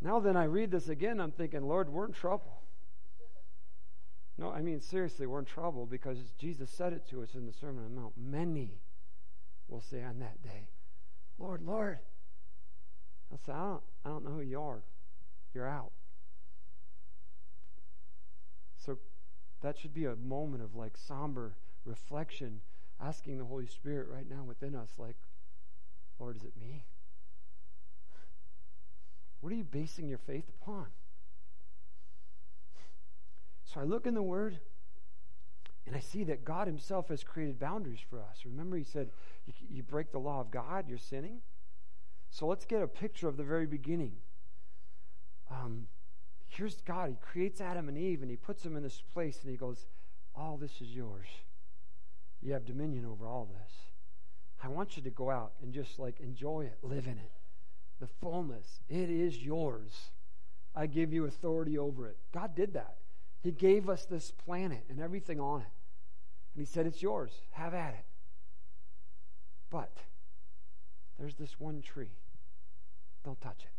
Now, 0.00 0.20
then, 0.20 0.36
I 0.36 0.44
read 0.44 0.70
this 0.70 0.88
again, 0.88 1.20
I'm 1.20 1.32
thinking, 1.32 1.66
Lord, 1.66 1.88
we're 1.88 2.06
in 2.06 2.12
trouble. 2.12 2.62
No, 4.38 4.50
I 4.50 4.62
mean, 4.62 4.80
seriously, 4.80 5.26
we're 5.26 5.40
in 5.40 5.44
trouble 5.44 5.84
because 5.84 6.18
Jesus 6.38 6.70
said 6.70 6.92
it 6.92 7.08
to 7.10 7.22
us 7.22 7.34
in 7.34 7.46
the 7.46 7.52
Sermon 7.52 7.84
on 7.84 7.94
the 7.94 8.00
Mount. 8.00 8.12
Many 8.16 8.78
will 9.68 9.80
say 9.80 10.04
on 10.04 10.20
that 10.20 10.42
day, 10.42 10.68
Lord, 11.38 11.62
Lord. 11.62 11.98
I'll 13.32 13.38
say, 13.38 13.52
I 13.52 13.58
don't, 13.58 13.82
I 14.04 14.08
don't 14.08 14.24
know 14.24 14.30
who 14.30 14.40
you 14.40 14.60
are. 14.60 14.82
You're 15.52 15.68
out. 15.68 15.90
So 18.76 18.98
that 19.62 19.76
should 19.76 19.92
be 19.92 20.04
a 20.04 20.16
moment 20.16 20.62
of 20.62 20.76
like 20.76 20.96
somber 20.96 21.56
reflection, 21.84 22.60
asking 23.00 23.38
the 23.38 23.44
Holy 23.44 23.66
Spirit 23.66 24.08
right 24.08 24.28
now 24.28 24.44
within 24.44 24.74
us, 24.74 24.90
like, 24.98 25.16
Lord, 26.18 26.36
is 26.36 26.44
it 26.44 26.52
me? 26.58 26.84
What 29.40 29.52
are 29.52 29.56
you 29.56 29.64
basing 29.64 30.08
your 30.08 30.18
faith 30.18 30.48
upon? 30.60 30.86
So 33.64 33.80
I 33.80 33.84
look 33.84 34.06
in 34.06 34.14
the 34.14 34.22
Word 34.22 34.58
and 35.86 35.94
I 35.94 36.00
see 36.00 36.24
that 36.24 36.44
God 36.44 36.66
Himself 36.66 37.08
has 37.08 37.22
created 37.22 37.58
boundaries 37.58 38.00
for 38.08 38.20
us. 38.20 38.40
Remember, 38.44 38.76
He 38.76 38.84
said, 38.84 39.10
you, 39.46 39.52
you 39.68 39.82
break 39.82 40.10
the 40.10 40.18
law 40.18 40.40
of 40.40 40.50
God, 40.50 40.88
you're 40.88 40.98
sinning. 40.98 41.40
So 42.30 42.46
let's 42.46 42.64
get 42.64 42.82
a 42.82 42.86
picture 42.86 43.28
of 43.28 43.36
the 43.36 43.44
very 43.44 43.66
beginning. 43.66 44.12
Um, 45.50 45.86
here's 46.48 46.80
God. 46.82 47.10
He 47.10 47.16
creates 47.16 47.60
Adam 47.60 47.88
and 47.88 47.96
Eve 47.96 48.22
and 48.22 48.30
He 48.30 48.36
puts 48.36 48.62
them 48.62 48.76
in 48.76 48.82
this 48.82 49.02
place 49.12 49.40
and 49.42 49.50
He 49.50 49.56
goes, 49.56 49.86
All 50.34 50.56
this 50.56 50.80
is 50.80 50.88
yours. 50.88 51.26
You 52.42 52.52
have 52.52 52.64
dominion 52.64 53.04
over 53.04 53.26
all 53.26 53.48
this. 53.50 53.72
I 54.62 54.68
want 54.68 54.96
you 54.96 55.02
to 55.04 55.10
go 55.10 55.30
out 55.30 55.52
and 55.62 55.72
just 55.72 55.98
like 55.98 56.20
enjoy 56.20 56.62
it, 56.62 56.78
live 56.82 57.06
in 57.06 57.18
it. 57.18 57.37
The 58.00 58.06
fullness, 58.06 58.80
it 58.88 59.10
is 59.10 59.38
yours. 59.38 60.10
I 60.74 60.86
give 60.86 61.12
you 61.12 61.24
authority 61.24 61.76
over 61.76 62.06
it. 62.06 62.16
God 62.32 62.54
did 62.54 62.74
that. 62.74 62.96
He 63.42 63.50
gave 63.50 63.88
us 63.88 64.04
this 64.04 64.30
planet 64.30 64.84
and 64.88 65.00
everything 65.00 65.40
on 65.40 65.60
it. 65.62 65.66
And 66.54 66.60
he 66.60 66.64
said, 66.64 66.86
It's 66.86 67.02
yours. 67.02 67.32
Have 67.52 67.74
at 67.74 67.94
it. 67.94 68.04
But 69.70 69.96
there's 71.18 71.34
this 71.34 71.58
one 71.58 71.82
tree. 71.82 72.10
Don't 73.24 73.40
touch 73.40 73.60
it. 73.60 73.70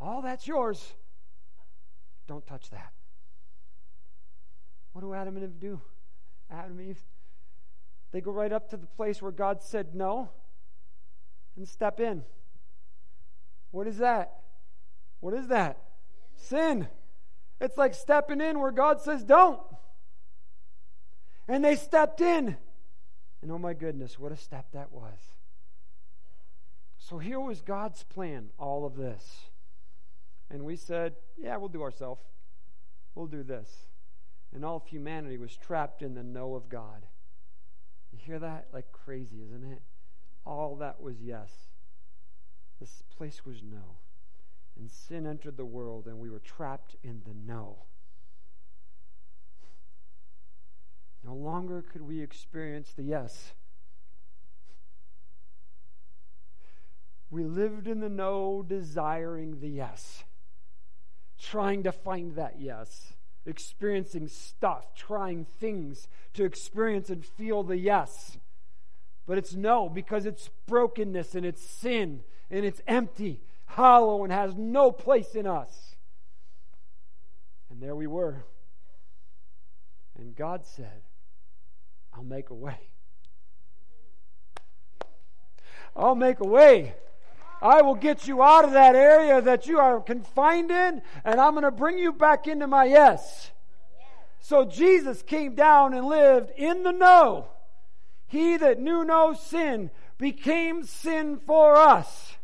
All 0.00 0.22
that's 0.22 0.46
yours. 0.46 0.92
Don't 2.28 2.46
touch 2.46 2.70
that. 2.70 2.92
What 4.92 5.02
do 5.02 5.14
Adam 5.14 5.36
and 5.36 5.44
Eve 5.44 5.60
do? 5.60 5.80
Adam 6.50 6.78
and 6.78 6.90
Eve, 6.90 7.02
they 8.12 8.20
go 8.20 8.30
right 8.30 8.52
up 8.52 8.70
to 8.70 8.76
the 8.76 8.86
place 8.86 9.20
where 9.20 9.32
God 9.32 9.62
said 9.62 9.94
no 9.94 10.30
and 11.58 11.68
step 11.68 12.00
in. 12.00 12.22
What 13.72 13.86
is 13.86 13.98
that? 13.98 14.32
What 15.20 15.34
is 15.34 15.48
that? 15.48 15.76
Sin. 16.36 16.88
It's 17.60 17.76
like 17.76 17.94
stepping 17.94 18.40
in 18.40 18.60
where 18.60 18.70
God 18.70 19.02
says 19.02 19.24
don't. 19.24 19.60
And 21.48 21.64
they 21.64 21.76
stepped 21.76 22.20
in. 22.20 22.56
And 23.42 23.52
oh 23.52 23.58
my 23.58 23.74
goodness, 23.74 24.18
what 24.18 24.32
a 24.32 24.36
step 24.36 24.66
that 24.72 24.92
was. 24.92 25.18
So 26.98 27.18
here 27.18 27.40
was 27.40 27.60
God's 27.60 28.04
plan, 28.04 28.50
all 28.58 28.86
of 28.86 28.96
this. 28.96 29.50
And 30.50 30.64
we 30.64 30.76
said, 30.76 31.14
yeah, 31.36 31.56
we'll 31.56 31.68
do 31.68 31.82
ourselves. 31.82 32.22
We'll 33.14 33.26
do 33.26 33.42
this. 33.42 33.68
And 34.54 34.64
all 34.64 34.76
of 34.76 34.86
humanity 34.86 35.38
was 35.38 35.56
trapped 35.56 36.02
in 36.02 36.14
the 36.14 36.22
no 36.22 36.54
of 36.54 36.68
God. 36.68 37.06
You 38.12 38.18
hear 38.22 38.38
that? 38.38 38.68
Like 38.72 38.92
crazy, 38.92 39.42
isn't 39.42 39.72
it? 39.72 39.82
All 40.48 40.76
that 40.76 41.02
was 41.02 41.20
yes. 41.20 41.50
This 42.80 43.02
place 43.14 43.44
was 43.44 43.62
no. 43.62 43.98
And 44.78 44.90
sin 44.90 45.26
entered 45.26 45.58
the 45.58 45.66
world, 45.66 46.06
and 46.06 46.18
we 46.18 46.30
were 46.30 46.38
trapped 46.38 46.96
in 47.04 47.20
the 47.26 47.34
no. 47.34 47.82
No 51.22 51.34
longer 51.34 51.82
could 51.82 52.00
we 52.00 52.22
experience 52.22 52.94
the 52.96 53.02
yes. 53.02 53.52
We 57.30 57.44
lived 57.44 57.86
in 57.86 58.00
the 58.00 58.08
no, 58.08 58.64
desiring 58.66 59.60
the 59.60 59.68
yes, 59.68 60.24
trying 61.38 61.82
to 61.82 61.92
find 61.92 62.36
that 62.36 62.54
yes, 62.58 63.12
experiencing 63.44 64.28
stuff, 64.28 64.94
trying 64.94 65.44
things 65.44 66.08
to 66.32 66.44
experience 66.44 67.10
and 67.10 67.22
feel 67.22 67.62
the 67.62 67.76
yes. 67.76 68.38
But 69.28 69.36
it's 69.36 69.54
no, 69.54 69.90
because 69.90 70.24
it's 70.24 70.48
brokenness 70.66 71.34
and 71.34 71.44
it's 71.44 71.62
sin 71.62 72.22
and 72.50 72.64
it's 72.64 72.80
empty, 72.86 73.42
hollow, 73.66 74.24
and 74.24 74.32
has 74.32 74.56
no 74.56 74.90
place 74.90 75.34
in 75.34 75.46
us. 75.46 75.96
And 77.68 77.82
there 77.82 77.94
we 77.94 78.06
were. 78.06 78.42
And 80.18 80.34
God 80.34 80.64
said, 80.64 81.02
I'll 82.14 82.24
make 82.24 82.48
a 82.48 82.54
way. 82.54 82.78
I'll 85.94 86.14
make 86.14 86.40
a 86.40 86.48
way. 86.48 86.94
I 87.60 87.82
will 87.82 87.96
get 87.96 88.26
you 88.26 88.42
out 88.42 88.64
of 88.64 88.70
that 88.70 88.94
area 88.94 89.42
that 89.42 89.66
you 89.66 89.78
are 89.78 90.00
confined 90.00 90.70
in, 90.70 91.02
and 91.22 91.38
I'm 91.38 91.52
going 91.52 91.64
to 91.64 91.70
bring 91.70 91.98
you 91.98 92.14
back 92.14 92.46
into 92.46 92.66
my 92.66 92.84
yes. 92.84 93.50
So 94.40 94.64
Jesus 94.64 95.22
came 95.22 95.54
down 95.54 95.92
and 95.92 96.06
lived 96.06 96.50
in 96.56 96.82
the 96.82 96.92
no. 96.92 97.48
He 98.28 98.56
that 98.56 98.78
knew 98.78 99.04
no 99.04 99.34
sin 99.34 99.90
became 100.18 100.84
sin 100.84 101.38
for 101.46 101.76
us, 101.76 102.36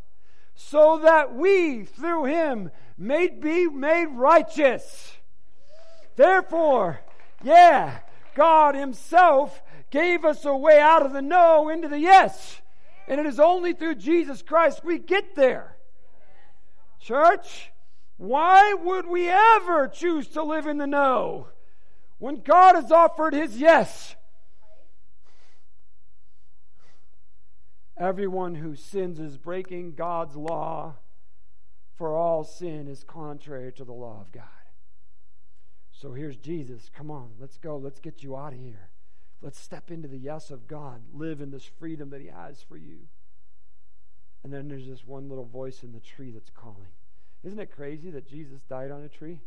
so 0.55 0.99
that 0.99 1.35
we 1.35 1.85
through 1.85 2.25
him 2.25 2.71
may 2.97 3.29
be 3.29 3.69
made 3.69 4.07
righteous. 4.07 5.17
Therefore, 6.17 7.01
yeah, 7.43 7.99
God 8.35 8.75
Himself 8.75 9.63
gave 9.91 10.25
us 10.25 10.45
a 10.45 10.57
way 10.57 10.81
out 10.81 11.05
of 11.05 11.13
the 11.13 11.23
no 11.23 11.69
into 11.69 11.89
the 11.89 11.99
yes. 11.99 12.61
And 13.07 13.21
it 13.21 13.27
is 13.27 13.39
only 13.39 13.75
through 13.75 13.97
Jesus 13.97 14.43
Christ 14.43 14.85
we 14.85 14.99
get 14.99 15.37
there. 15.37 15.77
Church, 17.01 17.71
why 18.17 18.75
would 18.75 19.07
we 19.07 19.29
ever 19.29 19.89
choose 19.89 20.29
to 20.29 20.43
live 20.43 20.67
in 20.67 20.79
the 20.79 20.87
no 20.87 21.49
when 22.19 22.37
God 22.37 22.77
has 22.77 22.91
offered 22.91 23.35
His 23.35 23.59
yes? 23.59 24.17
Everyone 27.97 28.57
who 28.57 28.75
sins 28.75 29.21
is 29.21 29.39
breaking 29.39 29.95
God's 29.95 30.35
law, 30.35 30.97
for 31.95 32.17
all 32.17 32.43
sin 32.43 32.89
is 32.89 33.05
contrary 33.05 33.73
to 33.73 33.85
the 33.85 33.93
law 33.93 34.21
of 34.21 34.33
God. 34.33 34.45
So 35.93 36.13
here's 36.13 36.37
Jesus. 36.37 36.91
Come 36.93 37.11
on, 37.11 37.31
let's 37.39 37.57
go. 37.57 37.77
Let's 37.77 38.01
get 38.01 38.23
you 38.23 38.37
out 38.37 38.53
of 38.53 38.59
here. 38.59 38.91
Let's 39.41 39.61
step 39.61 39.91
into 39.91 40.09
the 40.09 40.19
yes 40.19 40.51
of 40.51 40.67
God. 40.67 41.03
Live 41.13 41.41
in 41.41 41.51
this 41.51 41.65
freedom 41.65 42.11
that 42.11 42.21
He 42.21 42.27
has 42.27 42.63
for 42.63 42.77
you. 42.77 43.09
And 44.43 44.53
then 44.53 44.69
there's 44.69 44.89
this 44.89 45.07
one 45.07 45.29
little 45.29 45.45
voice 45.45 45.83
in 45.83 45.93
the 45.93 46.01
tree 46.01 46.31
that's 46.31 46.51
calling. 46.51 46.93
Isn't 47.45 47.61
it 47.61 47.75
crazy 47.75 48.11
that 48.11 48.29
Jesus 48.29 48.63
died 48.69 48.91
on 48.91 49.03
a 49.03 49.09
tree? 49.09 49.41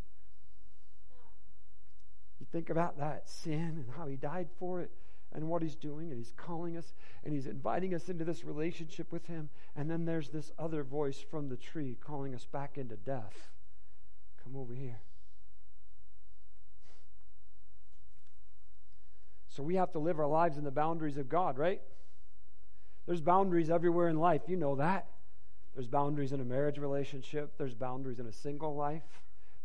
You 2.40 2.46
think 2.52 2.70
about 2.70 2.98
that 3.00 3.28
sin 3.28 3.84
and 3.86 3.88
how 3.98 4.08
He 4.08 4.16
died 4.16 4.48
for 4.58 4.82
it 4.82 4.92
and 5.34 5.48
what 5.48 5.62
He's 5.62 5.76
doing, 5.76 6.10
and 6.10 6.18
He's 6.18 6.34
calling 6.36 6.78
us 6.78 6.94
and 7.24 7.34
He's 7.34 7.48
inviting 7.48 7.94
us 7.94 8.10
into 8.10 8.24
this 8.24 8.44
relationship 8.44 9.12
with 9.12 9.26
Him. 9.28 9.50
And 9.76 9.90
then 9.90 10.06
there's 10.06 10.30
this 10.30 10.52
other 10.58 10.84
voice 10.84 11.24
from 11.30 11.50
the 11.50 11.58
tree 11.58 11.98
calling 12.00 12.34
us 12.34 12.46
back 12.46 12.78
into 12.78 12.96
death. 12.96 13.52
Come 14.44 14.56
over 14.56 14.74
here. 14.74 15.00
So 19.50 19.64
we 19.64 19.76
have 19.76 19.92
to 19.94 20.00
live 20.00 20.20
our 20.20 20.28
lives 20.28 20.58
in 20.58 20.64
the 20.64 20.72
boundaries 20.72 21.18
of 21.18 21.30
God, 21.30 21.58
right? 21.58 21.82
There's 23.08 23.22
boundaries 23.22 23.70
everywhere 23.70 24.08
in 24.08 24.18
life. 24.18 24.42
You 24.48 24.56
know 24.56 24.76
that. 24.76 25.08
There's 25.74 25.88
boundaries 25.88 26.32
in 26.32 26.42
a 26.42 26.46
marriage 26.46 26.78
relationship, 26.78 27.54
there's 27.58 27.74
boundaries 27.74 28.20
in 28.20 28.26
a 28.28 28.32
single 28.32 28.76
life. 28.76 29.04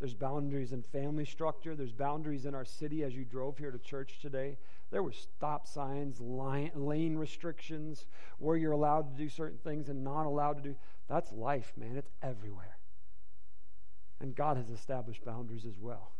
There's 0.02 0.14
boundaries 0.14 0.72
in 0.72 0.82
family 0.82 1.24
structure. 1.24 1.76
There's 1.76 1.92
boundaries 1.92 2.44
in 2.44 2.56
our 2.56 2.64
city 2.64 3.04
as 3.04 3.14
you 3.14 3.24
drove 3.24 3.56
here 3.56 3.70
to 3.70 3.78
church 3.78 4.18
today. 4.20 4.58
There 4.93 5.03
were 5.03 5.12
stop 5.12 5.66
signs, 5.66 6.20
lane 6.20 7.16
restrictions, 7.16 8.05
where 8.38 8.59
you're 8.59 8.72
allowed 8.72 9.16
to 9.16 9.22
do 9.22 9.30
certain 9.30 9.59
things 9.64 9.88
and 9.88 10.05
not 10.05 10.26
allowed 10.26 10.59
to 10.59 10.62
do. 10.62 10.76
That's 11.09 11.32
life, 11.32 11.72
man. 11.78 11.97
It's 11.97 12.11
everywhere. 12.22 12.76
And 14.20 14.36
God 14.36 14.59
has 14.59 14.68
established 14.68 15.24
boundaries 15.24 15.64
as 15.64 15.78
well. 15.80 16.12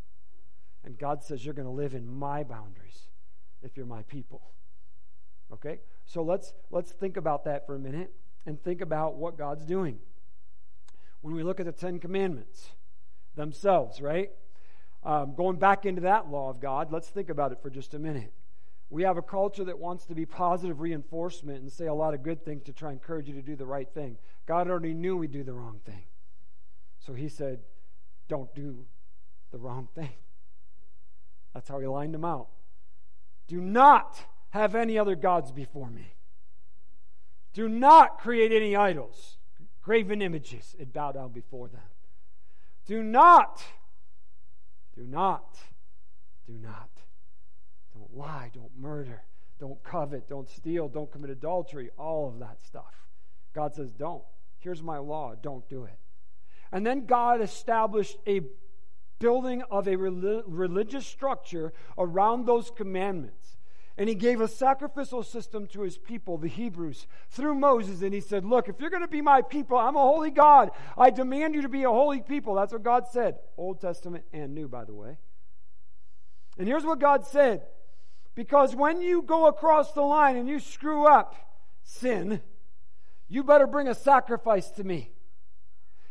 And 0.85 0.99
God 0.99 1.23
says, 1.23 1.45
You're 1.45 1.55
going 1.55 1.68
to 1.68 1.73
live 1.73 1.95
in 1.95 2.09
my 2.09 2.43
boundaries 2.45 3.03
if 3.62 3.77
you're 3.77 3.87
my 3.87 4.03
people. 4.05 4.41
Okay? 5.53 5.81
So 6.07 6.23
let's 6.23 6.55
let's 6.70 6.93
think 6.93 7.18
about 7.18 7.45
that 7.45 7.66
for 7.66 7.75
a 7.75 7.79
minute 7.79 8.11
and 8.47 8.61
think 8.61 8.81
about 8.81 9.16
what 9.16 9.37
God's 9.37 9.66
doing. 9.66 9.99
When 11.20 11.35
we 11.35 11.43
look 11.43 11.61
at 11.61 11.66
the 11.66 11.73
10 11.73 12.01
commandments 12.01 12.70
themselves, 13.37 14.01
right? 14.01 14.31
Um, 15.05 15.35
going 15.35 15.57
back 15.57 15.85
into 15.85 16.01
that 16.01 16.31
law 16.31 16.49
of 16.49 16.59
God, 16.59 16.91
let's 16.91 17.09
think 17.09 17.29
about 17.29 17.53
it 17.53 17.59
for 17.61 17.68
just 17.68 17.93
a 17.93 17.99
minute. 17.99 18.33
We 18.93 19.05
have 19.05 19.16
a 19.16 19.22
culture 19.22 19.64
that 19.64 19.78
wants 19.78 20.05
to 20.05 20.14
be 20.14 20.26
positive 20.26 20.82
reinforcement 20.82 21.62
and 21.62 21.72
say 21.72 21.86
a 21.86 21.95
lot 21.95 22.12
of 22.12 22.22
good 22.22 22.45
things 22.45 22.62
to 22.64 22.74
try 22.74 22.90
and 22.90 23.01
encourage 23.01 23.26
you 23.26 23.32
to 23.32 23.40
do 23.40 23.57
the 23.57 23.64
right 23.64 23.88
thing. 23.88 24.18
God 24.45 24.68
already 24.68 24.93
knew 24.93 25.16
we'd 25.16 25.32
do 25.32 25.43
the 25.43 25.55
wrong 25.55 25.80
thing. 25.86 26.05
So 26.99 27.14
he 27.14 27.30
said, 27.30 27.61
don't 28.28 28.55
do 28.55 28.84
the 29.51 29.57
wrong 29.57 29.88
thing. 29.95 30.12
That's 31.55 31.70
how 31.70 31.78
he 31.80 31.86
lined 31.86 32.12
them 32.12 32.26
out. 32.26 32.49
Do 33.49 33.62
not 33.62 34.26
have 34.51 34.74
any 34.74 34.99
other 34.99 35.16
gods 35.16 35.53
before 35.53 35.88
me. 35.88 36.12
Do 37.55 37.70
not 37.70 38.18
create 38.18 38.53
any 38.53 38.76
idols, 38.76 39.38
graven 39.80 40.20
images, 40.20 40.76
and 40.78 40.93
bow 40.93 41.12
down 41.12 41.32
before 41.32 41.68
them. 41.68 41.80
Do 42.84 43.03
not, 43.03 43.64
do 44.95 45.07
not, 45.07 45.57
do 46.47 46.59
not. 46.59 46.90
Don't 47.95 48.16
lie, 48.16 48.51
don't 48.55 48.76
murder, 48.76 49.22
don't 49.61 49.82
covet, 49.82 50.28
don't 50.28 50.49
steal, 50.49 50.88
don't 50.88 51.11
commit 51.11 51.30
adultery, 51.30 51.90
all 51.99 52.28
of 52.28 52.38
that 52.40 52.61
stuff. 52.61 52.95
God 53.55 53.74
says, 53.74 53.93
don't. 53.93 54.24
Here's 54.59 54.82
my 54.82 54.99
law, 54.99 55.34
don't 55.40 55.68
do 55.68 55.84
it. 55.84 55.99
And 56.70 56.86
then 56.86 57.05
God 57.07 57.43
established 57.43 58.16
a 58.26 58.40
building 59.18 59.62
of 59.70 59.86
a 59.86 59.97
religious 59.97 61.07
structure 61.07 61.72
around 61.99 62.47
those 62.47 62.70
commandments. 62.70 63.57
And 63.99 64.09
he 64.09 64.14
gave 64.14 64.40
a 64.40 64.49
sacrificial 64.49 65.22
system 65.22 65.66
to 65.68 65.82
his 65.82 65.99
people, 65.99 66.38
the 66.38 66.49
Hebrews, 66.49 67.07
through 67.28 67.55
Moses. 67.55 68.01
And 68.01 68.14
he 68.14 68.20
said, 68.20 68.45
Look, 68.45 68.68
if 68.68 68.80
you're 68.80 68.90
going 68.90 69.03
to 69.03 69.09
be 69.09 69.20
my 69.20 69.43
people, 69.43 69.76
I'm 69.76 69.97
a 69.97 70.01
holy 70.01 70.30
God. 70.30 70.70
I 70.97 71.11
demand 71.11 71.55
you 71.55 71.62
to 71.62 71.68
be 71.68 71.84
a 71.84 71.90
holy 71.90 72.22
people. 72.22 72.55
That's 72.55 72.72
what 72.72 72.82
God 72.82 73.07
said. 73.07 73.36
Old 73.59 73.80
Testament 73.82 74.24
and 74.32 74.55
New, 74.55 74.66
by 74.66 74.84
the 74.84 74.95
way. 74.95 75.18
And 76.59 76.66
here's 76.66 76.84
what 76.84 77.01
God 77.01 77.26
said 77.26 77.62
Because 78.35 78.74
when 78.74 79.03
you 79.03 79.22
go 79.22 79.47
across 79.47 79.93
the 79.93 80.03
line 80.03 80.37
and 80.37 80.49
you 80.49 80.59
screw 80.59 81.07
up 81.07 81.35
sin, 81.83 82.41
you 83.28 83.45
better 83.45 83.66
bring 83.66 83.89
a 83.89 83.95
sacrifice 83.95 84.70
to 84.70 84.85
me. 84.85 85.11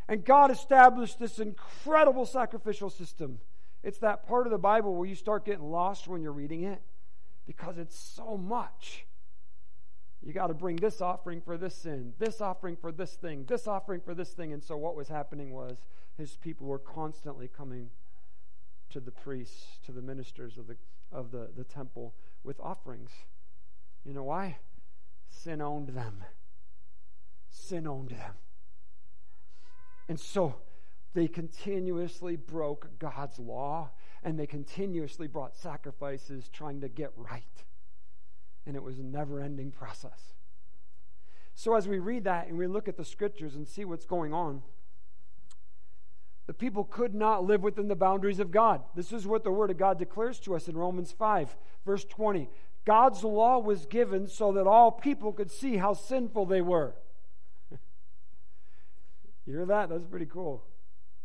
And 0.07 0.23
God 0.23 0.51
established 0.51 1.19
this 1.19 1.39
incredible 1.39 2.25
sacrificial 2.25 2.89
system. 2.89 3.39
It's 3.83 3.99
that 3.99 4.27
part 4.27 4.45
of 4.45 4.51
the 4.51 4.59
Bible 4.59 4.93
where 4.95 5.07
you 5.07 5.15
start 5.15 5.45
getting 5.45 5.71
lost 5.71 6.07
when 6.07 6.21
you're 6.21 6.31
reading 6.31 6.63
it 6.63 6.81
because 7.47 7.77
it's 7.77 7.97
so 7.97 8.37
much. 8.37 9.05
You 10.23 10.33
got 10.33 10.47
to 10.47 10.53
bring 10.53 10.75
this 10.75 11.01
offering 11.01 11.41
for 11.41 11.57
this 11.57 11.75
sin, 11.75 12.13
this 12.19 12.41
offering 12.41 12.75
for 12.75 12.91
this 12.91 13.13
thing, 13.13 13.45
this 13.47 13.67
offering 13.67 14.01
for 14.01 14.13
this 14.13 14.29
thing. 14.31 14.53
And 14.53 14.63
so 14.63 14.77
what 14.77 14.95
was 14.95 15.07
happening 15.07 15.51
was 15.51 15.79
his 16.17 16.35
people 16.37 16.67
were 16.67 16.77
constantly 16.77 17.47
coming 17.47 17.89
to 18.91 18.99
the 18.99 19.11
priests, 19.11 19.79
to 19.85 19.91
the 19.91 20.01
ministers 20.01 20.57
of 20.57 20.67
the 20.67 20.75
of 21.11 21.31
the, 21.31 21.49
the 21.55 21.63
temple 21.63 22.13
with 22.43 22.59
offerings. 22.59 23.11
You 24.05 24.13
know 24.13 24.23
why? 24.23 24.57
Sin 25.29 25.61
owned 25.61 25.89
them. 25.89 26.23
Sin 27.49 27.85
owned 27.85 28.09
them. 28.09 28.35
And 30.07 30.19
so 30.19 30.55
they 31.13 31.27
continuously 31.27 32.35
broke 32.35 32.99
God's 32.99 33.39
law 33.39 33.91
and 34.23 34.39
they 34.39 34.47
continuously 34.47 35.27
brought 35.27 35.55
sacrifices 35.55 36.49
trying 36.49 36.81
to 36.81 36.89
get 36.89 37.11
right. 37.15 37.63
And 38.65 38.75
it 38.75 38.83
was 38.83 38.99
a 38.99 39.03
never 39.03 39.41
ending 39.41 39.71
process. 39.71 40.33
So, 41.53 41.75
as 41.75 41.87
we 41.87 41.99
read 41.99 42.23
that 42.23 42.47
and 42.47 42.57
we 42.57 42.67
look 42.67 42.87
at 42.87 42.97
the 42.97 43.05
scriptures 43.05 43.55
and 43.55 43.67
see 43.67 43.83
what's 43.83 44.05
going 44.05 44.33
on, 44.33 44.61
the 46.51 46.55
people 46.55 46.83
could 46.83 47.15
not 47.15 47.45
live 47.45 47.63
within 47.63 47.87
the 47.87 47.95
boundaries 47.95 48.41
of 48.41 48.51
God. 48.51 48.83
This 48.93 49.13
is 49.13 49.25
what 49.25 49.45
the 49.45 49.51
Word 49.51 49.71
of 49.71 49.77
God 49.77 49.97
declares 49.97 50.37
to 50.41 50.53
us 50.53 50.67
in 50.67 50.75
Romans 50.75 51.09
5, 51.09 51.55
verse 51.85 52.03
20. 52.03 52.49
God's 52.83 53.23
law 53.23 53.59
was 53.59 53.85
given 53.85 54.27
so 54.27 54.51
that 54.51 54.67
all 54.67 54.91
people 54.91 55.31
could 55.31 55.49
see 55.49 55.77
how 55.77 55.93
sinful 55.93 56.47
they 56.47 56.59
were. 56.59 56.93
you 57.71 59.53
hear 59.53 59.65
that? 59.65 59.87
That's 59.87 60.05
pretty 60.07 60.25
cool. 60.25 60.61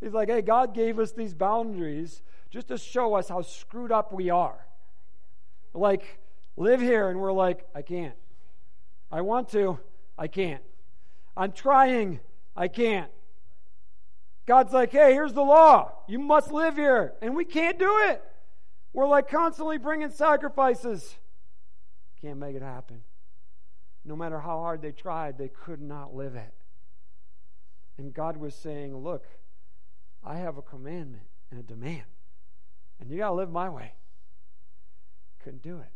He's 0.00 0.12
like, 0.12 0.28
hey, 0.28 0.42
God 0.42 0.72
gave 0.72 1.00
us 1.00 1.10
these 1.10 1.34
boundaries 1.34 2.22
just 2.48 2.68
to 2.68 2.78
show 2.78 3.14
us 3.14 3.28
how 3.28 3.42
screwed 3.42 3.90
up 3.90 4.12
we 4.12 4.30
are. 4.30 4.64
Like, 5.74 6.20
live 6.56 6.80
here, 6.80 7.10
and 7.10 7.18
we're 7.18 7.32
like, 7.32 7.66
I 7.74 7.82
can't. 7.82 8.14
I 9.10 9.22
want 9.22 9.48
to, 9.48 9.80
I 10.16 10.28
can't. 10.28 10.62
I'm 11.36 11.50
trying, 11.50 12.20
I 12.56 12.68
can't. 12.68 13.10
God's 14.46 14.72
like, 14.72 14.92
hey, 14.92 15.12
here's 15.12 15.32
the 15.32 15.42
law. 15.42 15.92
You 16.08 16.20
must 16.20 16.52
live 16.52 16.76
here. 16.76 17.14
And 17.20 17.34
we 17.34 17.44
can't 17.44 17.78
do 17.78 17.98
it. 18.04 18.22
We're 18.92 19.08
like 19.08 19.28
constantly 19.28 19.76
bringing 19.76 20.10
sacrifices. 20.10 21.16
Can't 22.22 22.38
make 22.38 22.54
it 22.54 22.62
happen. 22.62 23.02
No 24.04 24.14
matter 24.14 24.38
how 24.38 24.60
hard 24.60 24.82
they 24.82 24.92
tried, 24.92 25.36
they 25.36 25.48
could 25.48 25.82
not 25.82 26.14
live 26.14 26.36
it. 26.36 26.54
And 27.98 28.14
God 28.14 28.36
was 28.36 28.54
saying, 28.54 28.96
look, 28.96 29.26
I 30.24 30.36
have 30.36 30.56
a 30.58 30.62
commandment 30.62 31.26
and 31.50 31.58
a 31.58 31.62
demand. 31.62 32.04
And 33.00 33.10
you 33.10 33.18
got 33.18 33.28
to 33.28 33.34
live 33.34 33.50
my 33.50 33.68
way. 33.68 33.92
Couldn't 35.42 35.62
do 35.62 35.78
it. 35.78 35.90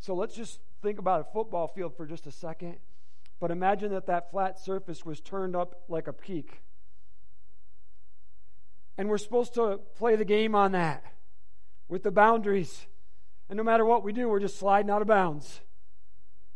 So 0.00 0.14
let's 0.14 0.34
just 0.34 0.60
think 0.82 0.98
about 0.98 1.20
a 1.20 1.32
football 1.32 1.66
field 1.66 1.96
for 1.96 2.06
just 2.06 2.26
a 2.26 2.32
second. 2.32 2.76
But 3.40 3.50
imagine 3.50 3.90
that 3.92 4.06
that 4.06 4.30
flat 4.30 4.58
surface 4.58 5.04
was 5.04 5.20
turned 5.20 5.56
up 5.56 5.82
like 5.88 6.06
a 6.06 6.12
peak. 6.12 6.60
And 9.00 9.08
we're 9.08 9.16
supposed 9.16 9.54
to 9.54 9.80
play 9.96 10.14
the 10.14 10.26
game 10.26 10.54
on 10.54 10.72
that 10.72 11.02
with 11.88 12.02
the 12.02 12.10
boundaries. 12.10 12.84
And 13.48 13.56
no 13.56 13.62
matter 13.62 13.82
what 13.82 14.04
we 14.04 14.12
do, 14.12 14.28
we're 14.28 14.40
just 14.40 14.58
sliding 14.58 14.90
out 14.90 15.00
of 15.00 15.08
bounds. 15.08 15.62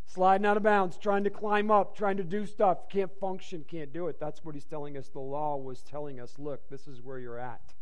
Sliding 0.04 0.44
out 0.44 0.58
of 0.58 0.62
bounds, 0.62 0.98
trying 0.98 1.24
to 1.24 1.30
climb 1.30 1.70
up, 1.70 1.96
trying 1.96 2.18
to 2.18 2.22
do 2.22 2.44
stuff. 2.44 2.90
Can't 2.90 3.10
function, 3.18 3.64
can't 3.66 3.94
do 3.94 4.08
it. 4.08 4.20
That's 4.20 4.44
what 4.44 4.54
he's 4.54 4.66
telling 4.66 4.98
us. 4.98 5.08
The 5.08 5.20
law 5.20 5.56
was 5.56 5.80
telling 5.80 6.20
us 6.20 6.38
look, 6.38 6.68
this 6.68 6.86
is 6.86 7.00
where 7.00 7.18
you're 7.18 7.38
at. 7.38 7.72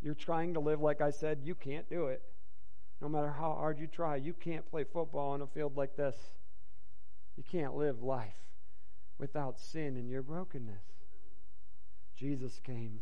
You're 0.00 0.14
trying 0.14 0.54
to 0.54 0.60
live 0.60 0.80
like 0.80 1.00
I 1.00 1.10
said, 1.10 1.40
you 1.42 1.56
can't 1.56 1.90
do 1.90 2.06
it. 2.06 2.22
No 3.02 3.08
matter 3.08 3.32
how 3.32 3.54
hard 3.54 3.80
you 3.80 3.88
try, 3.88 4.14
you 4.14 4.34
can't 4.34 4.70
play 4.70 4.84
football 4.84 5.32
on 5.32 5.42
a 5.42 5.48
field 5.48 5.76
like 5.76 5.96
this. 5.96 6.14
You 7.36 7.42
can't 7.42 7.74
live 7.74 8.04
life 8.04 8.38
without 9.18 9.58
sin 9.58 9.96
and 9.96 10.08
your 10.08 10.22
brokenness. 10.22 10.84
Jesus 12.14 12.60
came. 12.62 13.00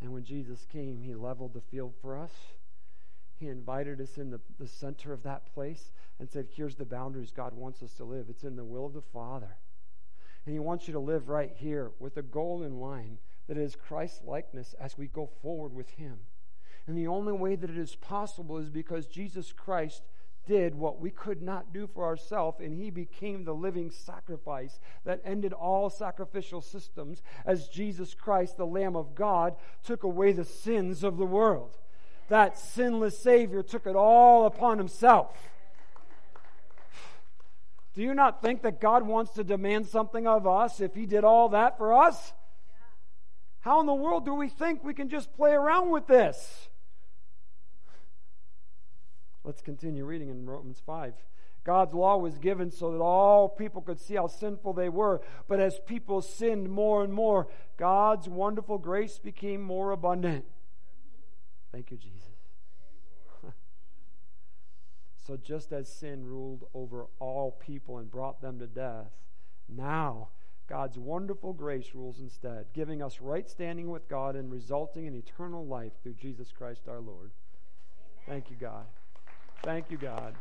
And 0.00 0.12
when 0.12 0.24
Jesus 0.24 0.66
came, 0.70 1.00
he 1.00 1.14
leveled 1.14 1.54
the 1.54 1.60
field 1.60 1.94
for 2.00 2.18
us. 2.18 2.32
He 3.38 3.48
invited 3.48 4.00
us 4.00 4.16
in 4.16 4.30
the, 4.30 4.40
the 4.58 4.68
center 4.68 5.12
of 5.12 5.22
that 5.22 5.52
place 5.52 5.90
and 6.18 6.30
said, 6.30 6.48
Here's 6.50 6.76
the 6.76 6.84
boundaries 6.84 7.32
God 7.32 7.54
wants 7.54 7.82
us 7.82 7.92
to 7.94 8.04
live. 8.04 8.26
It's 8.28 8.44
in 8.44 8.56
the 8.56 8.64
will 8.64 8.86
of 8.86 8.94
the 8.94 9.02
Father. 9.02 9.56
And 10.44 10.52
He 10.52 10.58
wants 10.58 10.86
you 10.86 10.94
to 10.94 11.00
live 11.00 11.28
right 11.28 11.52
here 11.54 11.92
with 11.98 12.16
a 12.16 12.22
goal 12.22 12.62
in 12.62 12.80
line 12.80 13.18
that 13.48 13.58
is 13.58 13.76
Christ 13.76 14.24
likeness 14.24 14.74
as 14.80 14.96
we 14.96 15.06
go 15.06 15.28
forward 15.42 15.74
with 15.74 15.90
Him. 15.90 16.18
And 16.86 16.96
the 16.96 17.08
only 17.08 17.32
way 17.32 17.56
that 17.56 17.70
it 17.70 17.78
is 17.78 17.96
possible 17.96 18.58
is 18.58 18.70
because 18.70 19.06
Jesus 19.06 19.52
Christ 19.52 20.02
did 20.46 20.74
what 20.74 21.00
we 21.00 21.10
could 21.10 21.42
not 21.42 21.72
do 21.72 21.86
for 21.86 22.04
ourselves, 22.04 22.60
and 22.60 22.72
he 22.72 22.90
became 22.90 23.44
the 23.44 23.54
living 23.54 23.90
sacrifice 23.90 24.78
that 25.04 25.20
ended 25.24 25.52
all 25.52 25.90
sacrificial 25.90 26.62
systems 26.62 27.22
as 27.44 27.68
Jesus 27.68 28.14
Christ, 28.14 28.56
the 28.56 28.66
Lamb 28.66 28.96
of 28.96 29.14
God, 29.14 29.56
took 29.84 30.04
away 30.04 30.32
the 30.32 30.44
sins 30.44 31.04
of 31.04 31.16
the 31.16 31.26
world. 31.26 31.76
That 32.28 32.58
sinless 32.58 33.18
Savior 33.18 33.62
took 33.62 33.86
it 33.86 33.96
all 33.96 34.46
upon 34.46 34.78
himself. 34.78 35.50
Do 37.94 38.02
you 38.02 38.14
not 38.14 38.42
think 38.42 38.62
that 38.62 38.80
God 38.80 39.06
wants 39.06 39.32
to 39.32 39.44
demand 39.44 39.86
something 39.86 40.26
of 40.26 40.46
us 40.46 40.80
if 40.80 40.94
he 40.94 41.06
did 41.06 41.24
all 41.24 41.50
that 41.50 41.78
for 41.78 41.94
us? 41.94 42.32
How 43.60 43.80
in 43.80 43.86
the 43.86 43.94
world 43.94 44.24
do 44.24 44.34
we 44.34 44.48
think 44.48 44.84
we 44.84 44.94
can 44.94 45.08
just 45.08 45.34
play 45.34 45.52
around 45.52 45.90
with 45.90 46.06
this? 46.06 46.68
Let's 49.46 49.62
continue 49.62 50.04
reading 50.04 50.28
in 50.28 50.44
Romans 50.44 50.82
5. 50.84 51.14
God's 51.62 51.94
law 51.94 52.16
was 52.16 52.36
given 52.38 52.72
so 52.72 52.90
that 52.90 52.98
all 52.98 53.48
people 53.48 53.80
could 53.80 54.00
see 54.00 54.16
how 54.16 54.26
sinful 54.26 54.72
they 54.72 54.88
were. 54.88 55.20
But 55.46 55.60
as 55.60 55.78
people 55.86 56.20
sinned 56.20 56.68
more 56.68 57.04
and 57.04 57.12
more, 57.12 57.46
God's 57.76 58.28
wonderful 58.28 58.78
grace 58.78 59.20
became 59.20 59.62
more 59.62 59.92
abundant. 59.92 60.44
Thank 61.70 61.92
you, 61.92 61.96
Jesus. 61.96 62.34
so 65.26 65.36
just 65.36 65.72
as 65.72 65.88
sin 65.88 66.26
ruled 66.26 66.64
over 66.74 67.06
all 67.20 67.52
people 67.52 67.98
and 67.98 68.10
brought 68.10 68.40
them 68.40 68.58
to 68.58 68.66
death, 68.66 69.12
now 69.68 70.30
God's 70.68 70.98
wonderful 70.98 71.52
grace 71.52 71.94
rules 71.94 72.18
instead, 72.18 72.66
giving 72.74 73.00
us 73.00 73.20
right 73.20 73.48
standing 73.48 73.90
with 73.90 74.08
God 74.08 74.34
and 74.34 74.50
resulting 74.50 75.06
in 75.06 75.14
eternal 75.14 75.64
life 75.64 75.92
through 76.02 76.14
Jesus 76.14 76.50
Christ 76.50 76.88
our 76.88 77.00
Lord. 77.00 77.30
Thank 78.26 78.50
you, 78.50 78.56
God. 78.56 78.86
Thank 79.66 79.90
you, 79.90 79.98
God. 79.98 80.32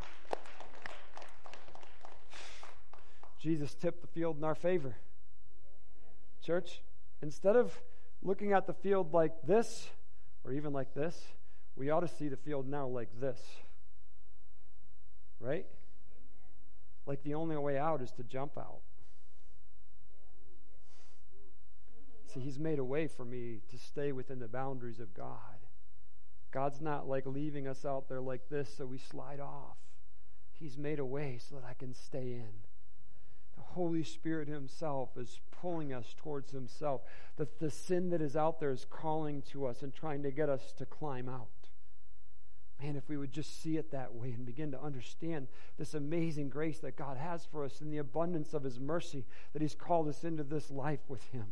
Jesus 3.42 3.74
tipped 3.74 4.02
the 4.02 4.08
field 4.08 4.38
in 4.38 4.44
our 4.44 4.54
favor. 4.54 4.98
Church, 6.44 6.84
instead 7.24 7.56
of 7.56 7.82
looking 8.22 8.54
at 8.54 8.68
the 8.68 8.74
field 8.74 9.16
like 9.16 9.32
this, 9.48 9.90
or 10.44 10.52
even 10.52 10.74
like 10.74 10.94
this, 10.94 11.20
we 11.76 11.90
ought 11.90 12.02
to 12.02 12.08
see 12.08 12.28
the 12.28 12.38
field 12.38 12.70
now 12.70 12.86
like 12.86 13.10
this. 13.20 13.40
Right? 15.40 15.66
Like 17.08 17.24
the 17.24 17.34
only 17.34 17.58
way 17.58 17.80
out 17.80 18.04
is 18.04 18.12
to 18.18 18.24
jump 18.24 18.60
out. 18.60 18.82
See, 22.32 22.42
He's 22.42 22.60
made 22.60 22.78
a 22.78 22.86
way 22.86 23.08
for 23.08 23.26
me 23.26 23.62
to 23.72 23.78
stay 23.80 24.12
within 24.12 24.38
the 24.38 24.48
boundaries 24.48 25.00
of 25.00 25.16
God. 25.16 25.55
God's 26.56 26.80
not 26.80 27.06
like 27.10 27.26
leaving 27.26 27.68
us 27.68 27.84
out 27.84 28.08
there 28.08 28.22
like 28.22 28.48
this 28.50 28.78
so 28.78 28.86
we 28.86 28.98
slide 28.98 29.42
off. 29.42 29.76
He's 30.54 30.78
made 30.78 31.00
a 31.00 31.06
way 31.06 31.38
so 31.38 31.56
that 31.56 31.66
I 31.70 31.74
can 31.74 31.94
stay 31.94 32.32
in. 32.32 32.64
The 33.58 33.64
Holy 33.74 34.04
Spirit 34.04 34.48
Himself 34.48 35.18
is 35.18 35.42
pulling 35.52 35.92
us 35.92 36.16
towards 36.18 36.54
Himself. 36.54 37.02
That 37.36 37.60
the 37.60 37.70
sin 37.70 38.10
that 38.12 38.22
is 38.22 38.38
out 38.38 38.62
there 38.62 38.72
is 38.72 38.86
calling 38.90 39.42
to 39.52 39.66
us 39.66 39.82
and 39.82 39.94
trying 39.94 40.24
to 40.24 40.32
get 40.32 40.48
us 40.48 40.72
to 40.78 40.86
climb 40.86 41.28
out. 41.28 41.50
Man, 42.82 42.96
if 42.96 43.10
we 43.10 43.18
would 43.18 43.34
just 43.34 43.62
see 43.62 43.76
it 43.76 43.92
that 43.92 44.16
way 44.16 44.32
and 44.32 44.46
begin 44.46 44.72
to 44.72 44.82
understand 44.82 45.50
this 45.78 45.94
amazing 45.94 46.48
grace 46.48 46.80
that 46.80 46.96
God 46.96 47.18
has 47.18 47.44
for 47.44 47.66
us 47.66 47.82
and 47.82 47.92
the 47.92 47.98
abundance 47.98 48.54
of 48.54 48.64
His 48.64 48.80
mercy 48.80 49.26
that 49.52 49.62
He's 49.62 49.76
called 49.76 50.08
us 50.08 50.24
into 50.24 50.44
this 50.44 50.72
life 50.72 51.02
with 51.10 51.26
Him. 51.34 51.48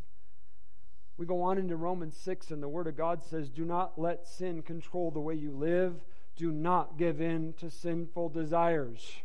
We 1.17 1.25
go 1.25 1.41
on 1.43 1.57
into 1.57 1.75
Romans 1.75 2.17
6, 2.17 2.51
and 2.51 2.61
the 2.61 2.67
Word 2.67 2.87
of 2.87 2.97
God 2.97 3.23
says, 3.23 3.49
Do 3.49 3.65
not 3.65 3.99
let 3.99 4.27
sin 4.27 4.63
control 4.63 5.11
the 5.11 5.19
way 5.19 5.35
you 5.35 5.51
live. 5.51 6.03
Do 6.35 6.51
not 6.51 6.97
give 6.97 7.21
in 7.21 7.53
to 7.53 7.69
sinful 7.69 8.29
desires. 8.29 9.17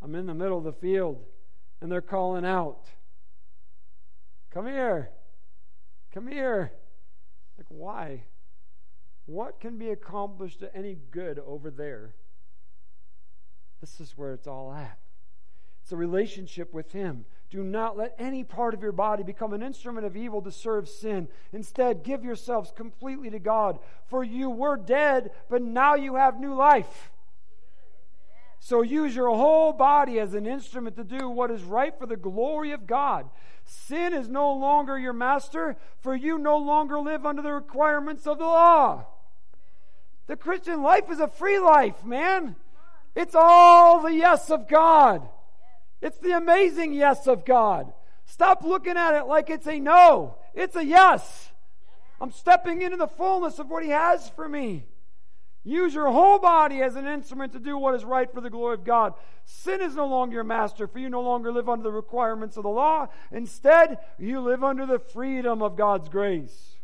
I'm 0.00 0.14
in 0.14 0.26
the 0.26 0.34
middle 0.34 0.58
of 0.58 0.64
the 0.64 0.72
field, 0.72 1.24
and 1.80 1.90
they're 1.90 2.00
calling 2.00 2.44
out, 2.44 2.86
Come 4.50 4.66
here. 4.66 5.10
Come 6.12 6.28
here. 6.28 6.72
Like, 7.58 7.66
why? 7.68 8.22
What 9.26 9.60
can 9.60 9.76
be 9.76 9.90
accomplished 9.90 10.60
to 10.60 10.74
any 10.74 10.96
good 11.10 11.38
over 11.40 11.70
there? 11.70 12.14
This 13.80 14.00
is 14.00 14.16
where 14.16 14.32
it's 14.32 14.46
all 14.46 14.72
at. 14.72 14.98
It's 15.82 15.92
a 15.92 15.96
relationship 15.96 16.72
with 16.72 16.92
Him. 16.92 17.24
Do 17.50 17.62
not 17.62 17.96
let 17.96 18.14
any 18.18 18.44
part 18.44 18.74
of 18.74 18.82
your 18.82 18.92
body 18.92 19.22
become 19.22 19.54
an 19.54 19.62
instrument 19.62 20.04
of 20.04 20.16
evil 20.16 20.42
to 20.42 20.52
serve 20.52 20.88
sin. 20.88 21.28
Instead, 21.52 22.02
give 22.02 22.22
yourselves 22.22 22.72
completely 22.76 23.30
to 23.30 23.38
God. 23.38 23.78
For 24.06 24.22
you 24.22 24.50
were 24.50 24.76
dead, 24.76 25.30
but 25.48 25.62
now 25.62 25.94
you 25.94 26.16
have 26.16 26.38
new 26.38 26.54
life. 26.54 27.10
So 28.60 28.82
use 28.82 29.14
your 29.14 29.30
whole 29.30 29.72
body 29.72 30.18
as 30.18 30.34
an 30.34 30.46
instrument 30.46 30.96
to 30.96 31.04
do 31.04 31.30
what 31.30 31.50
is 31.50 31.62
right 31.62 31.96
for 31.98 32.06
the 32.06 32.16
glory 32.16 32.72
of 32.72 32.86
God. 32.86 33.30
Sin 33.64 34.12
is 34.12 34.28
no 34.28 34.52
longer 34.52 34.98
your 34.98 35.12
master, 35.12 35.76
for 36.00 36.14
you 36.14 36.38
no 36.38 36.58
longer 36.58 36.98
live 37.00 37.24
under 37.24 37.40
the 37.40 37.52
requirements 37.52 38.26
of 38.26 38.38
the 38.38 38.44
law. 38.44 39.06
The 40.26 40.36
Christian 40.36 40.82
life 40.82 41.10
is 41.10 41.20
a 41.20 41.28
free 41.28 41.58
life, 41.58 42.04
man. 42.04 42.56
It's 43.14 43.34
all 43.34 44.02
the 44.02 44.12
yes 44.12 44.50
of 44.50 44.68
God. 44.68 45.26
It's 46.00 46.18
the 46.18 46.36
amazing 46.36 46.92
yes 46.92 47.26
of 47.26 47.44
God. 47.44 47.92
Stop 48.24 48.62
looking 48.62 48.96
at 48.96 49.14
it 49.14 49.26
like 49.26 49.50
it's 49.50 49.66
a 49.66 49.80
no. 49.80 50.36
It's 50.54 50.76
a 50.76 50.84
yes. 50.84 51.50
I'm 52.20 52.30
stepping 52.30 52.82
into 52.82 52.96
the 52.96 53.06
fullness 53.06 53.58
of 53.58 53.70
what 53.70 53.82
He 53.82 53.90
has 53.90 54.28
for 54.30 54.48
me. 54.48 54.86
Use 55.64 55.92
your 55.92 56.10
whole 56.10 56.38
body 56.38 56.82
as 56.82 56.96
an 56.96 57.06
instrument 57.06 57.52
to 57.52 57.58
do 57.58 57.76
what 57.76 57.94
is 57.94 58.04
right 58.04 58.32
for 58.32 58.40
the 58.40 58.50
glory 58.50 58.74
of 58.74 58.84
God. 58.84 59.14
Sin 59.44 59.80
is 59.80 59.94
no 59.94 60.06
longer 60.06 60.34
your 60.34 60.44
master, 60.44 60.86
for 60.86 60.98
you 60.98 61.08
no 61.08 61.20
longer 61.20 61.52
live 61.52 61.68
under 61.68 61.82
the 61.82 61.92
requirements 61.92 62.56
of 62.56 62.62
the 62.62 62.68
law. 62.68 63.08
Instead, 63.32 63.98
you 64.18 64.40
live 64.40 64.64
under 64.64 64.86
the 64.86 64.98
freedom 64.98 65.62
of 65.62 65.76
God's 65.76 66.08
grace. 66.08 66.76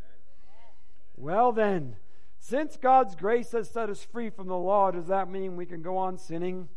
Well, 1.17 1.53
then, 1.53 1.97
since 2.39 2.77
God's 2.77 3.15
grace 3.15 3.53
has 3.53 3.71
set 3.71 3.89
us 3.89 4.05
free 4.05 4.29
from 4.29 4.49
the 4.49 4.57
law, 4.57 4.91
does 4.91 5.07
that 5.07 5.31
mean 5.31 5.57
we 5.57 5.67
can 5.67 5.81
go 5.81 5.97
on 5.97 6.19
sinning? 6.19 6.69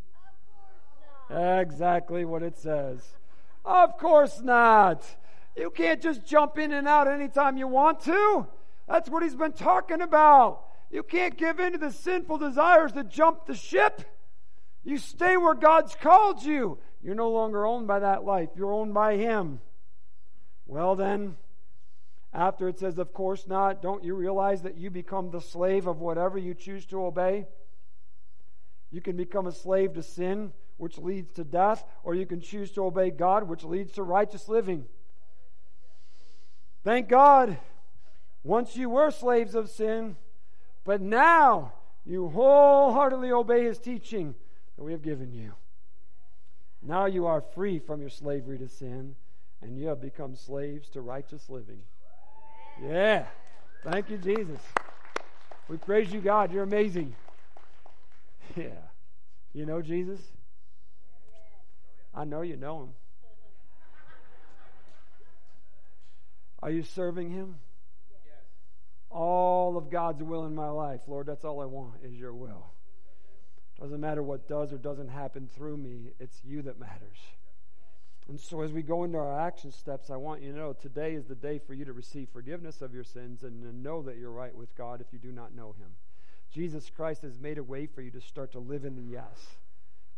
Exactly 1.30 2.24
what 2.24 2.42
it 2.42 2.56
says. 2.56 3.00
Of 3.64 3.98
course 3.98 4.40
not. 4.40 5.04
You 5.56 5.70
can't 5.70 6.00
just 6.00 6.24
jump 6.24 6.58
in 6.58 6.72
and 6.72 6.86
out 6.86 7.08
anytime 7.08 7.56
you 7.56 7.66
want 7.66 8.00
to. 8.02 8.46
That's 8.86 9.10
what 9.10 9.22
he's 9.22 9.34
been 9.34 9.52
talking 9.52 10.00
about. 10.00 10.64
You 10.90 11.02
can't 11.02 11.36
give 11.36 11.60
in 11.60 11.72
to 11.72 11.78
the 11.78 11.90
sinful 11.90 12.38
desires 12.38 12.92
that 12.92 13.10
jump 13.10 13.46
the 13.46 13.54
ship. 13.54 14.02
You 14.84 14.96
stay 14.96 15.36
where 15.36 15.54
God's 15.54 15.94
called 15.94 16.42
you. 16.42 16.78
You're 17.02 17.14
no 17.14 17.30
longer 17.30 17.66
owned 17.66 17.86
by 17.86 18.00
that 18.00 18.24
life, 18.24 18.48
you're 18.56 18.72
owned 18.72 18.94
by 18.94 19.16
Him. 19.16 19.60
Well, 20.66 20.96
then, 20.96 21.36
after 22.32 22.68
it 22.68 22.78
says, 22.78 22.98
Of 22.98 23.12
course 23.12 23.46
not, 23.46 23.82
don't 23.82 24.04
you 24.04 24.14
realize 24.14 24.62
that 24.62 24.76
you 24.76 24.90
become 24.90 25.30
the 25.30 25.40
slave 25.40 25.86
of 25.86 26.00
whatever 26.00 26.38
you 26.38 26.54
choose 26.54 26.86
to 26.86 27.04
obey? 27.04 27.46
You 28.90 29.00
can 29.00 29.16
become 29.16 29.46
a 29.46 29.52
slave 29.52 29.94
to 29.94 30.02
sin, 30.02 30.52
which 30.78 30.96
leads 30.96 31.32
to 31.32 31.44
death, 31.44 31.84
or 32.02 32.14
you 32.14 32.24
can 32.24 32.40
choose 32.40 32.70
to 32.72 32.84
obey 32.84 33.10
God, 33.10 33.48
which 33.48 33.64
leads 33.64 33.92
to 33.92 34.02
righteous 34.02 34.48
living. 34.48 34.86
Thank 36.84 37.08
God. 37.08 37.58
Once 38.44 38.76
you 38.76 38.88
were 38.88 39.10
slaves 39.10 39.54
of 39.54 39.68
sin, 39.68 40.16
but 40.84 41.02
now 41.02 41.72
you 42.06 42.28
wholeheartedly 42.28 43.30
obey 43.30 43.64
his 43.64 43.78
teaching 43.78 44.34
that 44.76 44.84
we 44.84 44.92
have 44.92 45.02
given 45.02 45.32
you. 45.32 45.52
Now 46.80 47.06
you 47.06 47.26
are 47.26 47.40
free 47.40 47.78
from 47.78 48.00
your 48.00 48.08
slavery 48.08 48.56
to 48.58 48.68
sin, 48.68 49.16
and 49.60 49.76
you 49.76 49.88
have 49.88 50.00
become 50.00 50.36
slaves 50.36 50.88
to 50.90 51.00
righteous 51.00 51.50
living. 51.50 51.80
Yeah. 52.80 53.26
Thank 53.84 54.08
you, 54.08 54.16
Jesus. 54.16 54.60
We 55.68 55.76
praise 55.76 56.12
you, 56.12 56.20
God. 56.20 56.52
You're 56.52 56.62
amazing. 56.62 57.14
Yeah. 58.56 58.86
You 59.52 59.66
know 59.66 59.82
Jesus? 59.82 60.20
I 62.14 62.24
know 62.24 62.42
you 62.42 62.56
know 62.56 62.82
him. 62.82 62.88
Are 66.60 66.70
you 66.70 66.82
serving 66.82 67.30
him? 67.30 67.56
Yes. 68.10 68.44
All 69.10 69.76
of 69.76 69.90
God's 69.90 70.22
will 70.22 70.44
in 70.44 70.54
my 70.54 70.68
life, 70.68 71.00
Lord, 71.06 71.26
that's 71.26 71.44
all 71.44 71.60
I 71.60 71.66
want 71.66 71.94
is 72.02 72.14
your 72.14 72.34
will. 72.34 72.72
Doesn't 73.80 74.00
matter 74.00 74.22
what 74.22 74.48
does 74.48 74.72
or 74.72 74.78
doesn't 74.78 75.08
happen 75.08 75.48
through 75.54 75.76
me, 75.76 76.10
it's 76.18 76.40
you 76.44 76.62
that 76.62 76.80
matters. 76.80 77.18
And 78.28 78.38
so, 78.38 78.60
as 78.60 78.72
we 78.72 78.82
go 78.82 79.04
into 79.04 79.16
our 79.16 79.40
action 79.40 79.72
steps, 79.72 80.10
I 80.10 80.16
want 80.16 80.42
you 80.42 80.52
to 80.52 80.58
know 80.58 80.72
today 80.74 81.14
is 81.14 81.24
the 81.24 81.34
day 81.34 81.58
for 81.58 81.72
you 81.72 81.86
to 81.86 81.94
receive 81.94 82.28
forgiveness 82.30 82.82
of 82.82 82.92
your 82.92 83.04
sins 83.04 83.42
and 83.42 83.62
to 83.62 83.74
know 83.74 84.02
that 84.02 84.18
you're 84.18 84.30
right 84.30 84.54
with 84.54 84.76
God 84.76 85.00
if 85.00 85.06
you 85.12 85.18
do 85.18 85.32
not 85.32 85.54
know 85.54 85.74
Him. 85.78 85.92
Jesus 86.50 86.90
Christ 86.90 87.22
has 87.22 87.38
made 87.38 87.56
a 87.56 87.62
way 87.62 87.86
for 87.86 88.02
you 88.02 88.10
to 88.10 88.20
start 88.20 88.52
to 88.52 88.58
live 88.58 88.84
in 88.84 88.96
the 88.96 89.02
yes. 89.02 89.56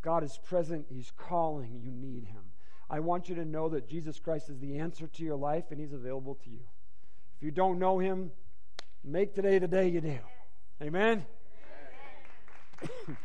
God 0.02 0.24
is 0.24 0.38
present, 0.44 0.86
He's 0.88 1.12
calling, 1.16 1.80
you 1.82 1.90
need 1.90 2.24
Him. 2.24 2.42
I 2.88 3.00
want 3.00 3.28
you 3.28 3.34
to 3.36 3.44
know 3.44 3.68
that 3.68 3.88
Jesus 3.88 4.18
Christ 4.18 4.48
is 4.50 4.58
the 4.58 4.78
answer 4.78 5.06
to 5.06 5.22
your 5.22 5.36
life 5.36 5.64
and 5.70 5.78
He's 5.78 5.92
available 5.92 6.36
to 6.44 6.50
you. 6.50 6.60
If 7.36 7.44
you 7.44 7.50
don't 7.50 7.78
know 7.78 7.98
Him, 7.98 8.32
Make 9.04 9.34
today 9.34 9.58
the 9.58 9.68
day 9.68 9.88
you 9.88 10.00
do. 10.00 10.18
Amen? 10.82 11.24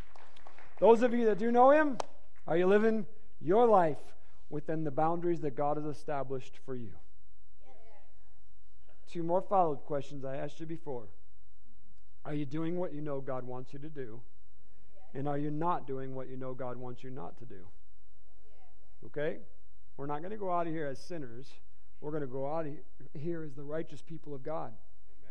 Those 0.80 1.01
of 1.01 1.13
you 1.13 1.26
that 1.26 1.38
do 1.38 1.51
know 1.51 1.71
Him, 1.71 1.97
are 2.47 2.57
you 2.57 2.65
living 2.65 3.05
your 3.41 3.67
life 3.67 3.97
within 4.49 4.84
the 4.84 4.91
boundaries 4.91 5.41
that 5.41 5.55
God 5.55 5.78
has 5.78 5.86
established 5.86 6.59
for 6.65 6.76
you? 6.76 6.91
Two 9.11 9.23
more 9.23 9.41
follow 9.41 9.73
up 9.73 9.86
questions 9.86 10.23
I 10.23 10.38
asked 10.38 10.59
you 10.59 10.65
before. 10.65 11.07
Are 12.26 12.34
you 12.34 12.45
doing 12.45 12.78
what 12.78 12.93
you 12.93 13.01
know 13.01 13.21
God 13.21 13.45
wants 13.45 13.73
you 13.73 13.80
to 13.80 13.89
do? 13.89 14.21
And 15.16 15.30
are 15.30 15.38
you 15.38 15.49
not 15.49 15.88
doing 15.88 16.13
what 16.13 16.30
you 16.30 16.36
know 16.36 16.53
God 16.53 16.76
wants 16.76 17.01
you 17.01 17.09
not 17.09 17.38
to 17.38 17.45
do? 17.45 17.66
Okay? 19.05 19.38
We're 19.95 20.07
not 20.07 20.20
going 20.20 20.32
to 20.32 20.38
go 20.38 20.51
out 20.51 20.68
of 20.68 20.74
here 20.74 20.88
as 20.88 20.99
sinners. 20.99 21.47
We're 22.01 22.11
going 22.11 22.22
to 22.22 22.28
go 22.28 22.53
out 22.53 22.68
here 23.13 23.43
as 23.43 23.53
the 23.53 23.63
righteous 23.63 24.01
people 24.01 24.36
of 24.36 24.43
God. 24.43 24.74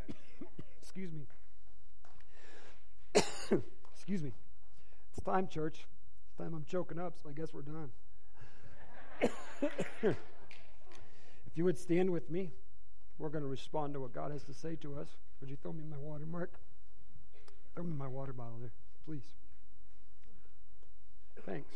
Excuse 0.82 1.12
me. 1.12 1.26
Excuse 3.94 4.22
me. 4.22 4.32
It's 5.12 5.22
time, 5.22 5.48
church. 5.48 5.86
It's 6.28 6.38
time 6.38 6.54
I'm 6.54 6.64
choking 6.64 6.98
up, 6.98 7.14
so 7.22 7.28
I 7.28 7.32
guess 7.32 7.52
we're 7.52 7.60
done. 7.60 7.90
if 9.62 10.16
you 11.54 11.64
would 11.64 11.78
stand 11.78 12.10
with 12.10 12.30
me, 12.30 12.52
we're 13.18 13.28
going 13.28 13.44
to 13.44 13.48
respond 13.48 13.92
to 13.94 14.00
what 14.00 14.14
God 14.14 14.32
has 14.32 14.44
to 14.44 14.54
say 14.54 14.76
to 14.76 14.96
us. 14.98 15.08
Would 15.40 15.50
you 15.50 15.56
throw 15.62 15.74
me 15.74 15.84
my 15.88 15.98
water, 15.98 16.24
Mark? 16.24 16.54
Throw 17.74 17.84
me 17.84 17.92
my 17.92 18.08
water 18.08 18.32
bottle 18.32 18.56
there, 18.60 18.72
please. 19.04 19.34
Thanks. 21.46 21.74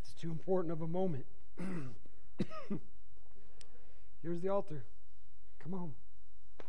It's 0.00 0.12
too 0.20 0.30
important 0.30 0.72
of 0.72 0.80
a 0.82 0.86
moment. 0.86 1.26
Here's 4.22 4.40
the 4.40 4.48
altar. 4.48 4.84
Come 5.58 5.74
on. 5.74 5.92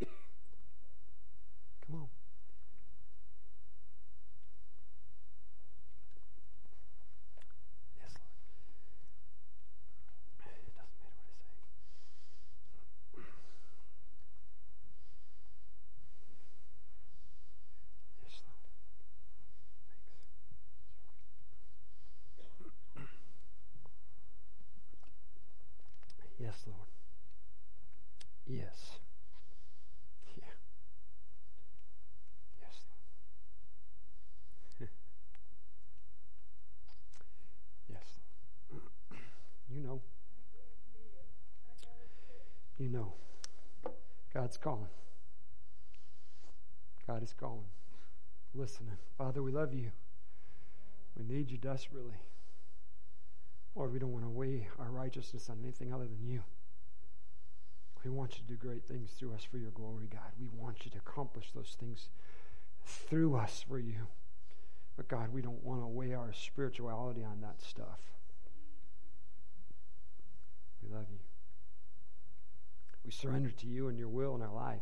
Come 1.86 1.94
on. 1.94 2.08
God's 44.38 44.56
calling. 44.56 44.86
Is 47.28 47.34
calling. 47.34 47.68
Listening. 48.54 48.96
Father, 49.18 49.42
we 49.42 49.52
love 49.52 49.74
you. 49.74 49.90
We 51.14 51.24
need 51.24 51.50
you 51.50 51.58
desperately. 51.58 52.14
Lord, 53.74 53.92
we 53.92 53.98
don't 53.98 54.12
want 54.12 54.24
to 54.24 54.30
weigh 54.30 54.66
our 54.78 54.90
righteousness 54.90 55.50
on 55.50 55.58
anything 55.62 55.92
other 55.92 56.06
than 56.06 56.26
you. 56.26 56.42
We 58.02 58.10
want 58.10 58.32
you 58.32 58.38
to 58.38 58.44
do 58.46 58.56
great 58.56 58.82
things 58.82 59.10
through 59.10 59.34
us 59.34 59.44
for 59.44 59.58
your 59.58 59.72
glory, 59.72 60.08
God. 60.10 60.32
We 60.40 60.48
want 60.58 60.86
you 60.86 60.90
to 60.92 60.96
accomplish 60.96 61.50
those 61.54 61.76
things 61.78 62.08
through 62.86 63.36
us 63.36 63.62
for 63.68 63.78
you. 63.78 64.06
But 64.96 65.08
God, 65.08 65.30
we 65.30 65.42
don't 65.42 65.62
want 65.62 65.82
to 65.82 65.86
weigh 65.86 66.14
our 66.14 66.32
spirituality 66.32 67.24
on 67.24 67.42
that 67.42 67.60
stuff. 67.60 68.00
We 70.82 70.88
love 70.94 71.06
you. 71.10 71.18
We 73.04 73.10
surrender 73.10 73.50
to 73.50 73.66
you 73.66 73.88
and 73.88 73.98
your 73.98 74.08
will 74.08 74.34
in 74.34 74.40
our 74.40 74.54
life. 74.54 74.80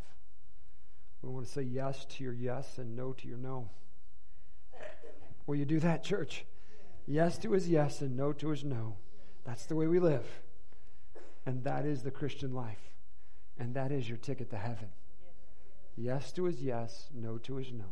We 1.22 1.30
want 1.30 1.46
to 1.46 1.52
say 1.52 1.62
yes 1.62 2.04
to 2.10 2.24
your 2.24 2.32
yes 2.32 2.78
and 2.78 2.96
no 2.96 3.12
to 3.12 3.28
your 3.28 3.38
no. 3.38 3.70
Will 5.46 5.56
you 5.56 5.64
do 5.64 5.80
that, 5.80 6.04
church? 6.04 6.44
Yes 7.06 7.38
to 7.38 7.52
his 7.52 7.68
yes 7.68 8.00
and 8.00 8.16
no 8.16 8.32
to 8.32 8.50
his 8.50 8.64
no. 8.64 8.96
That's 9.44 9.66
the 9.66 9.76
way 9.76 9.86
we 9.86 10.00
live. 10.00 10.26
And 11.44 11.62
that 11.64 11.84
is 11.86 12.02
the 12.02 12.10
Christian 12.10 12.52
life. 12.52 12.90
And 13.58 13.74
that 13.74 13.92
is 13.92 14.08
your 14.08 14.18
ticket 14.18 14.50
to 14.50 14.56
heaven. 14.56 14.88
Yes 15.96 16.32
to 16.32 16.44
his 16.44 16.60
yes, 16.60 17.08
no 17.14 17.38
to 17.38 17.56
his 17.56 17.72
no. 17.72 17.86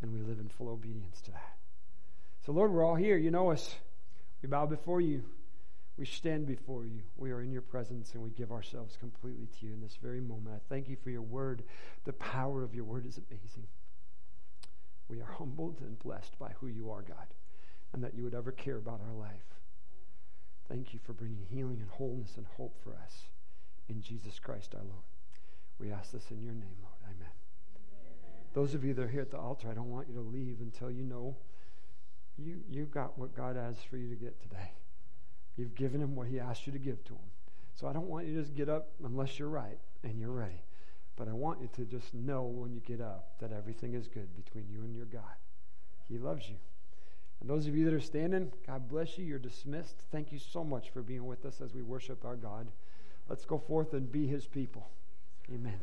And 0.00 0.12
we 0.12 0.20
live 0.20 0.38
in 0.38 0.48
full 0.48 0.68
obedience 0.68 1.20
to 1.22 1.32
that. 1.32 1.56
So, 2.44 2.52
Lord, 2.52 2.72
we're 2.72 2.84
all 2.84 2.94
here. 2.94 3.16
You 3.16 3.30
know 3.30 3.50
us. 3.50 3.74
We 4.42 4.48
bow 4.48 4.66
before 4.66 5.00
you. 5.00 5.24
We 5.96 6.04
stand 6.04 6.46
before 6.46 6.84
you. 6.84 7.02
We 7.16 7.30
are 7.30 7.40
in 7.40 7.50
your 7.50 7.62
presence 7.62 8.12
and 8.12 8.22
we 8.22 8.30
give 8.30 8.52
ourselves 8.52 8.96
completely 8.96 9.48
to 9.58 9.66
you 9.66 9.72
in 9.72 9.80
this 9.80 9.98
very 10.00 10.20
moment. 10.20 10.54
I 10.54 10.60
thank 10.68 10.88
you 10.88 10.96
for 10.96 11.10
your 11.10 11.22
word. 11.22 11.62
The 12.04 12.12
power 12.14 12.62
of 12.62 12.74
your 12.74 12.84
word 12.84 13.06
is 13.06 13.18
amazing. 13.18 13.66
We 15.08 15.20
are 15.20 15.32
humbled 15.38 15.80
and 15.80 15.98
blessed 15.98 16.38
by 16.38 16.52
who 16.60 16.66
you 16.66 16.90
are, 16.90 17.02
God, 17.02 17.28
and 17.92 18.04
that 18.04 18.14
you 18.14 18.24
would 18.24 18.34
ever 18.34 18.52
care 18.52 18.76
about 18.76 19.00
our 19.00 19.14
life. 19.14 19.56
Thank 20.68 20.92
you 20.92 21.00
for 21.02 21.12
bringing 21.12 21.46
healing 21.48 21.78
and 21.80 21.88
wholeness 21.88 22.34
and 22.36 22.46
hope 22.56 22.76
for 22.82 22.90
us. 23.02 23.28
In 23.88 24.02
Jesus 24.02 24.38
Christ 24.38 24.74
our 24.74 24.82
Lord. 24.82 25.04
We 25.78 25.92
ask 25.92 26.10
this 26.10 26.30
in 26.30 26.42
your 26.42 26.54
name, 26.54 26.76
Lord. 26.82 26.94
Amen. 27.04 27.28
Amen. 27.76 28.42
Those 28.52 28.74
of 28.74 28.84
you 28.84 28.92
that 28.94 29.02
are 29.02 29.08
here 29.08 29.20
at 29.20 29.30
the 29.30 29.38
altar, 29.38 29.68
I 29.70 29.74
don't 29.74 29.90
want 29.90 30.08
you 30.08 30.14
to 30.14 30.20
leave 30.20 30.60
until 30.60 30.90
you 30.90 31.04
know 31.04 31.36
you, 32.36 32.60
you 32.68 32.84
got 32.84 33.16
what 33.16 33.34
God 33.34 33.56
has 33.56 33.76
for 33.88 33.96
you 33.96 34.08
to 34.08 34.16
get 34.16 34.42
today. 34.42 34.72
You've 35.56 35.74
given 35.74 36.00
him 36.00 36.14
what 36.14 36.28
he 36.28 36.38
asked 36.38 36.66
you 36.66 36.72
to 36.72 36.78
give 36.78 37.02
to 37.04 37.14
him. 37.14 37.30
So 37.74 37.86
I 37.86 37.92
don't 37.92 38.08
want 38.08 38.26
you 38.26 38.34
to 38.34 38.40
just 38.40 38.54
get 38.54 38.68
up 38.68 38.88
unless 39.04 39.38
you're 39.38 39.48
right 39.48 39.78
and 40.02 40.18
you're 40.18 40.30
ready. 40.30 40.62
But 41.16 41.28
I 41.28 41.32
want 41.32 41.60
you 41.60 41.68
to 41.76 41.84
just 41.84 42.12
know 42.14 42.42
when 42.42 42.72
you 42.72 42.80
get 42.80 43.00
up 43.00 43.38
that 43.40 43.52
everything 43.52 43.94
is 43.94 44.06
good 44.06 44.28
between 44.36 44.66
you 44.70 44.80
and 44.80 44.94
your 44.94 45.06
God. 45.06 45.22
He 46.08 46.18
loves 46.18 46.48
you. 46.48 46.56
And 47.40 47.50
those 47.50 47.66
of 47.66 47.76
you 47.76 47.84
that 47.84 47.94
are 47.94 48.00
standing, 48.00 48.52
God 48.66 48.88
bless 48.88 49.18
you. 49.18 49.24
You're 49.24 49.38
dismissed. 49.38 49.96
Thank 50.10 50.32
you 50.32 50.38
so 50.38 50.64
much 50.64 50.90
for 50.90 51.02
being 51.02 51.26
with 51.26 51.44
us 51.44 51.60
as 51.60 51.74
we 51.74 51.82
worship 51.82 52.24
our 52.24 52.36
God. 52.36 52.68
Let's 53.28 53.44
go 53.44 53.58
forth 53.58 53.92
and 53.92 54.10
be 54.10 54.26
his 54.26 54.46
people. 54.46 54.88
Amen. 55.52 55.80